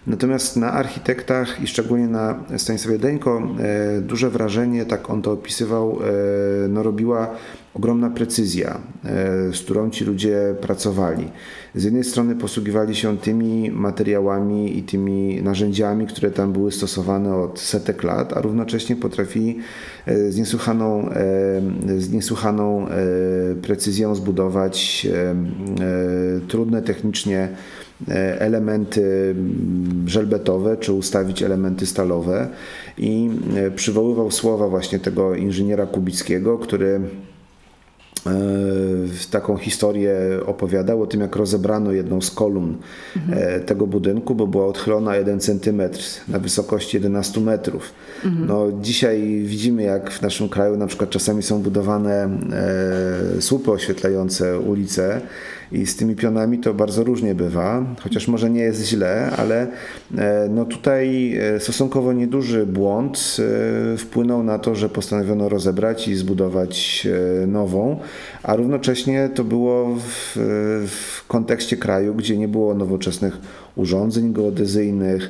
Natomiast 0.07 0.57
na 0.57 0.71
architektach 0.71 1.61
i 1.61 1.67
szczególnie 1.67 2.07
na 2.07 2.43
Stanisławie 2.57 2.99
Deńko 2.99 3.41
e, 3.59 4.01
duże 4.01 4.29
wrażenie, 4.29 4.85
tak 4.85 5.09
on 5.09 5.21
to 5.21 5.31
opisywał, 5.31 5.99
no 6.69 6.83
robiła 6.83 7.35
ogromna 7.73 8.09
precyzja, 8.09 8.81
z 9.53 9.59
którą 9.59 9.89
ci 9.89 10.05
ludzie 10.05 10.55
pracowali. 10.61 11.31
Z 11.75 11.83
jednej 11.83 12.03
strony 12.03 12.35
posługiwali 12.35 12.95
się 12.95 13.17
tymi 13.17 13.71
materiałami 13.71 14.77
i 14.77 14.83
tymi 14.83 15.41
narzędziami, 15.41 16.07
które 16.07 16.31
tam 16.31 16.53
były 16.53 16.71
stosowane 16.71 17.35
od 17.35 17.59
setek 17.59 18.03
lat, 18.03 18.33
a 18.33 18.41
równocześnie 18.41 18.95
potrafili 18.95 19.59
e, 20.05 20.31
z 20.31 20.37
niesłychaną, 20.37 21.09
e, 21.09 21.21
z 21.97 22.11
niesłychaną 22.11 22.87
e, 22.87 22.91
precyzją 23.61 24.15
zbudować 24.15 25.07
trudne 26.47 26.81
technicznie 26.81 27.49
elementy 28.39 29.35
żelbetowe, 30.05 30.77
czy 30.77 30.93
ustawić 30.93 31.43
elementy 31.43 31.85
stalowe 31.85 32.47
i 32.97 33.29
przywoływał 33.75 34.31
słowa 34.31 34.67
właśnie 34.67 34.99
tego 34.99 35.35
inżyniera 35.35 35.85
Kubickiego, 35.85 36.57
który 36.57 37.01
E, 38.25 38.31
taką 39.31 39.57
historię 39.57 40.15
opowiadał 40.45 41.01
o 41.01 41.07
tym, 41.07 41.21
jak 41.21 41.35
rozebrano 41.35 41.91
jedną 41.91 42.21
z 42.21 42.31
kolumn 42.31 42.77
mhm. 43.15 43.63
tego 43.63 43.87
budynku, 43.87 44.35
bo 44.35 44.47
była 44.47 44.67
odchylona 44.67 45.15
1 45.15 45.39
cm 45.39 45.81
na 46.27 46.39
wysokości 46.39 46.97
11 46.97 47.41
metrów. 47.41 47.93
Mhm. 48.25 48.47
No, 48.47 48.67
dzisiaj 48.81 49.43
widzimy, 49.45 49.83
jak 49.83 50.11
w 50.11 50.21
naszym 50.21 50.49
kraju 50.49 50.77
na 50.77 50.87
przykład 50.87 51.09
czasami 51.09 51.43
są 51.43 51.61
budowane 51.61 52.29
e, 53.37 53.41
słupy 53.41 53.71
oświetlające 53.71 54.59
ulice 54.59 55.21
i 55.72 55.86
z 55.86 55.95
tymi 55.95 56.16
pionami 56.16 56.59
to 56.59 56.74
bardzo 56.74 57.03
różnie 57.03 57.36
bywa, 57.36 57.86
chociaż 58.01 58.28
może 58.28 58.49
nie 58.49 58.61
jest 58.61 58.86
źle, 58.86 59.32
ale 59.38 59.68
e, 60.18 60.47
no 60.49 60.66
tutaj 60.66 61.38
e, 61.38 61.59
stosunkowo 61.59 62.13
nieduży 62.13 62.66
błąd 62.66 63.38
e, 63.93 63.97
wpłynął 63.97 64.43
na 64.43 64.59
to, 64.59 64.76
że 64.76 64.89
postanowiono 64.89 65.49
rozebrać 65.49 66.07
i 66.07 66.16
zbudować 66.16 67.07
nową, 67.47 67.99
a 68.43 68.55
równocześnie 68.55 69.30
to 69.36 69.43
było 69.43 69.95
w, 69.95 70.38
w 70.88 71.28
kontekście 71.28 71.78
kraju, 71.78 72.16
gdzie 72.16 72.38
nie 72.38 72.47
było 72.47 72.76
nowoczesnych 72.76 73.38
urządzeń 73.76 74.34
geodezyjnych. 74.34 75.30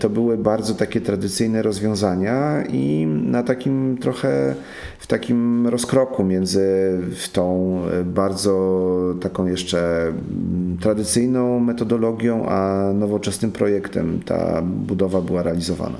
To 0.00 0.10
były 0.10 0.38
bardzo 0.38 0.74
takie 0.74 1.00
tradycyjne 1.00 1.62
rozwiązania 1.62 2.64
i 2.68 3.06
na 3.06 3.42
takim 3.42 3.98
trochę 4.00 4.54
w 4.98 5.06
takim 5.06 5.66
rozkroku 5.66 6.24
między 6.24 6.98
tą 7.32 7.78
bardzo 8.04 9.14
taką 9.20 9.46
jeszcze 9.46 10.06
mm, 10.08 10.78
tradycyjną 10.80 11.60
metodologią, 11.60 12.46
a 12.48 12.90
nowoczesnym 12.94 13.52
projektem 13.52 14.20
ta 14.24 14.62
budowa 14.62 15.20
była 15.20 15.42
realizowana. 15.42 15.96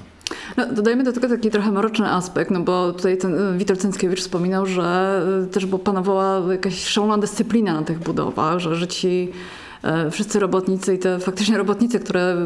No, 0.57 0.67
dodajmy 0.73 1.05
do 1.05 1.13
tego 1.13 1.29
taki 1.29 1.51
trochę 1.51 1.71
mroczny 1.73 2.11
aspekt, 2.11 2.51
no 2.51 2.61
bo 2.61 2.93
tutaj 2.93 3.19
ten 3.19 3.59
Witold 3.59 3.81
Cęckiewicz 3.81 4.21
wspominał, 4.21 4.67
że 4.67 5.21
też 5.53 5.67
panowała 5.85 6.53
jakaś 6.53 6.85
szalona 6.85 7.19
dyscyplina 7.19 7.75
na 7.75 7.83
tych 7.83 7.99
budowach, 7.99 8.59
że, 8.59 8.77
że 8.77 8.89
ci 8.89 9.29
e, 9.29 9.62
wszyscy 10.11 10.41
robotnicy 10.41 10.95
i 10.95 10.99
te 10.99 11.19
faktycznie 11.19 11.59
robotnicy, 11.59 12.01
które 12.01 12.37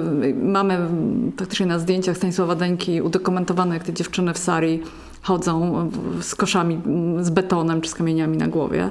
mamy 0.43 0.79
faktycznie 1.39 1.67
na 1.67 1.79
zdjęciach 1.79 2.17
Stanisława 2.17 2.55
Dańki 2.55 3.03
udokumentowane, 3.03 3.75
jak 3.75 3.85
te 3.85 3.93
dziewczyny 3.93 4.35
w 4.35 4.39
sari 4.39 4.83
chodzą 5.23 5.91
z 6.21 6.35
koszami 6.35 6.81
z 7.21 7.31
betonem 7.31 7.81
czy 7.81 7.91
z 7.91 7.95
kamieniami 7.95 8.37
na 8.37 8.49
głowie. 8.49 8.91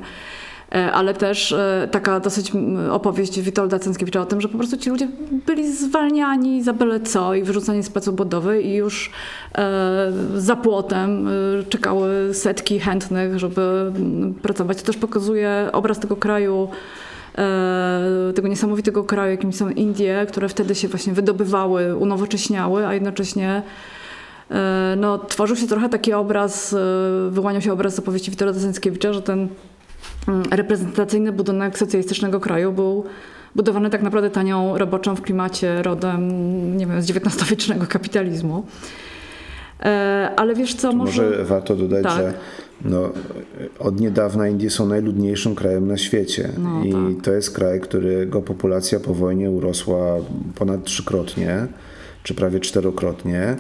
E, 0.76 0.92
ale 0.92 1.14
też 1.14 1.52
e, 1.52 1.88
taka 1.92 2.20
dosyć 2.20 2.52
opowieść 2.92 3.42
Witolda 3.42 3.80
Cęckiewicza 3.80 4.22
o 4.22 4.26
tym, 4.26 4.42
że 4.42 4.48
po 4.50 4.58
prostu 4.58 4.78
ci 4.78 4.90
ludzie 4.90 5.08
byli 5.46 5.74
zwalniani 5.74 6.64
za 6.64 6.74
byle 6.74 7.00
co 7.00 7.34
i 7.34 7.44
wyrzucani 7.44 7.84
z 7.84 7.90
placu 7.90 8.14
budowy 8.14 8.62
i 8.62 8.74
już 8.74 9.12
e, 9.56 10.12
za 10.36 10.56
płotem 10.56 11.30
czekały 11.70 12.34
setki 12.34 12.80
chętnych, 12.80 13.40
żeby 13.40 13.92
pracować. 14.42 14.78
To 14.78 14.86
też 14.86 14.98
pokazuje 14.98 15.70
obraz 15.74 16.00
tego 16.00 16.16
kraju, 16.16 16.70
tego 18.36 18.48
niesamowitego 18.48 19.04
kraju, 19.04 19.32
jakim 19.32 19.54
są 19.54 19.70
Indie, 19.70 20.26
które 20.30 20.50
wtedy 20.50 20.76
się 20.76 20.88
właśnie 20.88 21.14
wydobywały, 21.14 21.98
unowocześniały, 21.98 22.88
a 22.88 22.94
jednocześnie 22.94 23.62
no, 24.98 25.18
tworzył 25.18 25.56
się 25.56 25.68
trochę 25.68 25.90
taki 25.90 26.14
obraz, 26.14 26.76
wyłaniał 27.30 27.62
się 27.62 27.74
obraz 27.74 27.96
z 27.96 28.00
opowieści 28.00 28.32
Witolda 28.32 28.60
Cęckiewicza, 28.60 29.14
że 29.14 29.22
ten 29.22 29.48
Mm, 30.28 30.44
reprezentacyjny 30.52 31.32
budynek 31.32 31.78
socjalistycznego 31.78 32.40
kraju 32.40 32.72
był 32.72 33.06
budowany 33.56 33.90
tak 33.90 34.02
naprawdę 34.02 34.30
tanią 34.30 34.78
roboczą 34.78 35.16
w 35.16 35.22
klimacie 35.22 35.82
rodem, 35.82 36.28
nie 36.78 36.88
wiem, 36.88 37.02
z 37.02 37.12
XIX-wiecznego 37.12 37.86
kapitalizmu. 37.88 38.66
E, 39.80 40.30
ale 40.36 40.56
wiesz 40.56 40.76
co, 40.76 40.92
może... 40.92 41.24
może 41.24 41.44
warto 41.44 41.76
dodać, 41.76 42.04
tak. 42.04 42.18
że 42.18 42.34
no, 42.82 43.10
od 43.80 44.00
niedawna 44.00 44.48
Indie 44.48 44.70
są 44.70 44.88
najludniejszym 44.88 45.56
krajem 45.56 45.88
na 45.88 45.98
świecie. 45.98 46.50
No, 46.58 46.84
I 46.84 46.92
tak. 46.92 47.24
to 47.24 47.32
jest 47.32 47.52
kraj, 47.52 47.80
którego 47.80 48.42
populacja 48.42 49.00
po 49.00 49.14
wojnie 49.14 49.52
urosła 49.52 50.16
ponad 50.56 50.84
trzykrotnie, 50.84 51.68
czy 52.24 52.34
prawie 52.34 52.60
czterokrotnie. 52.60 53.56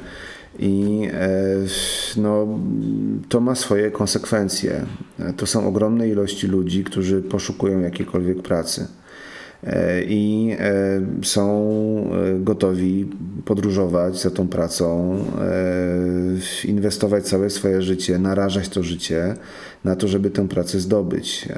I 0.59 1.07
e, 1.13 1.39
no, 2.17 2.47
to 3.29 3.39
ma 3.39 3.55
swoje 3.55 3.91
konsekwencje. 3.91 4.85
To 5.37 5.45
są 5.45 5.67
ogromne 5.67 6.09
ilości 6.09 6.47
ludzi, 6.47 6.83
którzy 6.83 7.21
poszukują 7.21 7.79
jakiejkolwiek 7.79 8.41
pracy. 8.41 8.87
E, 9.65 10.03
i 10.03 10.55
e, 10.59 11.01
są 11.23 11.71
e, 12.13 12.39
gotowi 12.39 13.05
podróżować 13.45 14.21
za 14.21 14.31
tą 14.31 14.47
pracą, 14.47 15.17
inwestować 16.65 17.23
całe 17.23 17.49
swoje 17.49 17.81
życie, 17.81 18.19
narażać 18.19 18.69
to 18.69 18.83
życie 18.83 19.35
na 19.83 19.95
to, 19.95 20.07
żeby 20.07 20.29
tę 20.29 20.47
pracę 20.47 20.79
zdobyć. 20.79 21.49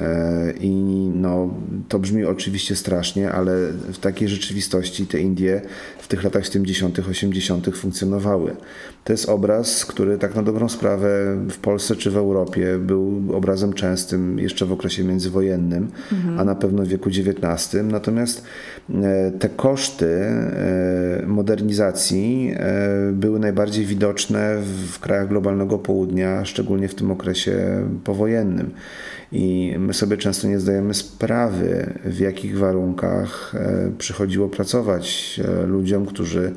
I 0.60 0.72
no, 1.16 1.54
to 1.90 2.00
brzmi 2.00 2.26
oczywiście 2.26 2.76
strasznie, 2.76 3.32
ale 3.32 3.54
w 3.94 3.98
takiej 3.98 4.28
rzeczywistości 4.28 5.08
te 5.08 5.20
Indie 5.20 5.62
w 6.00 6.08
tych 6.08 6.24
latach 6.24 6.46
70., 6.46 7.00
80. 7.00 7.76
funkcjonowały. 7.76 8.56
To 9.04 9.14
jest 9.14 9.30
obraz, 9.30 9.86
który 9.86 10.18
tak 10.18 10.36
na 10.36 10.44
dobrą 10.44 10.70
sprawę 10.70 11.38
w 11.50 11.58
Polsce 11.58 11.96
czy 11.96 12.12
w 12.12 12.18
Europie 12.18 12.78
był 12.80 13.24
obrazem 13.34 13.74
częstym 13.74 14.40
jeszcze 14.40 14.66
w 14.66 14.72
okresie 14.72 15.04
międzywojennym, 15.04 15.88
mhm. 16.12 16.40
a 16.40 16.44
na 16.44 16.56
pewno 16.56 16.84
w 16.84 16.88
wieku 16.88 17.10
XIX 17.10 17.84
Natomiast 17.84 18.44
e, 18.90 19.32
te 19.40 19.50
koszty 19.50 20.06
e, 20.06 21.24
modernizacji 21.28 21.77
e, 21.80 23.12
były 23.14 23.40
najbardziej 23.40 23.86
widoczne 23.86 24.58
w 24.92 25.00
krajach 25.00 25.28
globalnego 25.28 25.78
południa, 25.78 26.46
szczególnie 26.46 26.88
w 26.88 26.96
tym 26.96 27.12
okresie 27.12 27.88
powojennym. 28.04 28.72
I 29.32 29.76
my 29.80 29.94
sobie 29.94 30.18
często 30.18 30.48
nie 30.48 30.60
zdajemy 30.60 30.94
sprawy, 30.94 31.94
w 32.06 32.20
jakich 32.20 32.58
warunkach 32.58 33.54
przychodziło 33.98 34.50
pracować 34.50 35.40
ludziom, 35.68 36.06
którzy 36.06 36.54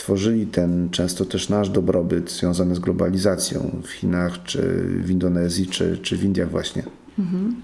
tworzyli 0.00 0.46
ten 0.46 0.90
często 0.90 1.24
też 1.24 1.48
nasz 1.48 1.70
dobrobyt 1.70 2.30
związany 2.30 2.74
z 2.74 2.78
globalizacją 2.78 3.70
w 3.82 3.90
Chinach, 3.90 4.42
czy 4.44 4.62
w 5.04 5.10
Indonezji, 5.10 5.66
czy, 5.66 5.98
czy 5.98 6.16
w 6.16 6.24
Indiach 6.24 6.50
właśnie. 6.50 6.82
Mhm. 7.18 7.54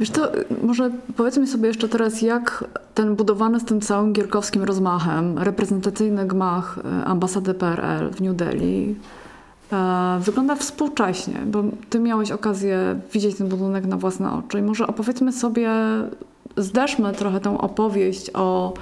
Wiesz 0.00 0.10
to 0.10 0.32
może 0.62 0.90
powiedzmy 1.16 1.46
sobie 1.46 1.68
jeszcze 1.68 1.88
teraz, 1.88 2.22
jak 2.22 2.64
ten 2.94 3.16
budowany 3.16 3.60
z 3.60 3.64
tym 3.64 3.80
całym 3.80 4.12
gierkowskim 4.12 4.64
rozmachem, 4.64 5.38
reprezentacyjny 5.38 6.26
gmach 6.26 6.78
e, 6.78 7.04
ambasady 7.04 7.54
PRL 7.54 8.10
w 8.10 8.20
New 8.20 8.36
Delhi 8.36 8.96
e, 9.72 10.20
wygląda 10.20 10.54
współcześnie, 10.54 11.34
bo 11.46 11.64
ty 11.90 11.98
miałeś 11.98 12.30
okazję 12.30 13.00
widzieć 13.12 13.36
ten 13.36 13.48
budynek 13.48 13.86
na 13.86 13.96
własne 13.96 14.32
oczy. 14.32 14.58
I 14.58 14.62
może 14.62 14.86
opowiedzmy 14.86 15.32
sobie, 15.32 15.70
zderzmy 16.56 17.12
trochę 17.12 17.40
tę 17.40 17.58
opowieść 17.58 18.30
o 18.34 18.74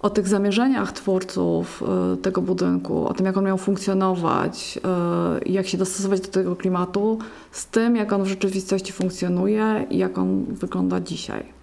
o 0.00 0.10
tych 0.10 0.28
zamierzeniach 0.28 0.92
twórców 0.92 1.82
e, 2.12 2.16
tego 2.16 2.42
budynku, 2.42 3.08
o 3.08 3.14
tym, 3.14 3.26
jak 3.26 3.36
on 3.36 3.44
miał 3.44 3.58
funkcjonować 3.58 4.78
e, 4.84 5.50
jak 5.52 5.66
się 5.66 5.78
dostosować 5.78 6.20
do 6.20 6.28
tego 6.28 6.56
klimatu, 6.56 7.18
z 7.52 7.66
tym, 7.66 7.96
jak 7.96 8.12
on 8.12 8.22
w 8.22 8.26
rzeczywistości 8.26 8.92
funkcjonuje 8.92 9.86
i 9.90 9.98
jak 9.98 10.18
on 10.18 10.44
wygląda 10.44 11.00
dzisiaj. 11.00 11.58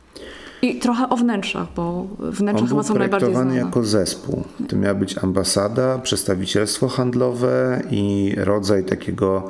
I 0.62 0.80
trochę 0.80 1.10
o 1.10 1.16
wnętrzach, 1.18 1.68
bo 1.76 2.08
wnętrza 2.20 2.64
on 2.64 2.70
chyba 2.70 2.84
są 2.84 2.96
najbardziej 2.96 3.32
znane. 3.32 3.56
Jako 3.56 3.84
zespół. 3.84 4.44
To 4.68 4.76
miała 4.76 4.96
być 4.96 5.18
ambasada, 5.18 5.98
przedstawicielstwo 5.98 6.88
handlowe 6.88 7.82
i 7.92 8.36
rodzaj 8.38 8.86
takiego 8.86 9.50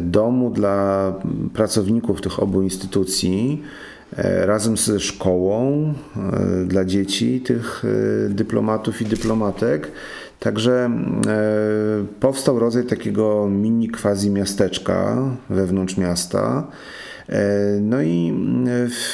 domu 0.00 0.50
dla 0.50 1.12
pracowników 1.54 2.20
tych 2.20 2.42
obu 2.42 2.62
instytucji 2.62 3.62
razem 4.16 4.76
ze 4.76 5.00
szkołą 5.00 5.94
dla 6.66 6.84
dzieci 6.84 7.40
tych 7.40 7.84
dyplomatów 8.28 9.02
i 9.02 9.04
dyplomatek. 9.04 9.92
Także 10.40 10.90
powstał 12.20 12.58
rodzaj 12.58 12.84
takiego 12.84 13.48
mini 13.48 13.88
quasi 13.88 14.30
miasteczka 14.30 15.16
wewnątrz 15.50 15.96
miasta. 15.96 16.66
E, 17.28 17.78
no 17.80 18.02
i 18.02 18.32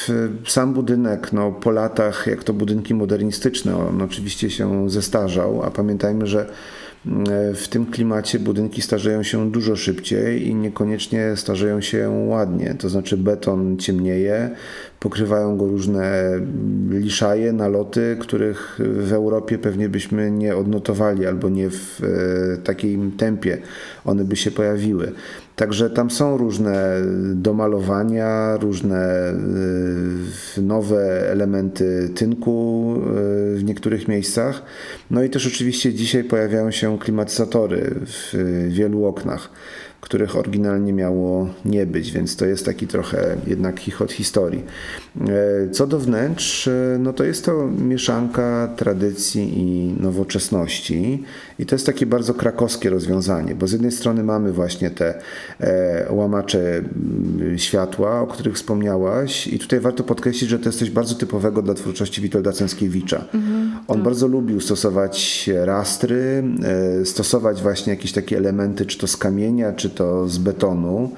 e, 0.09 0.49
sam 0.49 0.73
budynek, 0.73 1.33
no, 1.33 1.51
po 1.51 1.71
latach, 1.71 2.27
jak 2.27 2.43
to 2.43 2.53
budynki 2.53 2.93
modernistyczne, 2.93 3.77
on 3.77 4.01
oczywiście 4.01 4.49
się 4.49 4.89
zestarzał, 4.89 5.63
a 5.63 5.71
pamiętajmy, 5.71 6.27
że 6.27 6.41
e, 6.41 6.49
w 7.55 7.67
tym 7.69 7.85
klimacie 7.85 8.39
budynki 8.39 8.81
starzeją 8.81 9.23
się 9.23 9.51
dużo 9.51 9.75
szybciej 9.75 10.47
i 10.47 10.55
niekoniecznie 10.55 11.35
starzeją 11.35 11.81
się 11.81 12.09
ładnie. 12.09 12.75
To 12.79 12.89
znaczy 12.89 13.17
beton 13.17 13.77
ciemnieje, 13.77 14.49
pokrywają 14.99 15.57
go 15.57 15.67
różne 15.67 16.31
liszaje, 16.89 17.53
naloty, 17.53 18.17
których 18.19 18.79
w 18.79 19.13
Europie 19.13 19.57
pewnie 19.57 19.89
byśmy 19.89 20.31
nie 20.31 20.55
odnotowali 20.55 21.25
albo 21.25 21.49
nie 21.49 21.69
w 21.69 22.01
takim 22.63 23.11
tempie 23.11 23.57
one 24.09 24.23
by 24.23 24.35
się 24.35 24.51
pojawiły. 24.51 25.11
Także 25.55 25.89
tam 25.89 26.11
są 26.11 26.37
różne 26.37 27.01
domalowania, 27.33 28.57
różne 28.57 29.33
y, 30.57 30.61
nowe 30.61 31.31
elementy 31.31 32.09
tynku 32.15 32.95
y, 32.97 33.57
w 33.57 33.63
niektórych 33.63 34.07
miejscach. 34.07 34.63
No 35.11 35.23
i 35.23 35.29
też 35.29 35.47
oczywiście 35.47 35.93
dzisiaj 35.93 36.23
pojawiają 36.23 36.71
się 36.71 36.99
klimatyzatory 36.99 37.95
w 38.05 38.33
wielu 38.69 39.05
oknach 39.05 39.49
których 40.01 40.35
oryginalnie 40.35 40.93
miało 40.93 41.49
nie 41.65 41.85
być, 41.85 42.11
więc 42.11 42.35
to 42.35 42.45
jest 42.45 42.65
taki 42.65 42.87
trochę 42.87 43.37
jednak 43.47 43.79
chichot 43.79 44.11
historii. 44.11 44.63
E, 45.21 45.69
co 45.71 45.87
do 45.87 45.99
wnętrz, 45.99 46.67
e, 46.67 46.97
no 46.99 47.13
to 47.13 47.23
jest 47.23 47.45
to 47.45 47.67
mieszanka 47.67 48.69
tradycji 48.77 49.59
i 49.59 49.95
nowoczesności 50.01 51.23
i 51.59 51.65
to 51.65 51.75
jest 51.75 51.85
takie 51.85 52.05
bardzo 52.05 52.33
krakowskie 52.33 52.89
rozwiązanie, 52.89 53.55
bo 53.55 53.67
z 53.67 53.71
jednej 53.71 53.91
strony 53.91 54.23
mamy 54.23 54.51
właśnie 54.51 54.89
te 54.89 55.21
e, 55.59 56.13
łamacze 56.13 56.83
światła, 57.57 58.21
o 58.21 58.27
których 58.27 58.55
wspomniałaś 58.55 59.47
i 59.47 59.59
tutaj 59.59 59.79
warto 59.79 60.03
podkreślić, 60.03 60.49
że 60.49 60.59
to 60.59 60.69
jest 60.69 60.79
coś 60.79 60.89
bardzo 60.89 61.15
typowego 61.15 61.61
dla 61.61 61.73
twórczości 61.73 62.21
Witolda 62.21 62.51
Cęckiewicza. 62.51 63.25
Mhm, 63.33 63.71
On 63.87 63.95
tak. 63.97 64.03
bardzo 64.03 64.27
lubił 64.27 64.61
stosować 64.61 65.49
rastry, 65.63 66.43
stosować 67.03 67.61
właśnie 67.61 67.93
jakieś 67.93 68.11
takie 68.11 68.37
elementy, 68.37 68.85
czy 68.85 68.97
to 68.97 69.07
z 69.07 69.17
kamienia, 69.17 69.73
czy 69.73 69.88
to 69.89 70.27
z 70.27 70.37
betonu. 70.37 71.11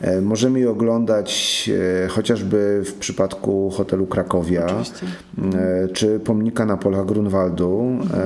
E, 0.00 0.20
możemy 0.20 0.60
je 0.60 0.70
oglądać 0.70 1.70
e, 2.04 2.08
chociażby 2.08 2.82
w 2.86 2.94
przypadku 2.94 3.70
hotelu 3.70 4.06
Krakowia, 4.06 4.66
Oczywiście. 4.66 5.06
E, 5.54 5.88
czy 5.88 6.20
pomnika 6.20 6.66
na 6.66 6.76
polach 6.76 7.06
Grunwaldu. 7.06 7.80
Mhm. 7.80 8.20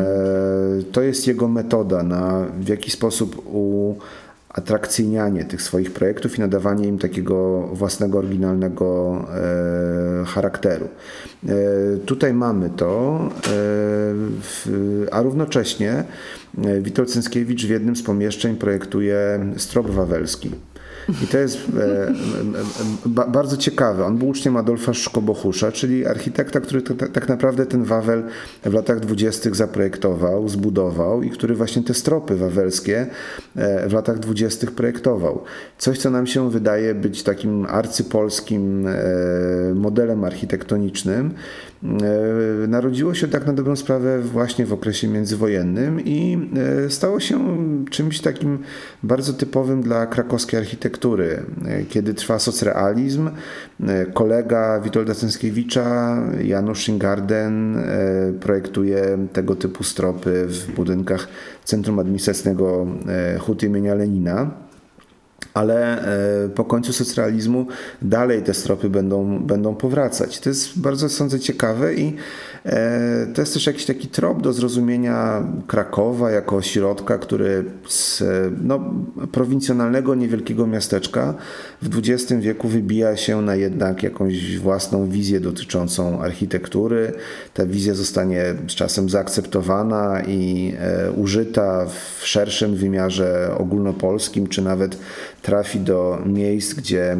To 0.93 1.03
jest 1.03 1.27
jego 1.27 1.49
metoda 1.49 2.03
na 2.03 2.45
w 2.61 2.69
jaki 2.69 2.91
sposób 2.91 3.43
u 3.47 3.95
atrakcyjnianie 4.49 5.45
tych 5.45 5.63
swoich 5.63 5.93
projektów 5.93 6.39
i 6.39 6.41
nadawanie 6.41 6.89
im 6.89 6.99
takiego 6.99 7.69
własnego, 7.73 8.19
oryginalnego 8.19 9.17
e, 10.23 10.25
charakteru. 10.25 10.89
E, 11.49 11.49
tutaj 12.07 12.35
mamy 12.35 12.71
to, 12.71 13.21
e, 13.25 13.41
w, 14.43 15.07
a 15.13 15.23
równocześnie 15.23 16.05
Witold 16.81 17.11
Cęckiewicz 17.11 17.67
w 17.67 17.71
jednym 17.71 17.97
z 17.97 18.03
pomieszczeń 18.03 18.57
projektuje 18.57 19.47
strop 19.57 19.91
wawelski. 19.91 20.51
I 21.09 21.27
to 21.27 21.39
jest 21.39 21.59
e, 21.77 21.83
e, 21.83 22.09
e, 23.23 23.31
bardzo 23.31 23.57
ciekawe. 23.57 24.05
On 24.05 24.19
był 24.19 24.29
uczniem 24.29 24.57
Adolfa 24.57 24.95
Szkobochusza, 24.95 25.73
czyli 25.73 26.07
architekta, 26.07 26.61
który 26.61 26.83
tak 27.13 27.29
naprawdę 27.29 27.67
ten 27.67 27.85
Wawel 27.85 28.25
w 28.65 28.73
latach 28.75 29.01
dwudziestych 29.01 29.55
zaprojektował, 29.57 30.49
zbudował 30.49 31.23
i 31.23 31.31
który 31.31 31.55
właśnie 31.55 31.83
te 31.83 31.95
stropy 31.95 32.37
wawelskie 32.37 33.07
w 33.87 33.93
latach 33.93 34.19
dwudziestych 34.19 34.73
projektował. 34.73 35.43
Coś, 35.79 35.99
co 35.99 36.11
nam 36.11 36.27
się 36.27 36.51
wydaje 36.51 36.95
być 36.95 37.23
takim 37.23 37.67
arcypolskim 37.67 38.89
modelem 39.75 40.25
architektonicznym, 40.25 41.35
E, 41.85 42.67
narodziło 42.69 43.15
się 43.15 43.29
tak 43.29 43.47
na 43.47 43.53
dobrą 43.53 43.77
sprawę 43.77 44.21
właśnie 44.21 44.67
w 44.67 44.73
okresie 44.73 45.09
międzywojennym 45.09 46.01
i 46.05 46.49
e, 46.87 46.91
stało 46.91 47.21
się 47.21 47.57
czymś 47.91 48.21
takim 48.21 48.59
bardzo 49.03 49.33
typowym 49.33 49.83
dla 49.83 50.07
krakowskiej 50.07 50.61
architektury. 50.61 50.98
E, 51.05 51.85
kiedy 51.89 52.15
trwa 52.15 52.39
socrealizm, 52.39 53.31
kolega 54.15 54.81
Witolda 54.81 55.15
Cęskiewicza, 55.15 56.19
Janusz 56.45 56.83
Schingarden, 56.83 57.79
projektuje 58.41 59.19
tego 59.33 59.57
typu 59.57 59.85
stropy 59.85 60.47
w 60.47 60.73
budynkach 60.75 61.29
Centrum 61.65 61.99
Administracyjnego 61.99 62.87
Huty 63.41 63.67
imienia 63.67 63.95
Lenina 63.95 64.51
ale 65.55 66.03
e, 66.45 66.49
po 66.49 66.65
końcu 66.65 66.93
socrealizmu 66.93 67.67
dalej 68.03 68.43
te 68.43 68.55
stropy 68.55 68.91
będą, 68.91 69.39
będą 69.39 69.75
powracać. 69.75 70.41
To 70.41 70.49
jest 70.49 70.81
bardzo, 70.81 71.09
sądzę, 71.09 71.41
ciekawe 71.41 71.95
i 71.95 72.07
e, 72.09 72.13
to 73.35 73.43
jest 73.43 73.55
też 73.55 73.67
jakiś 73.67 73.85
taki 73.85 74.09
trop 74.09 74.43
do 74.43 74.53
zrozumienia 74.53 75.43
Krakowa 75.67 76.31
jako 76.31 76.57
ośrodka, 76.57 77.19
który 77.19 77.65
z 77.89 78.23
no, 78.63 78.95
prowincjonalnego, 79.33 80.15
niewielkiego 80.15 80.67
miasteczka 80.67 81.35
w 81.83 81.99
XX 81.99 82.33
wieku 82.41 82.69
wybija 82.69 83.17
się 83.17 83.43
na 83.43 83.57
jednak 83.57 84.03
jakąś 84.03 84.59
własną 84.59 85.09
wizję 85.09 85.41
dotyczącą 85.41 86.21
architektury. 86.21 87.13
Ta 87.55 87.67
wizja 87.67 87.95
zostanie 87.95 88.45
z 88.69 88.75
czasem 88.75 89.09
zaakceptowana 89.09 90.23
i 90.27 90.75
e, 90.79 91.13
użyta 91.13 91.87
w 91.87 92.27
szerszym 92.27 92.77
wymiarze 92.77 93.55
ogólnopolskim, 93.59 94.47
czy 94.47 94.63
nawet 94.63 94.99
trafi 95.49 95.81
do 95.81 96.23
miejsc, 96.27 96.75
gdzie 96.75 97.13
e, 97.13 97.17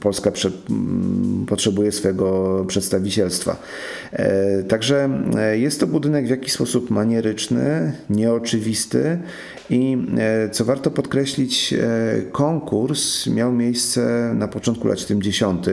Polska 0.00 0.32
potrzebuje 1.46 1.92
swojego 1.92 2.64
przedstawicielstwa. 2.68 3.56
E, 4.12 4.62
także 4.62 5.08
e, 5.36 5.58
jest 5.58 5.80
to 5.80 5.86
budynek 5.86 6.26
w 6.26 6.30
jakiś 6.30 6.52
sposób 6.52 6.90
manieryczny, 6.90 7.92
nieoczywisty 8.10 9.18
i 9.70 9.98
co 10.52 10.64
warto 10.64 10.90
podkreślić, 10.90 11.74
konkurs 12.32 13.26
miał 13.26 13.52
miejsce 13.52 14.32
na 14.34 14.48
początku 14.48 14.88
lat 14.88 15.00
70 15.00 15.66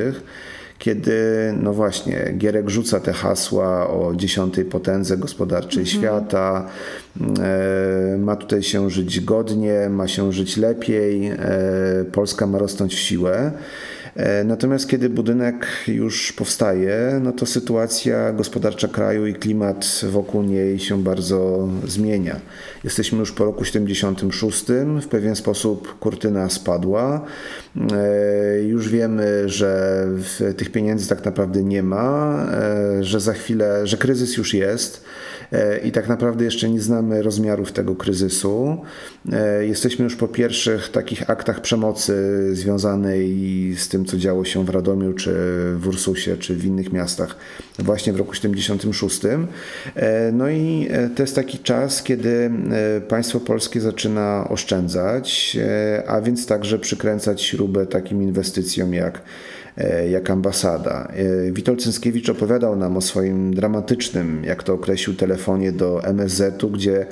kiedy, 0.81 1.53
no 1.61 1.73
właśnie, 1.73 2.33
Gierek 2.37 2.69
rzuca 2.69 2.99
te 2.99 3.13
hasła 3.13 3.89
o 3.89 4.13
dziesiątej 4.15 4.65
potędze 4.65 5.17
gospodarczej 5.17 5.83
mhm. 5.83 5.99
świata, 5.99 6.67
e, 7.39 8.17
ma 8.17 8.35
tutaj 8.35 8.63
się 8.63 8.89
żyć 8.89 9.19
godnie, 9.19 9.89
ma 9.89 10.07
się 10.07 10.33
żyć 10.33 10.57
lepiej, 10.57 11.27
e, 11.27 11.37
Polska 12.11 12.47
ma 12.47 12.57
rosnąć 12.57 12.95
w 12.95 12.99
siłę. 12.99 13.51
E, 14.15 14.43
natomiast 14.43 14.89
kiedy 14.89 15.09
budynek 15.09 15.67
już 15.87 16.33
powstaje, 16.33 17.19
no 17.23 17.31
to 17.31 17.45
sytuacja 17.45 18.33
gospodarcza 18.33 18.87
kraju 18.87 19.27
i 19.27 19.33
klimat 19.33 20.01
wokół 20.09 20.43
niej 20.43 20.79
się 20.79 21.03
bardzo 21.03 21.67
zmienia. 21.87 22.39
Jesteśmy 22.83 23.19
już 23.19 23.31
po 23.31 23.45
roku 23.45 23.65
76, 23.65 24.65
w 25.01 25.07
pewien 25.07 25.35
sposób 25.35 25.99
kurtyna 25.99 26.49
spadła. 26.49 27.25
E, 27.91 28.63
już 28.63 28.89
wiemy, 28.89 29.49
że 29.49 30.07
tych 30.57 30.71
pieniędzy 30.71 31.09
tak 31.09 31.25
naprawdę 31.25 31.63
nie 31.63 31.83
ma, 31.83 32.45
e, 32.51 33.03
że 33.03 33.19
za 33.19 33.33
chwilę, 33.33 33.87
że 33.87 33.97
kryzys 33.97 34.37
już 34.37 34.53
jest 34.53 35.03
i 35.83 35.91
tak 35.91 36.07
naprawdę 36.07 36.45
jeszcze 36.45 36.69
nie 36.69 36.81
znamy 36.81 37.21
rozmiarów 37.21 37.71
tego 37.71 37.95
kryzysu. 37.95 38.77
Jesteśmy 39.61 40.03
już 40.03 40.15
po 40.15 40.27
pierwszych 40.27 40.89
takich 40.89 41.29
aktach 41.29 41.61
przemocy 41.61 42.15
związanej 42.55 43.75
z 43.77 43.89
tym, 43.89 44.05
co 44.05 44.17
działo 44.17 44.45
się 44.45 44.65
w 44.65 44.69
Radomiu, 44.69 45.13
czy 45.13 45.33
w 45.75 45.87
Ursusie, 45.87 46.37
czy 46.37 46.55
w 46.55 46.65
innych 46.65 46.93
miastach 46.93 47.35
właśnie 47.79 48.13
w 48.13 48.15
roku 48.15 48.33
76. 48.33 49.21
E, 49.95 50.31
no 50.31 50.49
i 50.49 50.87
e, 50.91 51.09
to 51.09 51.23
jest 51.23 51.35
taki 51.35 51.59
czas, 51.59 52.03
kiedy 52.03 52.51
e, 52.97 53.01
państwo 53.01 53.39
polskie 53.39 53.81
zaczyna 53.81 54.47
oszczędzać, 54.49 55.57
a 56.07 56.21
więc 56.21 56.45
także 56.45 56.79
przykręcać 56.79 57.41
śrubę 57.41 57.87
takim 57.87 58.23
inwestycjom 58.23 58.93
jak 58.93 59.21
jak 60.11 60.29
ambasada. 60.29 61.11
Witold 61.51 61.83
Cęckiewicz 61.83 62.29
opowiadał 62.29 62.75
nam 62.75 62.97
o 62.97 63.01
swoim 63.01 63.53
dramatycznym, 63.53 64.43
jak 64.43 64.63
to 64.63 64.73
określił, 64.73 65.15
telefonie 65.15 65.71
do 65.71 66.03
MSZ-u, 66.03 66.69
gdzie 66.69 67.05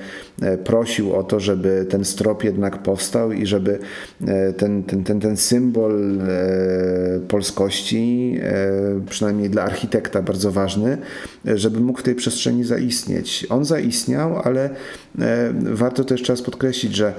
prosił 0.63 1.15
o 1.15 1.23
to, 1.23 1.39
żeby 1.39 1.85
ten 1.89 2.05
strop 2.05 2.43
jednak 2.43 2.83
powstał 2.83 3.31
i 3.31 3.45
żeby 3.45 3.79
ten, 4.57 4.83
ten, 4.83 5.03
ten, 5.03 5.19
ten 5.19 5.37
symbol 5.37 6.19
polskości, 7.27 8.39
przynajmniej 9.09 9.49
dla 9.49 9.63
architekta 9.63 10.21
bardzo 10.21 10.51
ważny, 10.51 10.97
żeby 11.45 11.79
mógł 11.79 11.99
w 11.99 12.03
tej 12.03 12.15
przestrzeni 12.15 12.63
zaistnieć. 12.63 13.47
On 13.49 13.65
zaistniał, 13.65 14.41
ale 14.43 14.69
warto 15.61 16.03
też 16.03 16.21
czas 16.21 16.41
podkreślić, 16.41 16.95
że 16.95 17.13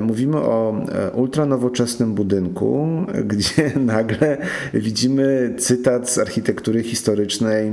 mówimy 0.00 0.36
o 0.36 0.86
ultranowoczesnym 1.14 2.14
budynku, 2.14 2.88
gdzie 3.32 3.72
nagle 3.80 4.38
widzimy 4.84 5.54
cytat 5.58 6.10
z 6.10 6.18
architektury 6.18 6.82
historycznej 6.82 7.72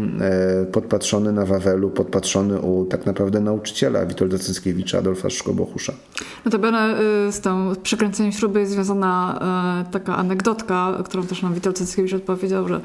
podpatrzony 0.71 1.31
na 1.31 1.45
Wawelu, 1.45 1.89
podpatrzony 1.89 2.59
u 2.59 2.85
tak 2.85 3.05
naprawdę 3.05 3.39
nauczyciela 3.39 4.05
Witolda 4.05 4.37
Cęckiewicza, 4.37 4.97
Adolfa 4.97 5.29
Szkobochusza. 5.29 5.93
Notabene 6.45 6.99
y, 7.27 7.31
z 7.31 7.41
tą 7.41 7.73
przekręceniem 7.83 8.31
śruby 8.31 8.59
jest 8.59 8.71
związana 8.71 9.39
y, 9.87 9.91
taka 9.91 10.17
anegdotka, 10.17 11.03
którą 11.05 11.23
też 11.23 11.41
nam 11.41 11.53
Witold 11.53 11.77
Cęckiewicz 11.77 12.13
odpowiedział, 12.13 12.67
że 12.67 12.81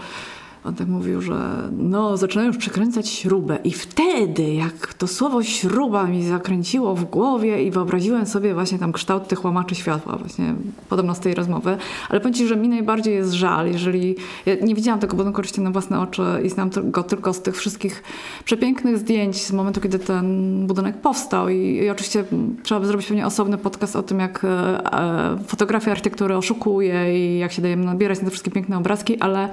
on 0.66 0.74
tak 0.74 0.88
mówił, 0.88 1.22
że 1.22 1.68
no, 1.78 2.16
zaczynają 2.16 2.48
już 2.48 2.56
przekręcać 2.56 3.08
śrubę. 3.08 3.58
I 3.64 3.72
wtedy, 3.72 4.54
jak 4.54 4.94
to 4.94 5.06
słowo 5.06 5.42
śruba 5.42 6.06
mi 6.06 6.24
zakręciło 6.24 6.94
w 6.94 7.04
głowie 7.04 7.62
i 7.62 7.70
wyobraziłem 7.70 8.26
sobie 8.26 8.54
właśnie 8.54 8.78
tam 8.78 8.92
kształt 8.92 9.28
tych 9.28 9.44
łamaczy 9.44 9.74
światła, 9.74 10.16
właśnie 10.16 10.54
podobno 10.88 11.14
z 11.14 11.20
tej 11.20 11.34
rozmowy, 11.34 11.76
ale 12.08 12.20
powiem 12.20 12.34
Ci, 12.34 12.46
że 12.46 12.56
mi 12.56 12.68
najbardziej 12.68 13.14
jest 13.14 13.32
żal, 13.32 13.72
jeżeli, 13.72 14.16
ja 14.46 14.54
nie 14.62 14.74
widziałam 14.74 15.00
tego 15.00 15.16
budynku 15.16 15.40
oczywiście 15.40 15.62
na 15.62 15.70
własne 15.70 16.00
oczy 16.00 16.22
i 16.44 16.50
znam 16.50 16.70
go 16.84 17.02
tylko 17.02 17.32
z 17.32 17.42
tych 17.42 17.56
wszystkich 17.56 18.02
przepięknych 18.44 18.98
zdjęć 18.98 19.44
z 19.44 19.52
momentu, 19.52 19.80
kiedy 19.80 19.98
ten 19.98 20.66
budynek 20.66 20.96
powstał. 20.96 21.48
I, 21.48 21.56
i 21.56 21.90
oczywiście 21.90 22.24
trzeba 22.62 22.80
by 22.80 22.86
zrobić 22.86 23.06
pewnie 23.06 23.26
osobny 23.26 23.58
podcast 23.58 23.96
o 23.96 24.02
tym, 24.02 24.20
jak 24.20 24.44
e, 24.44 24.48
e 24.48 25.38
fotografia 25.46 25.90
architektury 25.90 26.36
oszukuje 26.36 27.18
i 27.18 27.38
jak 27.38 27.52
się 27.52 27.62
dajemy 27.62 27.84
nabierać 27.84 28.18
na 28.18 28.24
te 28.24 28.30
wszystkie 28.30 28.50
piękne 28.50 28.78
obrazki, 28.78 29.20
ale 29.20 29.48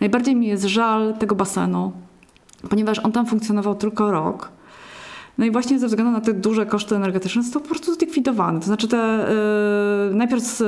Najbardziej 0.00 0.36
mi 0.36 0.46
jest 0.46 0.64
żal 0.64 1.14
tego 1.18 1.34
basenu, 1.34 1.92
ponieważ 2.70 2.98
on 2.98 3.12
tam 3.12 3.26
funkcjonował 3.26 3.74
tylko 3.74 4.10
rok. 4.10 4.50
No 5.38 5.46
i 5.46 5.50
właśnie 5.50 5.78
ze 5.78 5.86
względu 5.86 6.12
na 6.12 6.20
te 6.20 6.34
duże 6.34 6.66
koszty 6.66 6.96
energetyczne 6.96 7.42
został 7.42 7.62
po 7.62 7.68
prostu 7.68 7.94
zlikwidowany. 7.94 8.60
To 8.60 8.66
znaczy 8.66 8.88
te, 8.88 9.26
yy, 10.10 10.14
najpierw, 10.14 10.60
yy, 10.60 10.66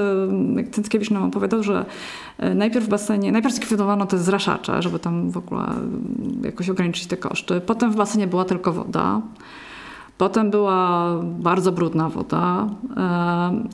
jak 0.57 0.71
Cęckiewicz 0.71 1.11
nam 1.11 1.23
opowiadał, 1.23 1.63
że 1.63 1.85
yy, 2.39 2.55
najpierw 2.55 2.87
w 2.87 2.89
basenie, 2.89 3.33
najpierw 3.33 3.55
zlikwidowano 3.55 4.07
te 4.07 4.19
zraszacze, 4.19 4.83
żeby 4.83 4.99
tam 4.99 5.31
w 5.31 5.37
ogóle 5.37 5.67
jakoś 6.45 6.71
ograniczyć 6.71 7.07
te 7.07 7.17
koszty. 7.17 7.61
Potem 7.61 7.93
w 7.93 7.97
basenie 7.97 8.27
była 8.27 8.45
tylko 8.45 8.73
woda. 8.73 9.21
Potem 10.23 10.51
była 10.51 11.09
bardzo 11.23 11.73
brudna 11.73 12.09
woda, 12.09 12.67
e, 12.97 13.01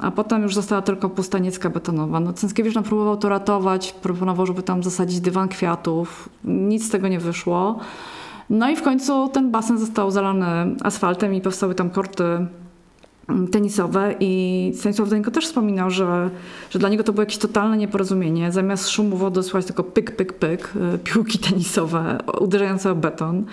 a 0.03 0.11
potem 0.11 0.43
już 0.43 0.55
została 0.55 0.83
tylko 0.83 1.09
pusta 1.09 1.39
niecka 1.39 1.71
betonowa. 1.71 2.21
No, 2.21 2.33
Cęckiewicz 2.33 2.75
nam 2.75 2.85
próbował 2.85 3.17
to 3.17 3.29
ratować, 3.29 3.93
proponował, 3.93 4.47
żeby 4.47 4.63
tam 4.63 4.83
zasadzić 4.83 5.21
dywan 5.21 5.49
kwiatów. 5.49 6.29
Nic 6.45 6.87
z 6.87 6.91
tego 6.91 7.09
nie 7.09 7.21
wyszło. 7.21 7.79
No 8.51 8.71
i 8.71 8.77
w 8.77 8.83
końcu 8.83 9.29
ten 9.29 9.51
basen 9.51 9.79
został 9.79 10.11
zalany 10.11 10.77
asfaltem 10.83 11.35
i 11.35 11.41
powstały 11.41 11.75
tam 11.75 11.91
korty 11.91 12.25
mm, 13.29 13.49
tenisowe 13.49 14.15
i 14.21 14.73
Stanisław 14.77 15.11
Dańko 15.11 15.31
też 15.31 15.47
wspominał, 15.47 15.91
że, 15.91 16.31
że 16.71 16.79
dla 16.79 16.89
niego 16.89 17.05
to 17.05 17.13
było 17.13 17.23
jakieś 17.23 17.39
totalne 17.39 17.77
nieporozumienie. 17.77 18.53
Zamiast 18.53 18.89
szumu 18.89 19.17
wody 19.17 19.43
słychać 19.43 19.67
tylko 19.67 19.85
pyk, 19.85 20.17
pyk, 20.17 20.33
pyk, 20.33 20.73
e, 20.95 20.99
piłki 20.99 21.39
tenisowe 21.39 22.19
uderzające 22.41 22.91
o 22.91 22.95
beton 22.95 23.45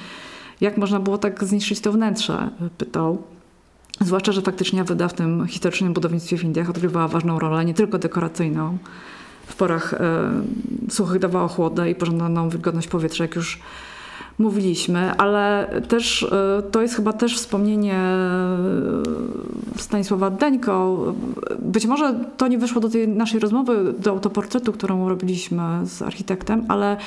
jak 0.61 0.77
można 0.77 0.99
było 0.99 1.17
tak 1.17 1.43
zniszczyć 1.43 1.79
to 1.79 1.91
wnętrze, 1.91 2.49
pytał. 2.77 3.23
Zwłaszcza, 4.01 4.31
że 4.31 4.41
faktycznie 4.41 4.83
woda 4.83 5.07
w 5.07 5.13
tym 5.13 5.47
historycznym 5.47 5.93
budownictwie 5.93 6.37
w 6.37 6.43
Indiach 6.43 6.69
odgrywała 6.69 7.07
ważną 7.07 7.39
rolę, 7.39 7.65
nie 7.65 7.73
tylko 7.73 7.97
dekoracyjną. 7.97 8.77
W 9.45 9.55
porach 9.55 9.93
e, 9.93 10.31
suchych 10.89 11.19
dawała 11.19 11.47
chłodę 11.47 11.89
i 11.89 11.95
pożądaną 11.95 12.49
wilgotność 12.49 12.87
powietrza, 12.87 13.23
jak 13.23 13.35
już 13.35 13.59
mówiliśmy, 14.39 15.17
ale 15.17 15.69
też 15.87 16.23
e, 16.23 16.61
to 16.71 16.81
jest 16.81 16.95
chyba 16.95 17.13
też 17.13 17.37
wspomnienie 17.37 17.95
e, 17.95 18.59
Stanisława 19.77 20.29
Deńko. 20.29 20.97
Być 21.59 21.85
może 21.85 22.19
to 22.37 22.47
nie 22.47 22.57
wyszło 22.57 22.81
do 22.81 22.89
tej 22.89 23.07
naszej 23.07 23.39
rozmowy, 23.39 23.93
do 23.99 24.11
autoportretu, 24.11 24.73
którą 24.73 25.09
robiliśmy 25.09 25.63
z 25.83 26.01
architektem, 26.01 26.65
ale 26.67 26.97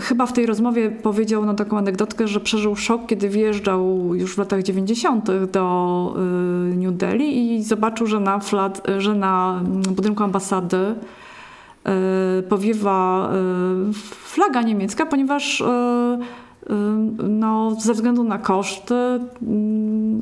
Chyba 0.00 0.26
w 0.26 0.32
tej 0.32 0.46
rozmowie 0.46 0.90
powiedział 0.90 1.44
na 1.44 1.54
taką 1.54 1.78
anegdotkę, 1.78 2.28
że 2.28 2.40
przeżył 2.40 2.76
szok, 2.76 3.06
kiedy 3.06 3.28
wjeżdżał 3.28 4.14
już 4.14 4.34
w 4.34 4.38
latach 4.38 4.62
90. 4.62 5.30
do 5.52 6.14
y, 6.72 6.76
New 6.76 6.96
Delhi 6.96 7.54
i 7.56 7.64
zobaczył, 7.64 8.06
że 8.06 8.20
na, 8.20 8.38
flat, 8.38 8.86
że 8.98 9.14
na 9.14 9.62
budynku 9.88 10.24
ambasady 10.24 10.94
powiewa 12.48 13.30
flaga 14.24 14.62
niemiecka, 14.62 15.06
ponieważ 15.06 15.62
no, 17.28 17.76
ze 17.80 17.94
względu 17.94 18.24
na 18.24 18.38
koszty 18.38 18.94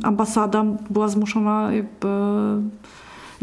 ambasada 0.02 0.64
była 0.90 1.08
zmuszona 1.08 1.72
jakby 1.72 2.08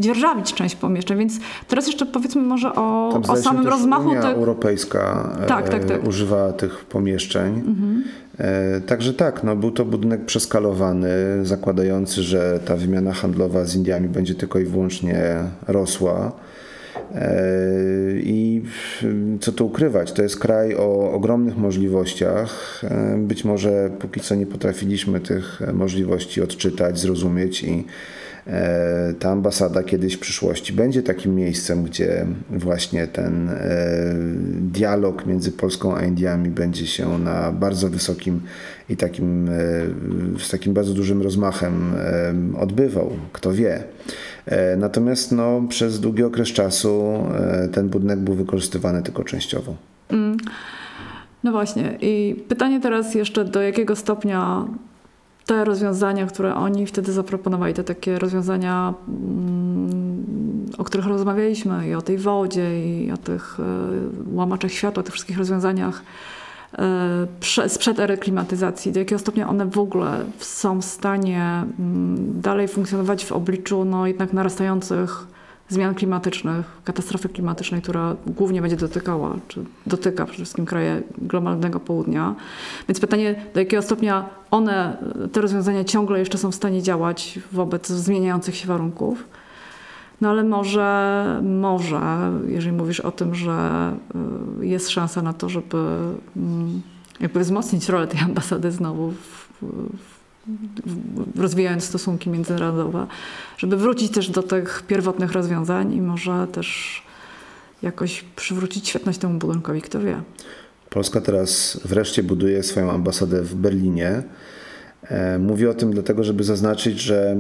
dzierżawić 0.04 0.54
część 0.54 0.76
pomieszczeń. 0.76 1.18
Więc 1.18 1.34
teraz 1.68 1.88
jeszcze 1.88 2.06
powiedzmy 2.06 2.42
może 2.42 2.76
o, 2.76 3.10
Tam, 3.14 3.32
o 3.32 3.38
samym 3.38 3.68
rozmachu. 3.68 4.10
Unia. 4.10 4.22
Europejska 4.22 5.30
tak, 5.48 5.70
tak, 5.70 5.86
tak. 5.86 6.08
używała 6.08 6.54
tych 6.54 6.86
pomieszczeń. 6.86 7.54
Mhm. 7.56 8.04
E, 8.38 8.82
także 8.82 9.14
tak, 9.14 9.44
no, 9.44 9.56
był 9.56 9.72
to 9.72 9.86
budynek 9.86 10.26
przeskalowany, 10.26 11.10
zakładający, 11.44 12.24
że 12.24 12.60
ta 12.66 12.76
wymiana 12.76 13.14
handlowa 13.14 13.66
z 13.66 13.76
Indiami 13.76 14.10
będzie 14.10 14.36
tylko 14.36 14.60
i 14.60 14.66
wyłącznie 14.66 15.36
rosła. 15.68 16.32
E, 17.16 17.32
I 18.16 18.62
co 19.42 19.52
tu 19.52 19.66
ukrywać, 19.66 20.12
to 20.12 20.24
jest 20.24 20.40
kraj 20.40 20.76
o 20.76 21.12
ogromnych 21.12 21.58
możliwościach. 21.58 22.82
E, 22.84 23.18
być 23.18 23.46
może 23.46 23.90
póki 24.00 24.20
co 24.20 24.36
nie 24.36 24.46
potrafiliśmy 24.46 25.20
tych 25.20 25.62
możliwości 25.74 26.42
odczytać, 26.42 27.00
zrozumieć 27.00 27.64
i 27.64 27.72
E, 27.72 28.23
ta 29.20 29.30
ambasada 29.30 29.84
kiedyś 29.84 30.14
w 30.14 30.20
przyszłości 30.20 30.74
będzie 30.74 31.04
takim 31.04 31.36
miejscem, 31.36 31.84
gdzie 31.84 32.26
właśnie 32.50 33.08
ten 33.08 33.50
e, 33.50 33.56
dialog 34.62 35.26
między 35.26 35.52
Polską 35.52 35.96
a 35.96 36.06
Indiami 36.06 36.50
będzie 36.50 36.88
się 36.88 37.20
na 37.20 37.52
bardzo 37.52 37.90
wysokim 37.90 38.42
i 38.90 38.98
takim, 38.98 39.50
e, 39.50 39.52
z 40.40 40.50
takim 40.50 40.74
bardzo 40.74 40.94
dużym 40.94 41.22
rozmachem 41.22 41.94
odbywał, 42.60 43.10
kto 43.34 43.52
wie. 43.52 43.84
Natomiast 44.78 45.32
no, 45.32 45.62
przez 45.70 46.00
długi 46.00 46.24
okres 46.24 46.48
czasu 46.48 47.14
ten 47.72 47.90
budynek 47.90 48.20
był 48.20 48.36
wykorzystywany 48.36 49.04
tylko 49.04 49.24
częściowo. 49.24 49.76
Mm. 50.10 50.38
No 51.44 51.52
właśnie. 51.52 51.98
I 52.02 52.44
pytanie 52.48 52.80
teraz 52.82 53.16
jeszcze, 53.16 53.46
do 53.46 53.62
jakiego 53.62 53.96
stopnia 53.96 54.66
te 55.46 55.66
rozwiązania, 55.66 56.26
które 56.26 56.56
oni 56.56 56.88
wtedy 56.88 57.12
zaproponowali, 57.12 57.74
te 57.74 57.84
takie 57.84 58.20
rozwiązania, 58.20 58.94
mm, 59.08 60.66
o 60.78 60.84
których 60.84 61.06
rozmawialiśmy, 61.06 61.88
i 61.88 61.94
o 61.94 62.02
tej 62.02 62.18
wodzie, 62.18 62.86
i 62.86 63.12
o 63.12 63.18
tych 63.18 63.58
e, 63.60 64.36
łamaczach 64.36 64.72
światła, 64.72 65.04
tych 65.04 65.14
wszystkich 65.14 65.38
rozwiązaniach 65.38 66.04
e, 66.78 67.70
sprzed 67.70 68.00
ery 68.00 68.18
klimatyzacji, 68.18 68.92
do 68.92 69.00
jakiego 69.00 69.20
stopnia 69.20 69.50
one 69.50 69.66
w 69.66 69.78
ogóle 69.78 70.26
są 70.40 70.82
w 70.82 70.86
stanie 70.86 71.42
mm, 71.42 72.42
dalej 72.42 72.68
funkcjonować 72.68 73.26
w 73.26 73.32
obliczu 73.32 73.86
no, 73.86 74.08
jednak 74.08 74.34
narastających 74.34 75.33
zmian 75.74 75.96
klimatycznych, 75.96 76.66
katastrofy 76.84 77.30
klimatycznej, 77.30 77.82
która 77.82 78.16
głównie 78.28 78.62
będzie 78.62 78.78
dotykała, 78.78 79.36
czy 79.48 79.64
dotyka 79.88 80.26
przede 80.26 80.36
wszystkim 80.36 80.66
kraje 80.66 81.02
globalnego 81.18 81.80
południa. 81.80 82.36
Więc 82.88 83.00
pytanie, 83.00 83.36
do 83.54 83.60
jakiego 83.60 83.84
stopnia 83.84 84.30
one, 84.52 84.98
te 85.32 85.42
rozwiązania 85.42 85.84
ciągle 85.84 86.20
jeszcze 86.20 86.38
są 86.38 86.52
w 86.52 86.56
stanie 86.56 86.82
działać 86.82 87.40
wobec 87.52 87.88
zmieniających 87.88 88.56
się 88.56 88.68
warunków. 88.68 89.24
No 90.22 90.30
ale 90.30 90.44
może, 90.44 91.42
może, 91.44 92.32
jeżeli 92.48 92.76
mówisz 92.76 93.00
o 93.00 93.12
tym, 93.12 93.36
że 93.36 93.92
y, 94.62 94.66
jest 94.66 94.90
szansa 94.90 95.22
na 95.22 95.34
to, 95.34 95.50
żeby 95.50 95.78
mm, 96.38 96.82
jakby 97.20 97.40
wzmocnić 97.40 97.90
rolę 97.90 98.08
tej 98.08 98.20
ambasady 98.22 98.72
znowu 98.72 99.12
w, 99.12 99.50
w 99.98 100.13
rozwijając 101.36 101.84
stosunki 101.84 102.30
międzynarodowe, 102.30 103.08
żeby 103.58 103.78
wrócić 103.78 104.12
też 104.12 104.30
do 104.30 104.44
tych 104.44 104.84
pierwotnych 104.88 105.32
rozwiązań 105.32 105.94
i 105.94 106.02
może 106.02 106.48
też 106.52 107.02
jakoś 107.82 108.26
przywrócić 108.36 108.88
świetność 108.88 109.20
temu 109.20 109.40
budynkowi, 109.40 109.82
kto 109.82 110.00
wie. 110.00 110.22
Polska 110.90 111.22
teraz 111.22 111.80
wreszcie 111.86 112.24
buduje 112.24 112.64
swoją 112.64 112.92
ambasadę 112.92 113.42
w 113.42 113.56
Berlinie. 113.56 114.24
E, 115.04 115.40
mówię 115.40 115.70
o 115.70 115.74
tym 115.74 115.92
dlatego, 115.92 116.24
żeby 116.24 116.44
zaznaczyć, 116.44 117.00
że 117.00 117.32
e, 117.32 117.36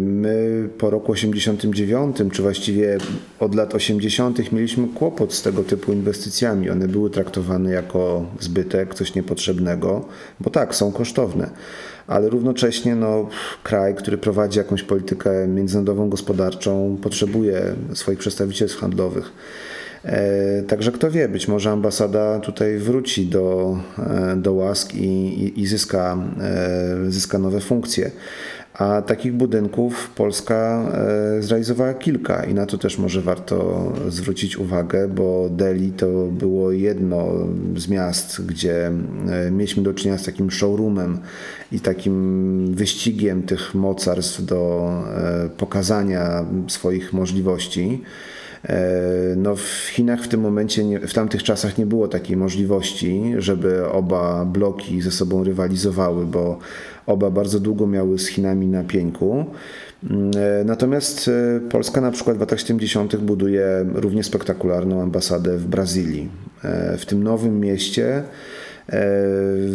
my 0.00 0.68
po 0.78 0.90
roku 0.90 1.12
89, 1.12 2.16
czy 2.32 2.42
właściwie 2.42 2.98
od 3.40 3.54
lat 3.54 3.74
80., 3.74 4.52
mieliśmy 4.52 4.88
kłopot 4.88 5.34
z 5.34 5.42
tego 5.42 5.62
typu 5.62 5.92
inwestycjami. 5.92 6.70
One 6.70 6.88
były 6.88 7.10
traktowane 7.10 7.70
jako 7.70 8.26
zbytek, 8.40 8.94
coś 8.94 9.14
niepotrzebnego, 9.14 10.04
bo 10.40 10.50
tak, 10.50 10.74
są 10.74 10.92
kosztowne, 10.92 11.50
ale 12.06 12.28
równocześnie 12.28 12.96
no, 12.96 13.28
kraj, 13.62 13.94
który 13.94 14.18
prowadzi 14.18 14.58
jakąś 14.58 14.82
politykę 14.82 15.48
międzynarodową, 15.48 16.08
gospodarczą, 16.08 16.96
potrzebuje 17.02 17.62
swoich 17.94 18.18
przedstawicielstw 18.18 18.78
handlowych. 18.78 19.32
E, 20.06 20.62
także 20.62 20.92
kto 20.92 21.10
wie, 21.10 21.28
być 21.28 21.48
może 21.48 21.70
ambasada 21.70 22.40
tutaj 22.40 22.78
wróci 22.78 23.26
do, 23.26 23.76
e, 23.98 24.36
do 24.36 24.52
łask 24.52 24.94
i, 24.94 25.06
i, 25.44 25.60
i 25.60 25.66
zyska, 25.66 26.18
e, 26.40 27.10
zyska 27.10 27.38
nowe 27.38 27.60
funkcje. 27.60 28.10
A 28.78 29.02
takich 29.02 29.32
budynków 29.32 30.10
Polska 30.10 30.92
zrealizowała 31.40 31.94
kilka 31.94 32.44
i 32.44 32.54
na 32.54 32.66
to 32.66 32.78
też 32.78 32.98
może 32.98 33.20
warto 33.20 33.92
zwrócić 34.08 34.58
uwagę, 34.58 35.08
bo 35.08 35.48
Delhi 35.50 35.92
to 35.92 36.06
było 36.26 36.72
jedno 36.72 37.28
z 37.76 37.88
miast, 37.88 38.46
gdzie 38.46 38.92
mieliśmy 39.50 39.82
do 39.82 39.94
czynienia 39.94 40.18
z 40.18 40.24
takim 40.24 40.50
showroomem 40.50 41.18
i 41.72 41.80
takim 41.80 42.74
wyścigiem 42.74 43.42
tych 43.42 43.74
mocarstw 43.74 44.44
do 44.44 44.90
pokazania 45.56 46.44
swoich 46.68 47.12
możliwości. 47.12 48.02
E, 48.66 48.90
no 49.36 49.56
w 49.56 49.88
Chinach 49.92 50.22
w 50.22 50.28
tym 50.28 50.40
momencie, 50.40 51.00
w 51.00 51.14
tamtych 51.14 51.42
czasach 51.42 51.78
nie 51.78 51.86
było 51.86 52.08
takiej 52.08 52.36
możliwości, 52.36 53.34
żeby 53.38 53.88
oba 53.88 54.44
bloki 54.44 55.02
ze 55.02 55.10
sobą 55.10 55.44
rywalizowały, 55.44 56.26
bo 56.26 56.58
oba 57.06 57.30
bardzo 57.30 57.60
długo 57.60 57.86
miały 57.86 58.18
z 58.18 58.26
Chinami 58.26 58.66
na. 58.66 58.84
Mm, 60.10 60.30
e, 60.36 60.64
natomiast 60.64 61.28
e, 61.28 61.60
Polska 61.60 62.00
na 62.00 62.10
przykład 62.10 62.36
w 62.36 62.40
latach 62.40 62.60
70. 62.60 63.16
buduje 63.16 63.86
równie 63.94 64.24
spektakularną 64.24 65.02
ambasadę 65.02 65.58
w 65.58 65.66
Brazylii. 65.66 66.28
W 66.98 67.06
tym 67.06 67.22
nowym 67.22 67.60
mieście 67.60 68.22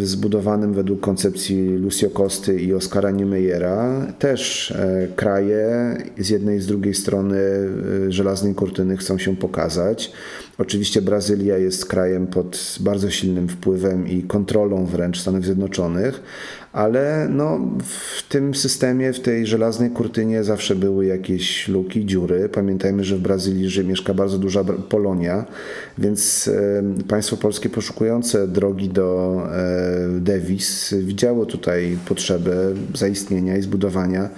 zbudowanym 0.04 0.74
według 0.74 1.00
koncepcji 1.00 1.68
Lucio 1.70 2.10
Costy 2.10 2.62
i 2.62 2.74
Oscara 2.74 3.12
Niemeyera. 3.12 4.08
Też 4.20 4.72
e, 4.72 5.08
kraje 5.16 5.98
z 6.18 6.30
jednej 6.30 6.58
i 6.58 6.62
z 6.62 6.68
drugiej 6.68 6.94
strony 6.94 7.38
e, 7.38 8.12
żelaznej 8.12 8.56
kurtyny 8.56 8.98
chcą 8.98 9.18
się 9.18 9.36
pokazać. 9.36 10.12
Oczywiście 10.58 11.02
Brazylia 11.02 11.58
jest 11.58 11.86
krajem 11.86 12.28
pod 12.28 12.78
bardzo 12.80 13.10
silnym 13.10 13.48
wpływem 13.48 14.08
i 14.08 14.24
kontrolą 14.24 14.86
wręcz 14.86 15.20
Stanów 15.20 15.46
Zjednoczonych, 15.46 16.22
ale 16.74 17.28
no, 17.30 17.60
w 17.84 18.24
tym 18.30 18.56
systemie, 18.56 19.14
w 19.14 19.20
tej 19.20 19.48
żelaznej 19.48 19.90
kurtynie 19.90 20.44
zawsze 20.44 20.76
były 20.76 21.06
jakieś 21.06 21.68
luki, 21.68 22.06
dziury. 22.06 22.50
Pamiętajmy, 22.50 23.04
że 23.04 23.16
w 23.16 23.20
Brazylii 23.20 23.70
że 23.70 23.84
mieszka 23.84 24.14
bardzo 24.14 24.38
duża 24.38 24.64
Polonia, 24.64 25.46
więc 25.98 26.50
państwo 27.08 27.38
polskie 27.38 27.70
poszukujące 27.70 28.48
drogi 28.48 28.90
do 28.90 29.38
e, 29.52 30.20
Devis 30.20 30.94
widziało 30.98 31.46
tutaj 31.46 31.98
potrzebę 32.06 32.56
zaistnienia 32.94 33.58
i 33.58 33.62
zbudowania 33.62 34.30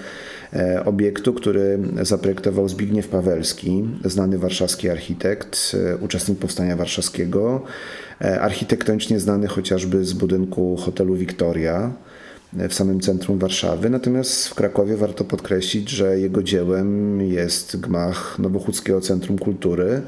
E, 0.56 0.86
obiektu, 0.86 1.34
który 1.34 1.80
zaprojektował 2.02 2.70
Zbigniew 2.70 3.08
Pawelski, 3.08 3.84
znany 4.06 4.38
warszawski 4.38 4.90
architekt, 4.90 5.72
e, 5.74 5.98
uczestnik 5.98 6.40
Powstania 6.40 6.76
Warszawskiego, 6.76 7.62
e, 8.22 8.42
architektonicznie 8.42 9.20
znany 9.20 9.48
chociażby 9.48 10.06
z 10.06 10.14
budynku 10.14 10.78
hotelu 10.78 11.16
Victoria 11.16 11.92
w 12.70 12.74
samym 12.74 13.00
centrum 13.00 13.40
Warszawy. 13.40 13.90
Natomiast 13.90 14.48
w 14.48 14.56
Krakowie 14.56 14.98
warto 14.98 15.24
podkreślić, 15.24 15.90
że 15.90 16.20
jego 16.20 16.44
dziełem 16.44 17.22
jest 17.22 17.80
gmach 17.80 18.40
Nowochódzkiego 18.40 19.02
Centrum 19.02 19.38
Kultury, 19.38 20.02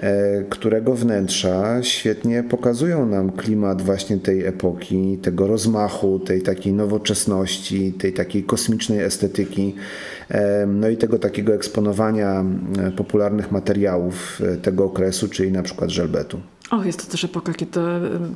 E, 0.00 0.44
którego 0.50 0.94
wnętrza 0.94 1.82
świetnie 1.82 2.42
pokazują 2.42 3.06
nam 3.06 3.32
klimat 3.32 3.82
właśnie 3.82 4.18
tej 4.18 4.46
epoki, 4.46 5.18
tego 5.22 5.46
rozmachu, 5.46 6.18
tej 6.18 6.42
takiej 6.42 6.72
nowoczesności, 6.72 7.92
tej 7.92 8.12
takiej 8.12 8.44
kosmicznej 8.44 9.00
estetyki, 9.00 9.74
e, 10.28 10.66
no 10.66 10.88
i 10.88 10.96
tego 10.96 11.18
takiego 11.18 11.54
eksponowania 11.54 12.44
e, 12.78 12.90
popularnych 12.90 13.52
materiałów 13.52 14.42
tego 14.62 14.84
okresu, 14.84 15.28
czyli 15.28 15.52
na 15.52 15.62
przykład 15.62 15.90
żelbetu. 15.90 16.40
O, 16.70 16.84
jest 16.84 17.04
to 17.04 17.12
też 17.12 17.24
epoka, 17.24 17.52
kiedy 17.54 17.80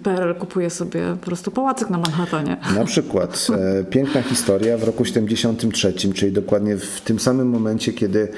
PRL 0.02 0.34
kupuje 0.34 0.70
sobie 0.70 1.00
po 1.20 1.26
prostu 1.26 1.50
pałacyk 1.50 1.90
na 1.90 1.98
Manhattanie. 1.98 2.56
Na 2.74 2.84
przykład. 2.84 3.46
Piękna 3.90 4.22
historia 4.22 4.78
w 4.78 4.82
roku 4.82 5.04
73, 5.04 5.94
czyli 6.14 6.32
dokładnie 6.32 6.76
w 6.76 7.00
tym 7.00 7.18
samym 7.18 7.48
momencie, 7.48 7.92
kiedy 7.92 8.28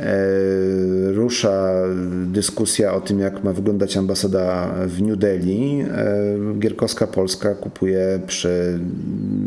E, 0.00 1.12
rusza 1.12 1.72
dyskusja 2.26 2.94
o 2.94 3.00
tym, 3.00 3.18
jak 3.18 3.44
ma 3.44 3.52
wyglądać 3.52 3.96
ambasada 3.96 4.74
w 4.86 5.02
New 5.02 5.18
Delhi. 5.18 5.80
E, 5.80 6.58
Gierkowska 6.58 7.06
Polska 7.06 7.54
kupuje 7.54 8.20
przy 8.26 8.78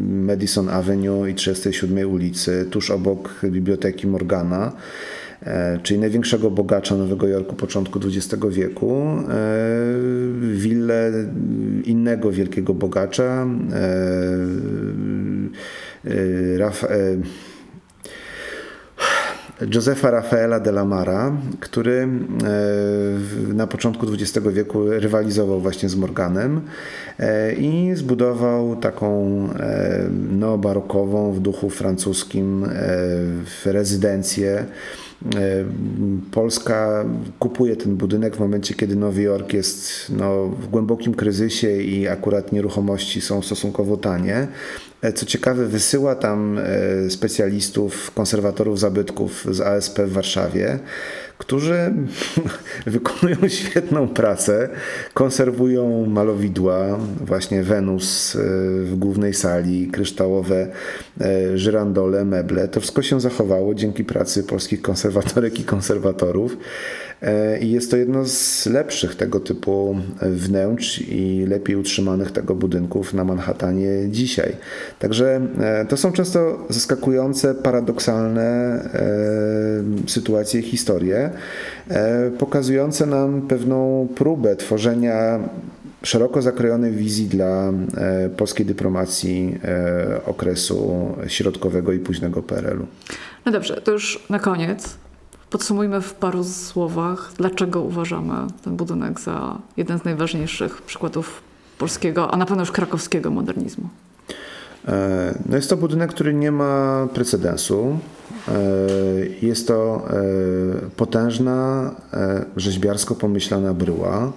Madison 0.10 0.70
Avenue 0.70 1.28
i 1.28 1.36
37 1.36 2.12
ulicy, 2.12 2.68
tuż 2.72 2.92
obok 2.92 3.40
Biblioteki 3.44 4.08
Morgana 4.08 4.72
e, 4.72 4.72
czyli 5.84 6.00
największego 6.00 6.52
bogacza 6.52 6.96
Nowego 6.96 7.28
Jorku 7.28 7.56
początku 7.56 8.00
XX 8.00 8.46
wieku, 8.50 9.06
willę 10.42 11.12
innego 11.84 12.32
wielkiego 12.32 12.74
bogacza, 12.74 13.48
Rafa, 16.58 16.88
Josefa 19.62 20.12
Rafaela 20.12 20.60
de 20.60 20.70
la 20.70 20.86
Mara, 20.86 21.32
który 21.60 22.08
e, 23.52 23.54
na 23.54 23.68
początku 23.68 24.06
XX 24.14 24.48
wieku 24.48 24.90
rywalizował 24.90 25.60
właśnie 25.60 25.90
z 25.90 25.96
Morganem 25.96 26.62
e, 27.20 27.54
i 27.54 27.96
zbudował 27.96 28.76
taką 28.76 29.40
e, 29.54 30.10
neobarokową 30.32 31.32
w 31.32 31.40
duchu 31.40 31.70
francuskim 31.70 32.66
rezydencję. 33.66 34.66
Polska 36.32 37.06
kupuje 37.40 37.76
ten 37.76 37.96
budynek 37.96 38.36
w 38.36 38.40
momencie, 38.40 38.74
kiedy 38.74 38.96
Nowy 38.96 39.22
Jork 39.22 39.54
jest 39.54 40.10
no, 40.10 40.46
w 40.46 40.68
głębokim 40.68 41.14
kryzysie 41.14 41.82
i 41.82 42.08
akurat 42.08 42.52
nieruchomości 42.52 43.22
są 43.22 43.42
stosunkowo 43.42 43.98
tanie. 43.98 44.48
E, 45.02 45.14
co 45.14 45.26
ciekawe, 45.26 45.66
wysyła 45.66 46.16
tam 46.16 46.58
e, 46.58 47.10
specjalistów, 47.10 48.12
konserwatorów 48.12 48.80
zabytków 48.80 49.46
z 49.52 49.62
ASP 49.62 50.00
w 50.00 50.12
Warszawie, 50.12 50.80
którzy 51.38 51.94
wykonują 52.86 53.36
świetną 53.48 54.08
pracę, 54.08 54.70
konserwują 55.14 56.06
malowidła, 56.06 57.00
właśnie 57.22 57.64
Wenus 57.64 58.36
e, 58.36 58.40
w 58.84 58.96
głównej 58.96 59.34
sali, 59.34 59.88
kryształowe 59.88 60.68
żyrandole, 61.56 62.26
meble. 62.26 62.68
To 62.68 62.80
wszystko 62.80 63.02
się 63.02 63.22
zachowało 63.22 63.76
dzięki 63.76 64.04
pracy 64.04 64.44
polskich 64.44 64.82
konserwatorek 64.82 65.60
i 65.60 65.64
konserwatorów. 65.64 66.58
E, 67.22 67.60
I 67.60 67.72
jest 67.72 67.92
to 67.92 67.98
jedno 67.98 68.26
z 68.26 68.66
lepszych 68.66 69.16
tego 69.16 69.40
typu 69.40 69.96
wnętrz 70.22 71.02
i 71.02 71.46
lepiej 71.48 71.76
utrzymanych 71.76 72.32
tego 72.32 72.56
budynków 72.56 73.14
na 73.14 73.24
Manhattanie 73.24 73.90
dzisiaj. 74.10 74.56
Także 75.00 75.42
e, 75.60 75.86
to 75.86 75.98
są 75.98 76.12
często 76.12 76.66
zaskakujące, 76.70 77.56
paradoksalne 77.56 78.44
e, 78.44 80.10
sytuacje, 80.10 80.62
historie, 80.62 81.30
pokazujące 82.40 83.06
nam 83.06 83.42
pewną 83.42 84.08
próbę 84.16 84.56
tworzenia 84.56 85.40
szeroko 86.04 86.42
zakrojonej 86.42 86.92
wizji 86.92 87.28
dla 87.28 87.74
polskiej 88.38 88.66
dyplomacji 88.66 89.60
okresu 90.26 91.08
środkowego 91.28 91.94
i 91.94 92.00
późnego 92.00 92.44
PRL-u. 92.44 92.86
No 93.46 93.52
dobrze, 93.52 93.82
to 93.82 93.92
już 93.92 94.26
na 94.30 94.40
koniec. 94.40 94.98
Podsumujmy 95.50 96.02
w 96.02 96.14
paru 96.14 96.44
słowach, 96.44 97.32
dlaczego 97.38 97.82
uważamy 97.82 98.34
ten 98.64 98.76
budynek 98.76 99.20
za 99.20 99.58
jeden 99.78 100.00
z 100.00 100.04
najważniejszych 100.04 100.82
przykładów 100.82 101.42
polskiego, 101.78 102.32
a 102.32 102.38
na 102.38 102.46
pewno 102.46 102.62
już 102.62 102.72
krakowskiego 102.72 103.32
modernizmu. 103.32 103.90
E, 104.88 105.38
no 105.50 105.56
jest 105.56 105.70
to 105.70 105.78
budynek, 105.78 106.10
który 106.10 106.34
nie 106.34 106.52
ma 106.52 107.08
precedensu. 107.14 108.00
E, 108.48 108.52
jest 109.42 109.68
to 109.68 110.08
e, 110.10 110.90
potężna, 110.96 111.92
rzeźbiarsko 112.58 113.16
pomyślana 113.16 113.74
bryła, 113.74 114.32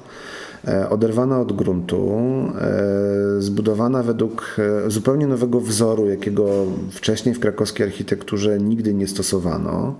oderwana 0.90 1.40
od 1.40 1.52
gruntu, 1.52 2.20
zbudowana 3.38 4.02
według 4.02 4.56
zupełnie 4.86 5.26
nowego 5.26 5.60
wzoru, 5.60 6.08
jakiego 6.08 6.66
wcześniej 6.90 7.34
w 7.34 7.40
krakowskiej 7.40 7.86
architekturze 7.86 8.58
nigdy 8.58 8.94
nie 8.94 9.08
stosowano. 9.08 9.94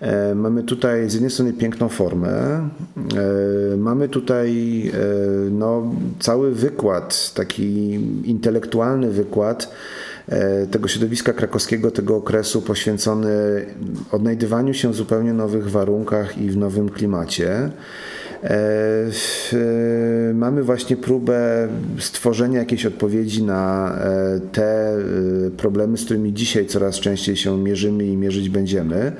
E, 0.00 0.34
mamy 0.34 0.62
tutaj 0.62 1.10
z 1.10 1.14
jednej 1.14 1.30
strony 1.30 1.52
piękną 1.52 1.88
formę, 1.88 2.30
e, 2.32 3.76
mamy 3.76 4.08
tutaj 4.08 4.82
e, 4.88 5.50
no, 5.50 5.94
cały 6.18 6.54
wykład, 6.54 7.32
taki 7.34 7.94
intelektualny 8.24 9.10
wykład 9.10 9.70
tego 10.70 10.88
środowiska 10.88 11.32
krakowskiego, 11.32 11.90
tego 11.90 12.16
okresu 12.16 12.62
poświęcony 12.62 13.28
odnajdywaniu 14.12 14.74
się 14.74 14.92
w 14.92 14.94
zupełnie 14.94 15.32
nowych 15.32 15.70
warunkach 15.70 16.38
i 16.38 16.50
w 16.50 16.56
nowym 16.56 16.88
klimacie. 16.88 17.70
E, 18.42 19.10
mamy 20.34 20.62
właśnie 20.62 20.96
próbę 20.96 21.68
stworzenia 21.98 22.58
jakiejś 22.58 22.86
odpowiedzi 22.86 23.42
na 23.42 23.92
e, 23.94 24.40
te 24.52 24.96
e, 24.96 25.00
problemy, 25.56 25.98
z 25.98 26.04
którymi 26.04 26.34
dzisiaj 26.34 26.66
coraz 26.66 27.00
częściej 27.00 27.36
się 27.36 27.58
mierzymy 27.58 28.06
i 28.06 28.16
mierzyć 28.16 28.48
będziemy. 28.48 29.12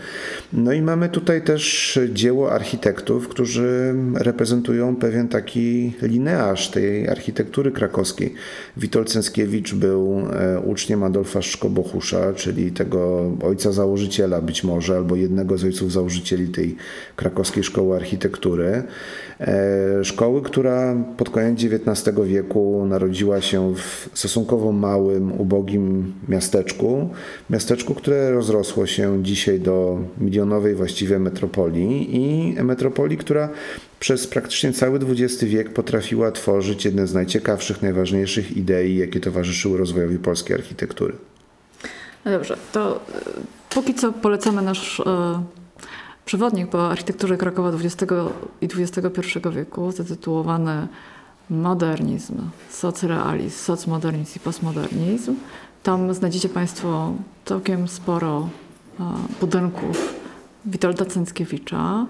No 0.52 0.72
i 0.72 0.82
mamy 0.82 1.08
tutaj 1.08 1.42
też 1.42 1.98
dzieło 2.12 2.52
architektów, 2.52 3.28
którzy 3.28 3.94
reprezentują 4.14 4.96
pewien 4.96 5.28
taki 5.28 5.92
linearz 6.02 6.70
tej 6.70 7.08
architektury 7.08 7.72
krakowskiej. 7.72 8.34
Witold 8.76 9.10
Cęckiewicz 9.10 9.74
był 9.74 10.22
uczniem 10.64 11.02
Adolfa 11.02 11.42
Szkobochusza, 11.42 12.32
czyli 12.32 12.72
tego 12.72 13.30
ojca 13.42 13.72
założyciela 13.72 14.40
być 14.40 14.64
może, 14.64 14.96
albo 14.96 15.16
jednego 15.16 15.58
z 15.58 15.64
ojców 15.64 15.92
założycieli 15.92 16.48
tej 16.48 16.76
krakowskiej 17.16 17.64
szkoły 17.64 17.96
architektury. 17.96 18.82
E, 19.40 20.04
szkoły, 20.04 20.42
która 20.42 20.96
pod 21.16 21.30
koniec 21.30 21.64
XIX 21.64 22.16
wieku 22.24 22.86
narodziła 22.88 23.40
się 23.40 23.74
w 23.74 24.08
stosunkowo 24.14 24.72
małym, 24.72 25.40
ubogim 25.40 26.14
miasteczku. 26.28 27.10
Miasteczku, 27.50 27.94
które 27.94 28.30
rozrosło 28.30 28.86
się 28.86 29.22
dzisiaj 29.22 29.60
do 29.60 29.98
milionowej 30.20 30.74
właściwie 30.74 31.18
metropolii 31.18 32.16
i 32.16 32.54
metropolii, 32.62 33.18
która 33.18 33.48
przez 34.00 34.26
praktycznie 34.26 34.72
cały 34.72 34.98
XX 34.98 35.44
wiek 35.44 35.72
potrafiła 35.72 36.32
tworzyć 36.32 36.84
jedne 36.84 37.06
z 37.06 37.14
najciekawszych, 37.14 37.82
najważniejszych 37.82 38.56
idei, 38.56 38.96
jakie 38.96 39.20
towarzyszyły 39.20 39.78
rozwojowi 39.78 40.18
polskiej 40.18 40.56
architektury. 40.56 41.14
No 42.24 42.30
dobrze, 42.30 42.56
to 42.72 42.96
e, 42.96 43.20
póki 43.70 43.94
co 43.94 44.12
polecamy 44.12 44.62
nasz 44.62 45.00
e, 45.00 45.42
przewodnik 46.28 46.68
po 46.68 46.90
architekturze 46.90 47.36
Krakowa 47.36 47.70
XX 47.70 48.12
i 48.60 48.66
XXI 48.66 49.38
wieku, 49.54 49.92
zatytułowany 49.92 50.88
Modernizm, 51.50 52.34
socrealizm, 52.70 53.56
socmodernizm 53.56 54.36
i 54.36 54.40
postmodernizm. 54.40 55.34
Tam 55.82 56.14
znajdziecie 56.14 56.48
Państwo 56.48 57.12
całkiem 57.44 57.88
sporo 57.88 58.48
budynków 59.40 60.14
Witolda 60.66 61.04
Cęckiewicza. 61.04 62.06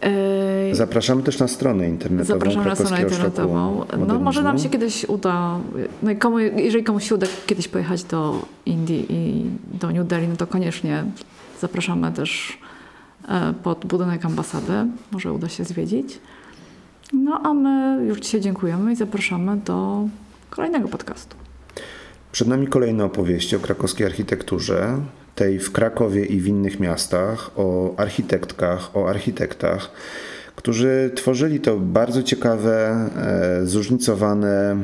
E, 0.00 0.74
Zapraszamy 0.74 1.22
też 1.22 1.38
na 1.38 1.48
stronę 1.48 1.88
internetową. 1.88 2.38
Zapraszamy 2.38 2.66
na 2.66 2.76
stronę 2.76 3.02
internetową. 3.02 3.84
No, 4.06 4.18
może 4.18 4.42
nam 4.42 4.58
się 4.58 4.68
kiedyś 4.68 5.04
uda, 5.04 5.58
no 6.02 6.10
komu, 6.18 6.38
jeżeli 6.38 6.84
komuś 6.84 7.08
się 7.08 7.14
uda 7.14 7.26
kiedyś 7.46 7.68
pojechać 7.68 8.04
do 8.04 8.42
Indii 8.66 9.06
i 9.08 9.44
do 9.80 9.90
New 9.90 10.06
Delhi, 10.06 10.28
no 10.28 10.36
to 10.36 10.46
koniecznie 10.46 11.04
zapraszamy 11.60 12.12
też 12.12 12.58
E, 12.64 12.69
pod 13.62 13.86
budynek 13.86 14.24
ambasady. 14.24 14.72
Może 15.12 15.32
uda 15.32 15.48
się 15.48 15.64
zwiedzić. 15.64 16.20
No 17.12 17.40
a 17.44 17.54
my 17.54 18.04
już 18.06 18.20
dzisiaj 18.20 18.40
dziękujemy 18.40 18.92
i 18.92 18.96
zapraszamy 18.96 19.56
do 19.56 20.08
kolejnego 20.50 20.88
podcastu. 20.88 21.36
Przed 22.32 22.48
nami 22.48 22.66
kolejne 22.66 23.04
opowieści 23.04 23.56
o 23.56 23.60
krakowskiej 23.60 24.06
architekturze, 24.06 24.98
tej 25.34 25.58
w 25.58 25.72
Krakowie 25.72 26.24
i 26.24 26.40
w 26.40 26.46
innych 26.46 26.80
miastach, 26.80 27.50
o 27.56 27.94
architektkach, 27.96 28.96
o 28.96 29.08
architektach, 29.08 29.90
którzy 30.56 31.10
tworzyli 31.14 31.60
to 31.60 31.76
bardzo 31.76 32.22
ciekawe, 32.22 33.08
e, 33.16 33.66
zróżnicowane 33.66 34.76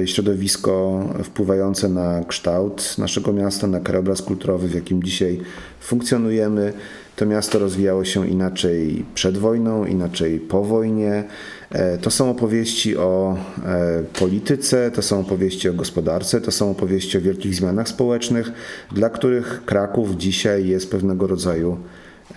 e, 0.00 0.06
środowisko 0.06 1.04
wpływające 1.24 1.88
na 1.88 2.24
kształt 2.24 2.98
naszego 2.98 3.32
miasta, 3.32 3.66
na 3.66 3.80
krajobraz 3.80 4.22
kulturowy, 4.22 4.68
w 4.68 4.74
jakim 4.74 5.02
dzisiaj 5.02 5.40
funkcjonujemy. 5.80 6.72
To 7.16 7.26
miasto 7.26 7.58
rozwijało 7.58 8.04
się 8.04 8.28
inaczej 8.28 9.04
przed 9.14 9.38
wojną, 9.38 9.86
inaczej 9.86 10.40
po 10.40 10.64
wojnie. 10.64 11.24
E, 11.70 11.98
to 11.98 12.10
są 12.10 12.30
opowieści 12.30 12.96
o 12.96 13.36
e, 13.64 14.02
polityce, 14.18 14.90
to 14.90 15.02
są 15.02 15.20
opowieści 15.20 15.68
o 15.68 15.72
gospodarce, 15.72 16.40
to 16.40 16.50
są 16.52 16.70
opowieści 16.70 17.18
o 17.18 17.20
wielkich 17.20 17.54
zmianach 17.54 17.88
społecznych, 17.88 18.52
dla 18.92 19.10
których 19.10 19.64
Kraków 19.64 20.16
dzisiaj 20.16 20.68
jest 20.68 20.90
pewnego 20.90 21.26
rodzaju 21.26 21.78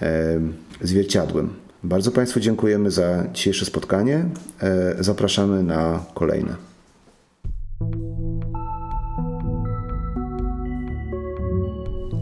e, 0.02 0.40
zwierciadłem. 0.82 1.50
Bardzo 1.84 2.12
Państwu 2.12 2.40
dziękujemy 2.40 2.92
za 2.92 3.24
dzisiejsze 3.34 3.66
spotkanie. 3.66 4.26
Zapraszamy 5.00 5.64
na 5.64 6.06
kolejne. 6.14 6.75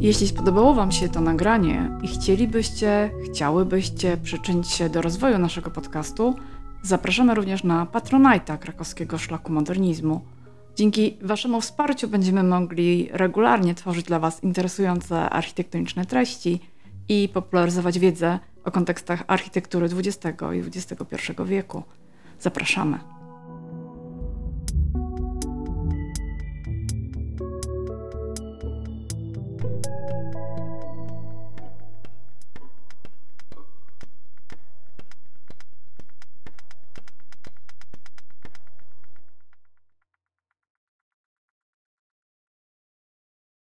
Jeśli 0.04 0.28
spodobało 0.28 0.74
Wam 0.74 0.92
się 0.92 1.10
to 1.10 1.22
nagranie 1.22 1.92
i 2.02 2.08
chcielibyście, 2.08 3.12
chciałybyście 3.26 4.18
przyczynić 4.18 4.72
się 4.72 4.90
do 4.90 5.02
rozwoju 5.02 5.38
naszego 5.40 5.72
podcastu, 5.72 6.36
zapraszamy 6.82 7.36
również 7.36 7.64
na 7.64 7.86
Patronite'a 7.86 8.58
Krakowskiego 8.58 9.18
Szlaku 9.18 9.52
Modernizmu. 9.52 10.22
Dzięki 10.76 11.18
Waszemu 11.22 11.62
wsparciu 11.62 12.08
będziemy 12.08 12.44
mogli 12.44 13.10
regularnie 13.12 13.76
tworzyć 13.76 14.06
dla 14.06 14.20
Was 14.20 14.44
interesujące 14.44 15.30
architektoniczne 15.30 16.06
treści 16.06 16.60
i 17.10 17.30
popularyzować 17.34 18.00
wiedzę 18.00 18.40
o 18.64 18.72
kontekstach 18.72 19.24
architektury 19.28 19.86
XX 19.86 20.42
i 20.56 20.60
XXI 20.60 21.34
wieku. 21.46 21.84
Zapraszamy. 22.40 23.23